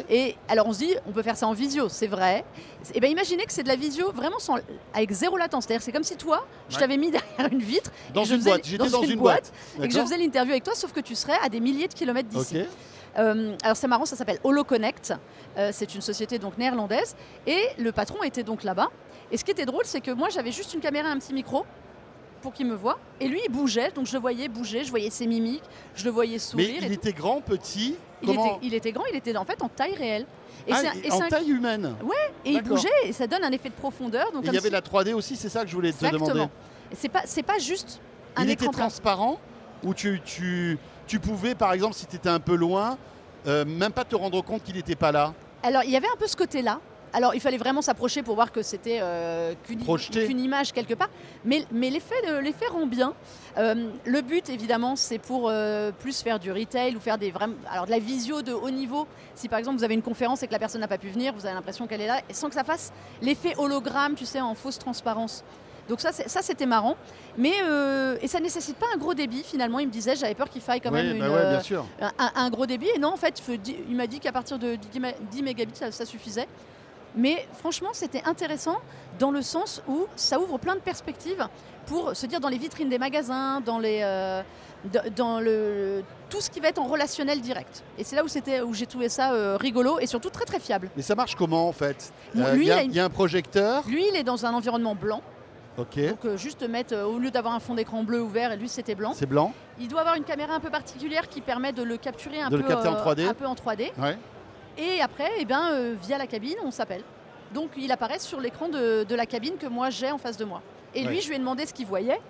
Et 0.08 0.36
alors 0.48 0.68
on 0.68 0.72
se 0.72 0.78
dit, 0.78 0.94
on 1.04 1.10
peut 1.10 1.22
faire 1.22 1.36
ça 1.36 1.48
en 1.48 1.52
visio, 1.52 1.88
c'est 1.88 2.06
vrai. 2.06 2.44
Et 2.94 3.00
bien 3.00 3.10
imaginez 3.10 3.44
que 3.44 3.52
c'est 3.52 3.64
de 3.64 3.68
la 3.68 3.74
visio 3.74 4.12
vraiment 4.12 4.38
sans, 4.38 4.56
avec 4.94 5.10
zéro 5.10 5.36
latence. 5.36 5.64
C'est-à-dire 5.66 5.82
c'est 5.82 5.90
comme 5.90 6.04
si 6.04 6.16
toi, 6.16 6.46
je 6.68 6.74
Ouais. 6.76 6.80
t'avais 6.80 6.96
mis 6.96 7.10
derrière 7.10 7.52
une 7.52 7.58
vitre. 7.58 7.90
Dans 8.14 8.22
une 8.24 8.40
boîte. 8.40 8.64
J'étais 8.64 8.88
dans, 8.88 9.02
une 9.02 9.18
boîte. 9.18 9.52
Et 9.82 9.88
que 9.88 9.94
je 9.94 9.98
faisais 10.00 10.16
l'interview 10.16 10.52
avec 10.52 10.62
toi, 10.62 10.74
sauf 10.76 10.92
que 10.92 11.00
tu 11.00 11.16
serais 11.16 11.36
à 11.42 11.48
des 11.48 11.58
milliers 11.58 11.88
de 11.88 11.94
kilomètres 11.94 12.28
d'ici. 12.28 12.62
Euh, 13.18 13.56
alors 13.64 13.76
c'est 13.76 13.88
marrant, 13.88 14.04
ça 14.04 14.14
s'appelle 14.14 14.38
HoloConnect. 14.44 15.12
Euh, 15.58 15.70
c'est 15.72 15.92
une 15.96 16.00
société 16.00 16.38
donc 16.38 16.56
néerlandaise 16.56 17.16
et 17.48 17.58
le 17.78 17.90
patron 17.90 18.22
était 18.22 18.44
donc 18.44 18.62
là-bas. 18.62 18.88
Et 19.32 19.36
ce 19.36 19.44
qui 19.44 19.50
était 19.50 19.66
drôle, 19.66 19.84
c'est 19.84 20.00
que 20.00 20.10
moi 20.10 20.28
j'avais 20.30 20.52
juste 20.52 20.74
une 20.74 20.80
caméra, 20.80 21.08
et 21.08 21.12
un 21.12 21.18
petit 21.18 21.32
micro 21.34 21.64
pour 22.42 22.52
qu'il 22.52 22.66
me 22.66 22.74
voit. 22.74 22.98
Et 23.20 23.28
lui 23.28 23.40
il 23.46 23.52
bougeait, 23.52 23.90
donc 23.90 24.06
je 24.06 24.12
le 24.14 24.18
voyais 24.18 24.48
bouger, 24.48 24.82
je 24.84 24.90
voyais 24.90 25.10
ses 25.10 25.26
mimiques, 25.26 25.62
je 25.94 26.04
le 26.04 26.10
voyais 26.10 26.32
Mais 26.34 26.38
sourire. 26.38 26.68
il 26.78 26.84
et 26.84 26.86
tout. 26.88 26.92
était 26.94 27.12
grand, 27.12 27.40
petit. 27.40 27.96
Il, 28.22 28.30
était, 28.30 28.40
il 28.62 28.74
était 28.74 28.92
grand, 28.92 29.04
il 29.06 29.16
était 29.16 29.36
en 29.36 29.44
fait 29.44 29.62
en 29.62 29.68
taille 29.68 29.94
réelle. 29.94 30.26
Et, 30.66 30.72
Ah, 30.74 30.82
et 31.02 31.10
en 31.10 31.20
taille 31.20 31.50
humaine. 31.50 31.94
et 32.44 32.50
il 32.52 32.62
bougeait 32.62 32.88
et 33.04 33.12
ça 33.12 33.26
donne 33.26 33.44
un 33.44 33.50
effet 33.50 33.70
de 33.70 33.74
profondeur. 33.74 34.30
Donc 34.32 34.42
il 34.44 34.52
y 34.52 34.56
avait 34.58 34.68
si- 34.68 34.72
la 34.72 34.80
3D 34.82 35.14
aussi, 35.14 35.36
c'est 35.36 35.48
ça 35.48 35.62
que 35.62 35.68
je 35.70 35.74
voulais 35.74 35.92
te 35.92 35.98
demander. 36.04 36.16
Exactement. 36.16 36.50
Et 36.92 36.96
C'est 36.96 37.08
pas, 37.08 37.22
c'est 37.24 37.42
pas 37.42 37.58
juste 37.58 38.00
un 38.36 38.44
il 38.44 38.50
écran 38.50 38.66
était 38.66 38.76
transparent 38.78 39.40
ou 39.82 39.94
tu, 39.94 40.20
tu, 40.24 40.76
tu 41.06 41.18
pouvais, 41.18 41.54
par 41.54 41.72
exemple, 41.72 41.94
si 41.94 42.06
tu 42.06 42.16
étais 42.16 42.28
un 42.28 42.40
peu 42.40 42.54
loin, 42.56 42.98
euh, 43.46 43.64
même 43.64 43.92
pas 43.92 44.04
te 44.04 44.14
rendre 44.16 44.42
compte 44.42 44.62
qu'il 44.62 44.74
n'était 44.76 44.96
pas 44.96 45.12
là? 45.12 45.32
Alors 45.62 45.82
il 45.84 45.90
y 45.90 45.96
avait 45.96 46.08
un 46.08 46.16
peu 46.18 46.26
ce 46.26 46.36
côté-là. 46.36 46.78
Alors 47.12 47.34
il 47.34 47.40
fallait 47.40 47.56
vraiment 47.58 47.82
s'approcher 47.82 48.22
pour 48.22 48.34
voir 48.34 48.52
que 48.52 48.62
c'était 48.62 48.98
euh, 49.02 49.54
qu'une 49.64 50.40
image 50.40 50.72
quelque 50.72 50.94
part. 50.94 51.08
Mais, 51.44 51.64
mais 51.72 51.90
l'effet 51.90 52.14
euh, 52.28 52.40
l'effet 52.40 52.66
rend 52.66 52.86
bien. 52.86 53.14
Euh, 53.58 53.90
le 54.04 54.20
but 54.22 54.48
évidemment 54.48 54.96
c'est 54.96 55.18
pour 55.18 55.48
euh, 55.48 55.90
plus 55.92 56.22
faire 56.22 56.38
du 56.38 56.52
retail 56.52 56.96
ou 56.96 57.00
faire 57.00 57.18
des 57.18 57.30
vrais, 57.30 57.48
alors 57.70 57.86
de 57.86 57.90
la 57.90 57.98
visio 57.98 58.42
de 58.42 58.52
haut 58.52 58.70
niveau. 58.70 59.06
Si 59.34 59.48
par 59.48 59.58
exemple 59.58 59.78
vous 59.78 59.84
avez 59.84 59.94
une 59.94 60.02
conférence 60.02 60.42
et 60.42 60.46
que 60.46 60.52
la 60.52 60.58
personne 60.58 60.80
n'a 60.80 60.88
pas 60.88 60.98
pu 60.98 61.08
venir, 61.08 61.32
vous 61.34 61.46
avez 61.46 61.54
l'impression 61.54 61.86
qu'elle 61.86 62.00
est 62.00 62.06
là, 62.06 62.20
et 62.28 62.34
sans 62.34 62.48
que 62.48 62.54
ça 62.54 62.64
fasse 62.64 62.92
l'effet 63.22 63.54
hologramme, 63.58 64.14
tu 64.14 64.26
sais, 64.26 64.40
en 64.40 64.54
fausse 64.54 64.78
transparence. 64.78 65.44
Donc 65.88 66.00
ça, 66.00 66.12
c'était 66.12 66.66
marrant. 66.66 66.94
Mais 67.36 67.52
euh, 67.64 68.16
et 68.22 68.28
ça 68.28 68.38
nécessite 68.38 68.76
pas 68.76 68.86
un 68.94 68.96
gros 68.96 69.12
débit 69.12 69.42
finalement. 69.42 69.80
Il 69.80 69.88
me 69.88 69.92
disait, 69.92 70.14
j'avais 70.14 70.36
peur 70.36 70.48
qu'il 70.48 70.62
faille 70.62 70.80
quand 70.80 70.92
Oui, 70.92 71.02
même 71.02 71.18
bah 71.18 71.26
une, 71.26 71.32
ouais, 71.32 71.50
bien 71.50 71.60
sûr. 71.62 71.84
un, 72.36 72.48
gros 72.50 72.66
débit. 72.66 72.86
Et 72.94 72.98
non, 73.00 73.08
en 73.08 73.16
fait, 73.16 73.42
il 73.88 73.96
m'a 73.96 74.06
dit 74.06 74.20
qu'à 74.20 74.30
partir 74.30 74.56
de 74.60 74.76
10 74.76 75.00
ma- 75.00 75.12
10 75.32 75.42
mégabits, 75.42 75.74
ça, 75.74 75.90
ça 75.90 76.04
suffisait. 76.04 76.46
Mais 77.16 77.46
franchement, 77.58 77.90
c'était 77.92 78.22
intéressant 78.24 78.76
dans 79.18 79.30
le 79.30 79.42
sens 79.42 79.82
où 79.88 80.06
ça 80.16 80.38
ouvre 80.40 80.58
plein 80.58 80.74
de 80.74 80.80
perspectives 80.80 81.46
pour 81.86 82.14
se 82.16 82.26
dire 82.26 82.40
dans 82.40 82.48
les 82.48 82.58
vitrines 82.58 82.88
des 82.88 82.98
magasins, 82.98 83.60
dans, 83.60 83.78
les, 83.80 84.00
euh, 84.02 84.42
dans 85.16 85.40
le, 85.40 86.02
tout 86.28 86.40
ce 86.40 86.48
qui 86.50 86.60
va 86.60 86.68
être 86.68 86.78
en 86.78 86.86
relationnel 86.86 87.40
direct. 87.40 87.82
Et 87.98 88.04
c'est 88.04 88.14
là 88.16 88.22
où, 88.24 88.28
c'était- 88.28 88.60
où 88.60 88.72
j'ai 88.74 88.86
trouvé 88.86 89.08
ça 89.08 89.32
euh, 89.32 89.56
rigolo 89.58 89.98
et 89.98 90.06
surtout 90.06 90.30
très 90.30 90.44
très 90.44 90.60
fiable. 90.60 90.88
Mais 90.96 91.02
ça 91.02 91.14
marche 91.16 91.34
comment 91.34 91.68
en 91.68 91.72
fait? 91.72 92.12
Euh, 92.36 92.52
Il 92.56 92.62
y, 92.64 92.70
a- 92.70 92.82
une- 92.82 92.92
y 92.92 93.00
un 93.00 93.10
projecteur? 93.10 93.82
Lui, 93.88 94.04
il 94.08 94.14
est 94.16 94.22
dans 94.24 94.46
un 94.46 94.54
environnement 94.54 94.94
blanc. 94.94 95.20
Donc 95.76 96.36
juste 96.36 96.62
mettre, 96.68 96.94
au 96.94 97.18
lieu 97.18 97.30
d'avoir 97.30 97.54
un 97.54 97.60
fond 97.60 97.74
d'écran 97.74 98.02
bleu 98.04 98.20
ou 98.20 98.28
vert, 98.28 98.52
et 98.52 98.56
lui 98.58 98.68
c'était 98.68 98.94
blanc. 98.94 99.12
C'est 99.14 99.24
blanc? 99.24 99.54
Il 99.80 99.88
doit 99.88 100.00
avoir 100.00 100.14
une 100.16 100.24
caméra 100.24 100.54
un 100.54 100.60
peu 100.60 100.68
particulière 100.68 101.26
qui 101.28 101.40
permet 101.40 101.72
de 101.72 101.82
le 101.82 101.96
capturer 101.96 102.38
un, 102.42 102.50
De 102.50 102.56
peu, 102.58 102.62
le 102.62 102.68
capter 102.68 102.88
en 102.88 102.96
euh, 102.96 103.02
3D. 103.02 103.26
un 103.26 103.32
peu 103.34 103.46
en 103.46 103.54
3D. 103.54 103.90
Ouais. 103.98 104.18
Et 104.80 105.02
après, 105.02 105.30
eh 105.38 105.44
ben, 105.44 105.72
euh, 105.72 105.94
via 106.02 106.16
la 106.16 106.26
cabine, 106.26 106.56
on 106.64 106.70
s'appelle. 106.70 107.02
Donc 107.52 107.70
il 107.76 107.92
apparaît 107.92 108.18
sur 108.18 108.40
l'écran 108.40 108.68
de, 108.68 109.04
de 109.04 109.14
la 109.14 109.26
cabine 109.26 109.56
que 109.58 109.66
moi 109.66 109.90
j'ai 109.90 110.10
en 110.10 110.18
face 110.18 110.36
de 110.36 110.44
moi. 110.44 110.62
Et 110.94 111.04
lui, 111.04 111.20
je 111.20 111.28
lui 111.28 111.36
ai 111.36 111.38
demandé 111.38 111.66
ce 111.66 111.74
qu'il 111.74 111.86
voyait. 111.86 112.20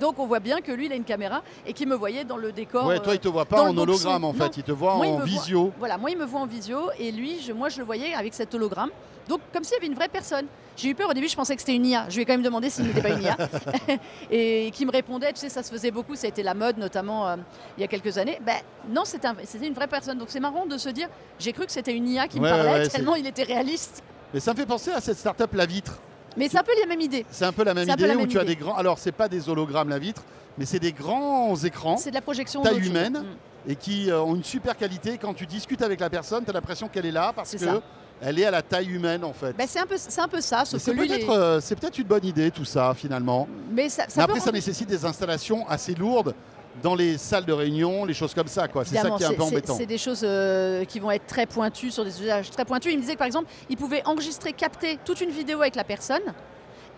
Donc 0.00 0.18
on 0.18 0.26
voit 0.26 0.40
bien 0.40 0.60
que 0.62 0.72
lui, 0.72 0.86
il 0.86 0.92
a 0.92 0.96
une 0.96 1.04
caméra 1.04 1.42
et 1.66 1.72
qu'il 1.74 1.86
me 1.86 1.94
voyait 1.94 2.24
dans 2.24 2.38
le 2.38 2.50
décor. 2.52 2.86
Ouais, 2.86 2.98
toi, 3.00 3.14
il 3.14 3.20
te 3.20 3.28
voit 3.28 3.44
pas 3.44 3.62
en 3.62 3.76
hologramme 3.76 4.24
en 4.24 4.32
Non. 4.32 4.32
fait, 4.32 4.56
il 4.56 4.62
te 4.64 4.72
voit 4.72 4.96
Moi, 4.96 5.06
en 5.06 5.16
voit- 5.16 5.24
visio. 5.24 5.72
Voilà, 5.78 5.98
moi, 5.98 6.10
il 6.10 6.16
me 6.18 6.24
voit 6.24 6.40
en 6.40 6.46
visio 6.46 6.90
et 6.98 7.12
lui, 7.12 7.40
je, 7.40 7.52
moi, 7.52 7.68
je 7.68 7.78
le 7.78 7.84
voyais 7.84 8.14
avec 8.14 8.32
cet 8.34 8.54
hologramme. 8.54 8.90
Donc 9.28 9.40
comme 9.52 9.62
s'il 9.62 9.74
y 9.74 9.76
avait 9.76 9.86
une 9.86 9.94
vraie 9.94 10.08
personne. 10.08 10.46
J'ai 10.76 10.88
eu 10.88 10.94
peur 10.94 11.10
au 11.10 11.12
début, 11.12 11.28
je 11.28 11.36
pensais 11.36 11.54
que 11.54 11.60
c'était 11.60 11.74
une 11.74 11.84
IA. 11.84 12.06
Je 12.08 12.14
lui 12.14 12.22
ai 12.22 12.24
quand 12.24 12.32
même 12.32 12.42
demandé 12.42 12.70
s'il 12.70 12.86
n'était 12.86 13.02
pas 13.02 13.10
une 13.10 13.22
IA. 13.22 13.36
et 14.30 14.70
qui 14.72 14.86
me 14.86 14.90
répondait, 14.90 15.32
tu 15.34 15.40
sais, 15.40 15.48
ça 15.50 15.62
se 15.62 15.70
faisait 15.70 15.90
beaucoup, 15.90 16.14
ça 16.16 16.26
a 16.26 16.30
été 16.30 16.42
la 16.42 16.54
mode 16.54 16.78
notamment 16.78 17.28
euh, 17.28 17.36
il 17.76 17.82
y 17.82 17.84
a 17.84 17.86
quelques 17.86 18.16
années. 18.16 18.38
Ben 18.44 18.56
non, 18.88 19.04
c'était 19.04 19.28
un- 19.28 19.36
c'était 19.44 19.66
une 19.66 19.74
vraie 19.74 19.86
personne. 19.88 20.16
Donc 20.18 20.28
c'est 20.30 20.40
marrant 20.40 20.64
de 20.66 20.78
se 20.78 20.88
dire, 20.88 21.08
j'ai 21.38 21.52
cru 21.52 21.66
que 21.66 21.72
c'était 21.72 21.94
une 21.94 22.08
IA 22.08 22.28
qui 22.28 22.38
Ouais, 22.38 22.50
me 22.50 22.56
parlait 22.56 22.72
ouais, 22.80 22.88
tellement 22.88 23.14
il 23.14 23.26
était 23.26 23.42
réaliste. 23.42 24.02
Mais 24.32 24.40
ça 24.40 24.52
me 24.52 24.56
fait 24.58 24.66
penser 24.66 24.90
à 24.90 25.00
cette 25.02 25.18
startup 25.18 25.52
La 25.54 25.66
Vitre. 25.66 25.98
Mais 26.36 26.48
c'est 26.48 26.58
un 26.58 26.62
peu 26.62 26.72
la 26.80 26.86
même 26.86 27.00
idée. 27.00 27.24
C'est 27.30 27.44
un 27.44 27.52
peu 27.52 27.64
la 27.64 27.74
même 27.74 27.88
idée 27.88 28.06
la 28.06 28.16
où 28.16 28.26
tu 28.26 28.38
as 28.38 28.44
des 28.44 28.56
grands. 28.56 28.76
Alors, 28.76 28.98
c'est 28.98 29.12
pas 29.12 29.28
des 29.28 29.48
hologrammes 29.48 29.88
La 29.88 29.98
Vitre, 29.98 30.22
mais 30.58 30.64
c'est 30.64 30.78
des 30.78 30.92
grands 30.92 31.56
écrans 31.56 31.96
C'est 31.96 32.10
de 32.10 32.14
la 32.14 32.20
projection 32.20 32.62
Taille 32.62 32.86
humaine. 32.86 33.24
Mm. 33.66 33.70
et 33.70 33.76
qui 33.76 34.10
euh, 34.10 34.20
ont 34.22 34.34
une 34.36 34.44
super 34.44 34.76
qualité. 34.76 35.18
Quand 35.18 35.34
tu 35.34 35.46
discutes 35.46 35.82
avec 35.82 36.00
la 36.00 36.08
personne, 36.10 36.44
tu 36.44 36.50
as 36.50 36.52
l'impression 36.52 36.88
qu'elle 36.88 37.06
est 37.06 37.10
là 37.12 37.32
parce 37.34 37.50
C'est 37.50 37.58
que 37.58 37.64
ça. 37.64 37.82
elle 38.22 38.38
est 38.38 38.44
à 38.46 38.50
la 38.50 38.62
taille 38.62 38.88
humaine 38.90 39.24
en 39.24 39.32
fait. 39.32 39.52
Ben, 39.56 39.66
c'est 39.68 39.80
un 39.80 39.86
peu, 39.86 39.96
c'est 39.96 40.20
un 40.20 40.28
peu 40.28 40.40
ça, 40.40 40.62
c'est 40.64 40.76
est- 40.76 41.28
euh, 41.28 41.60
c'est 41.60 41.74
peut-être 41.78 41.98
une 41.98 42.06
bonne 42.06 42.24
idée 42.24 42.50
tout 42.50 42.64
ça 42.64 42.94
finalement. 42.94 43.46
mais 43.70 43.88
ça, 43.88 44.04
ça 44.08 44.20
Mais 44.20 44.26
peut 44.26 44.30
après, 44.32 44.40
ça 44.40 44.52
nécessite 44.52 44.88
des 44.88 45.04
installations 45.04 45.66
assez 45.68 45.94
lourdes 45.94 46.34
dans 46.82 46.94
les 46.94 47.18
salles 47.18 47.44
de 47.44 47.52
réunion, 47.52 48.04
les 48.04 48.14
choses 48.14 48.34
comme 48.34 48.46
ça. 48.46 48.68
quoi. 48.68 48.84
C'est 48.84 48.96
ça 48.96 49.10
qui 49.10 49.22
est 49.22 49.26
un 49.26 49.32
peu 49.34 49.42
embêtant. 49.42 49.76
C'est 49.76 49.86
des 49.86 49.98
choses 49.98 50.22
euh, 50.24 50.84
qui 50.84 51.00
vont 51.00 51.10
être 51.10 51.26
très 51.26 51.46
pointues 51.46 51.90
sur 51.90 52.04
des 52.04 52.22
usages 52.22 52.50
très 52.50 52.64
pointus. 52.64 52.92
Il 52.92 52.96
me 52.96 53.00
disait 53.02 53.14
que 53.14 53.18
par 53.18 53.26
exemple, 53.26 53.50
il 53.68 53.76
pouvait 53.76 54.02
enregistrer, 54.06 54.52
capter 54.52 54.98
toute 55.04 55.20
une 55.20 55.30
vidéo 55.30 55.60
avec 55.60 55.74
la 55.74 55.84
personne 55.84 56.22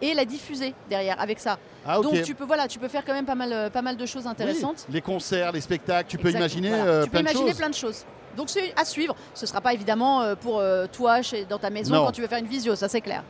et 0.01 0.15
la 0.15 0.25
diffuser 0.25 0.75
derrière 0.91 1.21
avec 1.21 1.39
ça. 1.41 1.59
Ah. 1.87 2.01
Donc 2.01 2.23
tu 2.23 2.35
peux 2.35 2.45
voilà, 2.45 2.69
tu 2.69 2.79
peux 2.79 2.89
faire 2.89 3.05
quand 3.05 3.15
même 3.15 3.27
pas 3.27 3.35
mal, 3.35 3.53
euh, 3.53 3.71
pas 3.71 3.83
mal 3.83 3.97
de 3.97 4.07
choses 4.07 4.25
Oui, 4.25 4.31
intéressantes. 4.31 4.87
les 4.91 5.01
concerts, 5.01 5.53
les 5.53 5.61
spectacles, 5.61 6.09
tu 6.09 6.19
peux 6.19 6.29
Exactement, 6.29 6.61
imaginer 6.67 6.69
voilà. 6.83 6.85
euh, 6.99 7.05
tu 7.05 7.11
peux 7.11 7.19
plein 7.19 7.23
de 7.23 7.29
imaginer 7.31 7.49
choses. 7.51 7.59
plein 7.59 7.71
de 7.71 7.75
choses. 7.75 8.05
Donc 8.37 8.51
c'est 8.51 8.73
à 8.77 8.85
suivre. 8.85 9.15
Ce 9.35 9.47
sera 9.47 9.61
pas 9.61 9.75
évidemment 9.75 10.23
euh, 10.23 10.35
pour 10.35 10.63
toi 10.93 11.23
chez, 11.23 11.45
dans 11.45 11.59
ta 11.59 11.71
maison 11.71 11.95
Non. 11.95 12.07
quand 12.07 12.13
tu 12.13 12.21
veux 12.21 12.29
faire 12.29 12.39
une 12.39 12.47
visio, 12.47 12.75
ça 12.77 12.89
c'est 12.89 13.01
clair. 13.01 13.23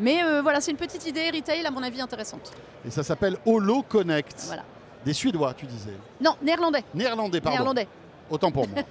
Mais 0.00 0.22
euh, 0.22 0.42
voilà, 0.42 0.60
c'est 0.60 0.70
une 0.70 0.76
petite 0.76 1.06
idée 1.06 1.28
retail 1.30 1.66
à 1.66 1.70
mon 1.70 1.82
avis 1.82 2.00
intéressante. 2.00 2.52
Et 2.86 2.90
ça 2.90 3.02
s'appelle 3.02 3.36
Holo 3.44 3.82
Connect. 3.82 4.44
Voilà. 4.46 4.62
Des 5.04 5.12
Suédois, 5.12 5.54
tu 5.54 5.66
disais. 5.66 5.96
Non, 6.20 6.36
néerlandais. 6.42 6.84
Néerlandais, 6.94 7.40
pardon. 7.40 7.58
Néerlandais. 7.58 7.88
Autant 8.30 8.50
pour 8.50 8.68
moi. 8.68 8.78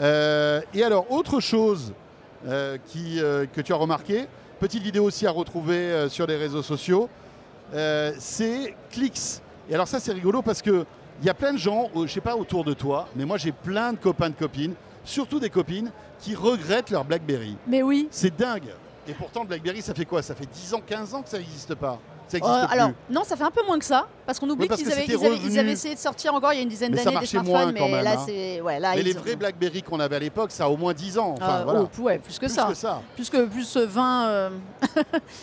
Euh, 0.00 0.60
et 0.74 0.82
alors, 0.82 1.08
autre 1.12 1.38
chose 1.38 1.92
euh, 2.48 2.78
qui, 2.88 3.20
euh, 3.20 3.46
que 3.46 3.60
tu 3.60 3.72
as 3.72 3.76
remarqué, 3.76 4.26
petite 4.58 4.82
vidéo 4.82 5.04
aussi 5.04 5.24
à 5.24 5.30
retrouver 5.30 6.08
sur 6.08 6.26
les 6.26 6.34
réseaux 6.36 6.64
sociaux, 6.64 7.08
c'est 8.18 8.74
Clix. 8.90 9.40
Et 9.70 9.74
alors 9.74 9.86
ça, 9.86 10.00
c'est 10.00 10.12
rigolo 10.12 10.42
parce 10.42 10.62
que 10.62 10.84
il 11.20 11.26
y 11.26 11.30
a 11.30 11.34
plein 11.34 11.52
de 11.52 11.58
gens, 11.58 11.90
je 11.94 12.08
sais 12.08 12.20
pas 12.20 12.34
autour 12.34 12.64
de 12.64 12.74
toi, 12.74 13.06
mais 13.14 13.24
moi 13.24 13.38
j'ai 13.38 13.52
plein 13.52 13.92
de 13.92 13.98
copains 13.98 14.30
de 14.30 14.34
copines, 14.34 14.74
surtout 15.04 15.38
des 15.38 15.48
copines, 15.48 15.92
qui 16.18 16.34
regrettent 16.34 16.90
leur 16.90 17.04
BlackBerry. 17.04 17.56
Mais 17.66 17.82
oui. 17.82 18.08
C'est 18.10 18.36
dingue. 18.36 18.74
Et 19.06 19.12
pourtant, 19.12 19.44
BlackBerry, 19.44 19.82
ça 19.82 19.94
fait 19.94 20.06
quoi? 20.06 20.22
Ça 20.22 20.34
fait 20.34 20.46
10 20.46 20.74
ans, 20.74 20.82
15 20.84 21.14
ans 21.14 21.22
que 21.22 21.28
ça 21.28 21.38
n'existe 21.38 21.74
pas. 21.74 21.98
Ça 22.28 22.38
Euh, 22.38 22.40
plus. 22.40 22.72
alors, 22.72 22.90
non, 23.10 23.22
ça 23.24 23.36
fait 23.36 23.44
un 23.44 23.50
peu 23.50 23.64
moins 23.66 23.78
que 23.78 23.84
ça, 23.84 24.06
parce 24.26 24.38
qu'on 24.40 24.48
oublie 24.48 24.66
Oui, 24.68 24.76
qu'ils 24.76 24.90
avaient, 24.90 25.72
essayé 25.72 25.94
de 25.94 26.00
sortir 26.00 26.34
encore 26.34 26.52
il 26.52 26.56
y 26.56 26.58
a 26.60 26.62
une 26.62 26.68
dizaine 26.68 26.92
d'années 26.92 27.18
des 27.20 27.26
smartphones, 27.26 27.72
mais 27.72 27.80
même, 27.90 28.02
là, 28.04 28.14
hein. 28.18 28.22
c'est. 28.26 28.60
Ouais, 28.60 28.80
là, 28.80 28.92
mais 28.94 29.00
ils 29.00 29.04
les 29.04 29.16
ont- 29.16 29.20
vrais 29.20 29.36
BlackBerry 29.36 29.82
qu'on 29.82 30.00
avait 30.00 30.16
à 30.16 30.20
l'époque, 30.20 30.50
ça 30.50 30.64
a 30.64 30.68
au 30.68 30.76
moins 30.76 30.94
10 30.94 31.18
ans. 31.18 31.34
Enfin, 31.36 31.46
Ah, 31.60 31.62
voilà. 31.64 31.82
oh, 31.82 32.00
ouais, 32.02 32.18
plus 32.18 32.34
que 32.34 32.46
Plus 32.46 32.54
ça. 32.54 32.64
que 32.66 32.74
ça. 32.74 33.02
Plus 33.14 33.28
que 33.30 33.44
plus 33.44 33.76
euh, 33.76 33.86
20. 33.86 34.26
euh, 34.28 34.50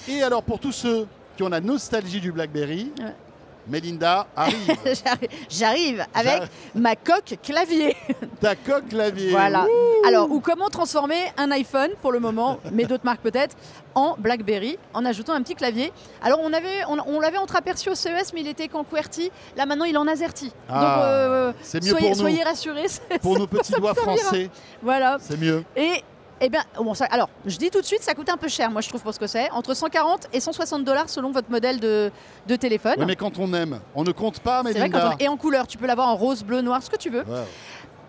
Et 0.08 0.24
alors 0.24 0.44
pour 0.44 0.60
tous 0.60 0.72
ceux 0.72 1.08
qui 1.38 1.44
ont 1.44 1.50
la 1.50 1.62
nostalgie 1.62 2.20
du 2.20 2.32
BlackBerry, 2.32 2.92
Ouais. 3.00 3.16
Melinda 3.68 4.28
arrive. 4.36 4.76
j'arrive- 5.50 6.06
avec 6.14 6.44
ma 6.76 6.96
coque 6.96 7.38
clavier. 7.44 7.96
Ta 8.40 8.56
coque 8.56 8.90
clavier. 8.90 9.32
Voilà. 9.32 9.64
Ouh. 9.66 10.08
Alors, 10.08 10.32
ou 10.32 10.40
comment 10.40 10.70
transformer 10.70 11.32
un 11.38 11.52
iPhone, 11.52 11.92
pour 12.02 12.12
le 12.12 12.20
moment, 12.20 12.60
mais 12.72 12.86
d'autres 12.86 13.06
marques 13.06 13.22
peut-être, 13.22 13.56
en 13.94 14.16
BlackBerry, 14.18 14.78
en 14.94 15.06
ajoutant 15.06 15.34
un 15.34 15.42
petit 15.44 15.56
clavier. 15.56 15.92
Alors, 16.24 16.40
on 16.42 16.52
avait, 16.54 16.84
on, 16.88 16.98
on 17.06 17.20
l'avait 17.20 17.38
entreaperçu 17.38 17.90
au 17.90 17.96
CES, 17.96 18.34
mais 18.34 18.42
il 18.42 18.48
était 18.48 18.68
qu'en 18.68 18.84
QWERTY. 18.84 19.32
Là, 19.58 19.66
maintenant, 19.66 19.86
il 19.86 19.94
est 19.94 19.98
en 19.98 20.08
AZERTY. 20.08 20.52
Ah, 20.70 20.74
Donc, 20.80 21.04
euh, 21.04 21.54
c'est 21.62 21.84
mieux 21.84 21.90
soyez, 21.92 22.08
pour 22.08 22.16
nous. 22.16 22.22
soyez 22.22 22.44
rassurés. 22.44 22.88
c'est- 22.88 23.20
Pour 23.22 23.38
nos 23.38 23.48
petits 23.48 23.74
doigts 23.74 23.94
français, 23.94 24.50
Voilà. 24.82 25.18
c'est 25.20 25.38
mieux. 25.40 25.64
Et 25.76 26.04
eh 26.42 26.50
bien, 26.50 26.62
bon, 26.78 26.94
ça- 26.94 27.06
alors, 27.12 27.30
je 27.46 27.56
dis 27.58 27.70
tout 27.70 27.80
de 27.82 27.86
suite, 27.86 28.02
ça 28.02 28.14
coûte 28.14 28.30
un 28.30 28.38
peu 28.38 28.48
cher, 28.50 28.70
moi 28.72 28.82
je 28.82 28.90
trouve 28.90 29.02
pour 29.02 29.14
ce 29.14 29.20
que 29.20 29.28
c'est, 29.28 29.50
entre 29.52 29.74
140 29.76 30.28
et 30.34 30.40
160 30.40 30.84
dollars 30.84 31.08
selon 31.10 31.32
votre 31.32 31.50
modèle 31.52 31.80
de, 31.80 32.12
de 32.48 32.56
téléphone. 32.56 32.96
Mais 33.06 33.16
quand 33.16 33.38
on 33.40 33.54
aime, 33.54 33.80
on 33.96 34.04
ne 34.04 34.12
compte 34.12 34.40
pas, 34.40 34.64
c'est 34.66 34.72
vrai 34.80 34.90
quand 34.90 34.98
Melinda. 34.98 35.16
on- 35.20 35.24
et 35.24 35.28
en 35.28 35.38
couleur, 35.38 35.68
tu 35.68 35.78
peux 35.78 35.86
l'avoir 35.88 36.08
en 36.10 36.16
rose, 36.16 36.44
bleu, 36.44 36.62
noir, 36.62 36.82
ce 36.84 36.90
que 36.90 36.98
tu 36.98 37.10
veux. 37.10 37.24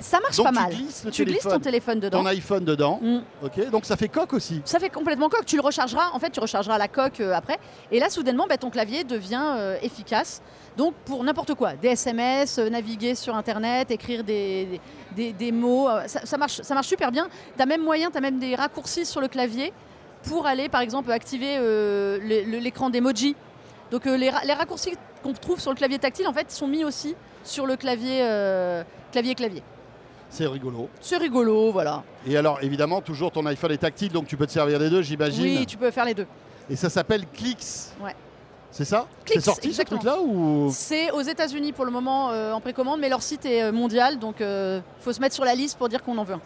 Ça 0.02 0.20
marche 0.20 0.36
Donc 0.36 0.46
pas 0.46 0.52
tu 0.52 0.58
mal. 0.58 0.70
glisses 0.74 1.04
le 1.04 1.10
tu 1.10 1.24
glisses 1.24 1.42
ton 1.42 1.58
téléphone 1.58 2.00
dedans. 2.00 2.20
ton 2.20 2.26
iPhone 2.26 2.64
dedans. 2.64 2.98
Mm. 3.00 3.18
Ok, 3.44 3.70
donc 3.70 3.84
ça 3.84 3.96
fait 3.96 4.08
coque 4.08 4.32
aussi. 4.34 4.60
Ça 4.64 4.78
fait 4.78 4.90
complètement 4.90 5.28
coque. 5.28 5.46
Tu 5.46 5.56
le 5.56 5.62
rechargeras. 5.62 6.10
En 6.12 6.18
fait, 6.18 6.30
tu 6.30 6.40
rechargeras 6.40 6.76
la 6.78 6.88
coque 6.88 7.20
euh, 7.20 7.32
après. 7.34 7.58
Et 7.90 7.98
là, 8.00 8.10
soudainement, 8.10 8.46
bah, 8.48 8.56
ton 8.58 8.70
clavier 8.70 9.04
devient 9.04 9.42
euh, 9.56 9.76
efficace. 9.82 10.42
Donc, 10.76 10.94
pour 11.04 11.22
n'importe 11.24 11.54
quoi, 11.54 11.74
des 11.74 11.88
SMS, 11.88 12.58
euh, 12.58 12.68
naviguer 12.70 13.14
sur 13.14 13.34
Internet, 13.36 13.90
écrire 13.90 14.24
des, 14.24 14.80
des, 15.14 15.32
des 15.32 15.52
mots, 15.52 15.88
ça, 16.06 16.24
ça 16.26 16.36
marche, 16.38 16.62
ça 16.62 16.74
marche 16.74 16.88
super 16.88 17.10
bien. 17.12 17.28
Tu 17.56 17.62
as 17.62 17.66
même 17.66 17.82
moyen, 17.82 18.10
tu 18.10 18.16
as 18.18 18.20
même 18.20 18.38
des 18.38 18.54
raccourcis 18.54 19.04
sur 19.06 19.20
le 19.20 19.28
clavier 19.28 19.72
pour 20.28 20.46
aller, 20.46 20.68
par 20.68 20.80
exemple, 20.80 21.10
activer 21.12 21.58
l'écran 22.22 22.90
d'emoji. 22.90 23.36
Donc, 23.90 24.04
les, 24.06 24.30
ra- 24.30 24.44
les 24.44 24.52
raccourcis 24.54 24.92
qu'on 25.22 25.32
trouve 25.32 25.60
sur 25.60 25.70
le 25.70 25.76
clavier 25.76 25.98
tactile, 25.98 26.26
en 26.26 26.32
fait, 26.32 26.50
sont 26.50 26.66
mis 26.66 26.84
aussi 26.84 27.14
sur 27.44 27.66
le 27.66 27.76
clavier 27.76 28.20
euh, 28.22 28.82
clavier-clavier. 29.12 29.62
C'est 30.32 30.46
rigolo. 30.46 30.88
C'est 31.00 31.18
rigolo, 31.18 31.70
voilà. 31.72 32.02
Et 32.26 32.36
alors, 32.36 32.58
évidemment, 32.62 33.00
toujours 33.02 33.30
ton 33.30 33.44
iPhone 33.46 33.70
est 33.72 33.76
tactile, 33.78 34.10
donc 34.10 34.26
tu 34.26 34.36
peux 34.36 34.46
te 34.46 34.52
servir 34.52 34.78
des 34.78 34.88
deux, 34.88 35.02
j'imagine. 35.02 35.44
Oui, 35.44 35.66
tu 35.66 35.76
peux 35.76 35.90
faire 35.90 36.06
les 36.06 36.14
deux. 36.14 36.26
Et 36.70 36.76
ça 36.76 36.88
s'appelle 36.88 37.26
Clix. 37.32 37.92
Ouais. 38.02 38.16
C'est 38.70 38.86
ça 38.86 39.06
C'est 39.26 39.40
sorti 39.40 39.68
exactement. 39.68 40.00
ce 40.00 40.06
truc-là 40.06 40.22
ou 40.26 40.70
C'est 40.72 41.10
aux 41.10 41.20
États-Unis 41.20 41.72
pour 41.72 41.84
le 41.84 41.90
moment 41.90 42.30
euh, 42.30 42.52
en 42.52 42.60
précommande, 42.60 43.00
mais 43.00 43.10
leur 43.10 43.22
site 43.22 43.44
est 43.44 43.64
euh, 43.64 43.72
mondial, 43.72 44.18
donc 44.18 44.36
il 44.40 44.82
faut 45.00 45.12
se 45.12 45.20
mettre 45.20 45.34
sur 45.34 45.44
la 45.44 45.54
liste 45.54 45.76
pour 45.76 45.90
dire 45.90 46.02
qu'on 46.02 46.16
en 46.16 46.24
veut 46.24 46.34
un. 46.34 46.40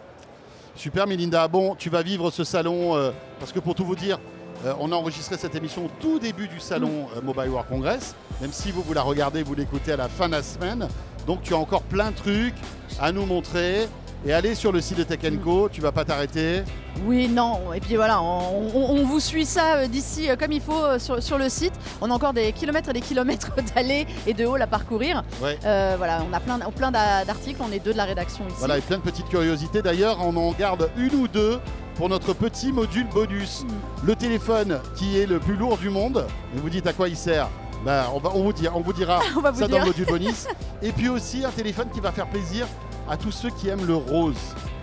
Super 0.76 1.06
Melinda, 1.06 1.48
bon, 1.48 1.74
tu 1.74 1.88
vas 1.88 2.02
vivre 2.02 2.30
ce 2.30 2.44
salon, 2.44 2.94
euh, 2.96 3.10
parce 3.40 3.50
que 3.50 3.60
pour 3.60 3.74
tout 3.74 3.84
vous 3.84 3.96
dire, 3.96 4.18
euh, 4.66 4.74
on 4.78 4.92
a 4.92 4.94
enregistré 4.94 5.36
cette 5.38 5.54
émission 5.54 5.86
au 5.86 5.90
tout 6.00 6.18
début 6.18 6.48
du 6.48 6.60
salon 6.60 7.06
euh, 7.16 7.22
Mobile 7.22 7.48
World 7.48 7.68
Congress, 7.68 8.14
même 8.42 8.52
si 8.52 8.72
vous, 8.72 8.82
vous 8.82 8.92
la 8.92 9.00
regardez, 9.02 9.42
vous 9.42 9.54
l'écoutez 9.54 9.92
à 9.92 9.96
la 9.96 10.08
fin 10.08 10.26
de 10.26 10.32
la 10.32 10.42
semaine. 10.42 10.86
Donc 11.26 11.42
tu 11.42 11.54
as 11.54 11.58
encore 11.58 11.82
plein 11.82 12.10
de 12.10 12.16
trucs 12.16 12.54
à 13.00 13.12
nous 13.12 13.26
montrer. 13.26 13.88
Et 14.24 14.32
allez 14.32 14.54
sur 14.56 14.72
le 14.72 14.80
site 14.80 14.98
de 14.98 15.02
Tech 15.04 15.20
Co, 15.44 15.68
tu 15.70 15.80
vas 15.80 15.92
pas 15.92 16.04
t'arrêter. 16.04 16.62
Oui, 17.04 17.28
non, 17.28 17.72
et 17.74 17.80
puis 17.80 17.94
voilà, 17.96 18.20
on, 18.20 18.70
on- 18.74 18.90
on 18.96 19.04
vous 19.04 19.20
suit 19.20 19.44
ça 19.44 19.76
euh, 19.76 19.86
d'ici 19.86 20.28
euh, 20.30 20.34
comme 20.36 20.50
il 20.50 20.62
faut 20.62 20.82
euh, 20.84 20.98
sur, 20.98 21.22
sur 21.22 21.36
le 21.38 21.48
site. 21.48 21.74
On 22.00 22.10
a 22.10 22.14
encore 22.14 22.32
des 22.32 22.50
kilomètres 22.52 22.88
et 22.88 22.92
des 22.94 23.02
kilomètres 23.02 23.52
d'allées 23.74 24.06
et 24.26 24.32
de 24.34 24.44
halls 24.46 24.62
à 24.62 24.66
parcourir. 24.66 25.22
Ouais. 25.42 25.58
Euh, 25.64 25.94
voilà, 25.98 26.24
on 26.28 26.32
a 26.32 26.40
plein, 26.40 26.58
plein 26.74 26.90
d'a- 26.90 27.24
d'articles, 27.24 27.60
on 27.62 27.70
est 27.70 27.78
deux 27.78 27.92
de 27.92 27.98
la 27.98 28.04
rédaction 28.06 28.44
ici. 28.48 28.56
Voilà, 28.58 28.78
et 28.78 28.80
plein 28.80 28.96
de 28.96 29.02
petites 29.02 29.28
curiosités. 29.28 29.82
D'ailleurs, 29.82 30.16
on 30.20 30.34
en 30.36 30.50
garde 30.52 30.90
une 30.96 31.14
ou 31.14 31.28
deux 31.28 31.60
pour 31.96 32.08
notre 32.08 32.32
petit 32.32 32.72
module 32.72 33.06
bonus. 33.08 33.64
Le 34.02 34.16
téléphone 34.16 34.80
qui 34.96 35.18
est 35.20 35.26
le 35.26 35.38
plus 35.38 35.54
lourd 35.56 35.76
du 35.76 35.90
monde. 35.90 36.26
Et 36.56 36.58
vous 36.58 36.70
dites 36.70 36.86
à 36.86 36.94
quoi 36.94 37.08
il 37.08 37.16
sert? 37.16 37.48
Ben, 37.84 38.04
on, 38.14 38.18
va, 38.18 38.30
on, 38.34 38.42
vous 38.42 38.52
dira, 38.52 38.76
on 38.76 38.80
vous 38.80 38.92
dira 38.92 39.20
On 39.36 39.40
va 39.40 39.50
vous 39.50 39.60
ça 39.60 39.66
dire. 39.66 39.76
dans 39.78 39.82
le 39.84 39.90
module 39.90 40.06
bonus. 40.06 40.46
Et 40.82 40.92
puis 40.92 41.08
aussi 41.08 41.44
un 41.44 41.50
téléphone 41.50 41.88
qui 41.92 42.00
va 42.00 42.10
faire 42.12 42.26
plaisir 42.28 42.66
à 43.08 43.16
tous 43.16 43.30
ceux 43.32 43.50
qui 43.50 43.68
aiment 43.68 43.86
le 43.86 43.94
rose. 43.96 44.34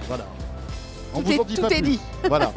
Voilà. 0.08 0.26
On 1.16 1.20
Tout 1.20 1.26
vous 1.26 1.32
est- 1.34 1.40
en 1.40 1.44
dit 1.44 1.56
tout 1.56 1.62
pas 1.62 1.68
est 1.70 1.82
plus. 1.82 1.90
dit. 1.92 2.00
Voilà. 2.28 2.52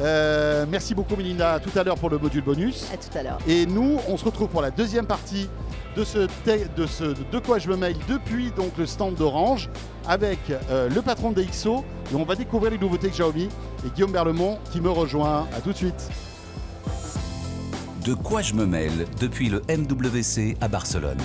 Euh, 0.00 0.64
merci 0.68 0.94
beaucoup 0.94 1.16
Mélinda. 1.16 1.54
À 1.54 1.60
tout 1.60 1.76
à 1.76 1.82
l'heure 1.82 1.96
pour 1.98 2.08
le 2.10 2.18
module 2.18 2.42
bonus. 2.42 2.86
À 2.92 2.96
tout 2.96 3.18
à 3.18 3.22
l'heure. 3.22 3.38
Et 3.48 3.66
nous, 3.66 3.98
on 4.08 4.16
se 4.16 4.24
retrouve 4.24 4.48
pour 4.48 4.62
la 4.62 4.70
deuxième 4.70 5.06
partie 5.06 5.48
de 5.96 6.04
ce, 6.04 6.18
de 6.76 6.86
ce 6.86 7.04
de 7.04 7.38
quoi 7.40 7.58
je 7.58 7.68
me 7.68 7.76
mail 7.76 7.96
depuis 8.08 8.52
donc 8.52 8.70
le 8.78 8.86
stand 8.86 9.14
d'Orange 9.16 9.68
avec 10.06 10.38
euh, 10.70 10.88
le 10.88 11.02
patron 11.02 11.32
de 11.32 11.42
DxO 11.42 11.84
et 12.12 12.14
on 12.14 12.22
va 12.24 12.36
découvrir 12.36 12.70
les 12.70 12.78
nouveautés 12.78 13.08
de 13.08 13.12
Xiaomi 13.12 13.48
et 13.84 13.90
Guillaume 13.94 14.12
Berlemont 14.12 14.58
qui 14.70 14.80
me 14.80 14.90
rejoint. 14.90 15.48
À 15.56 15.60
tout 15.60 15.72
de 15.72 15.76
suite. 15.76 16.08
De 18.08 18.14
quoi 18.14 18.40
je 18.40 18.54
me 18.54 18.64
mêle 18.64 19.04
depuis 19.20 19.50
le 19.50 19.60
MWC 19.68 20.56
à 20.62 20.68
Barcelone. 20.68 21.18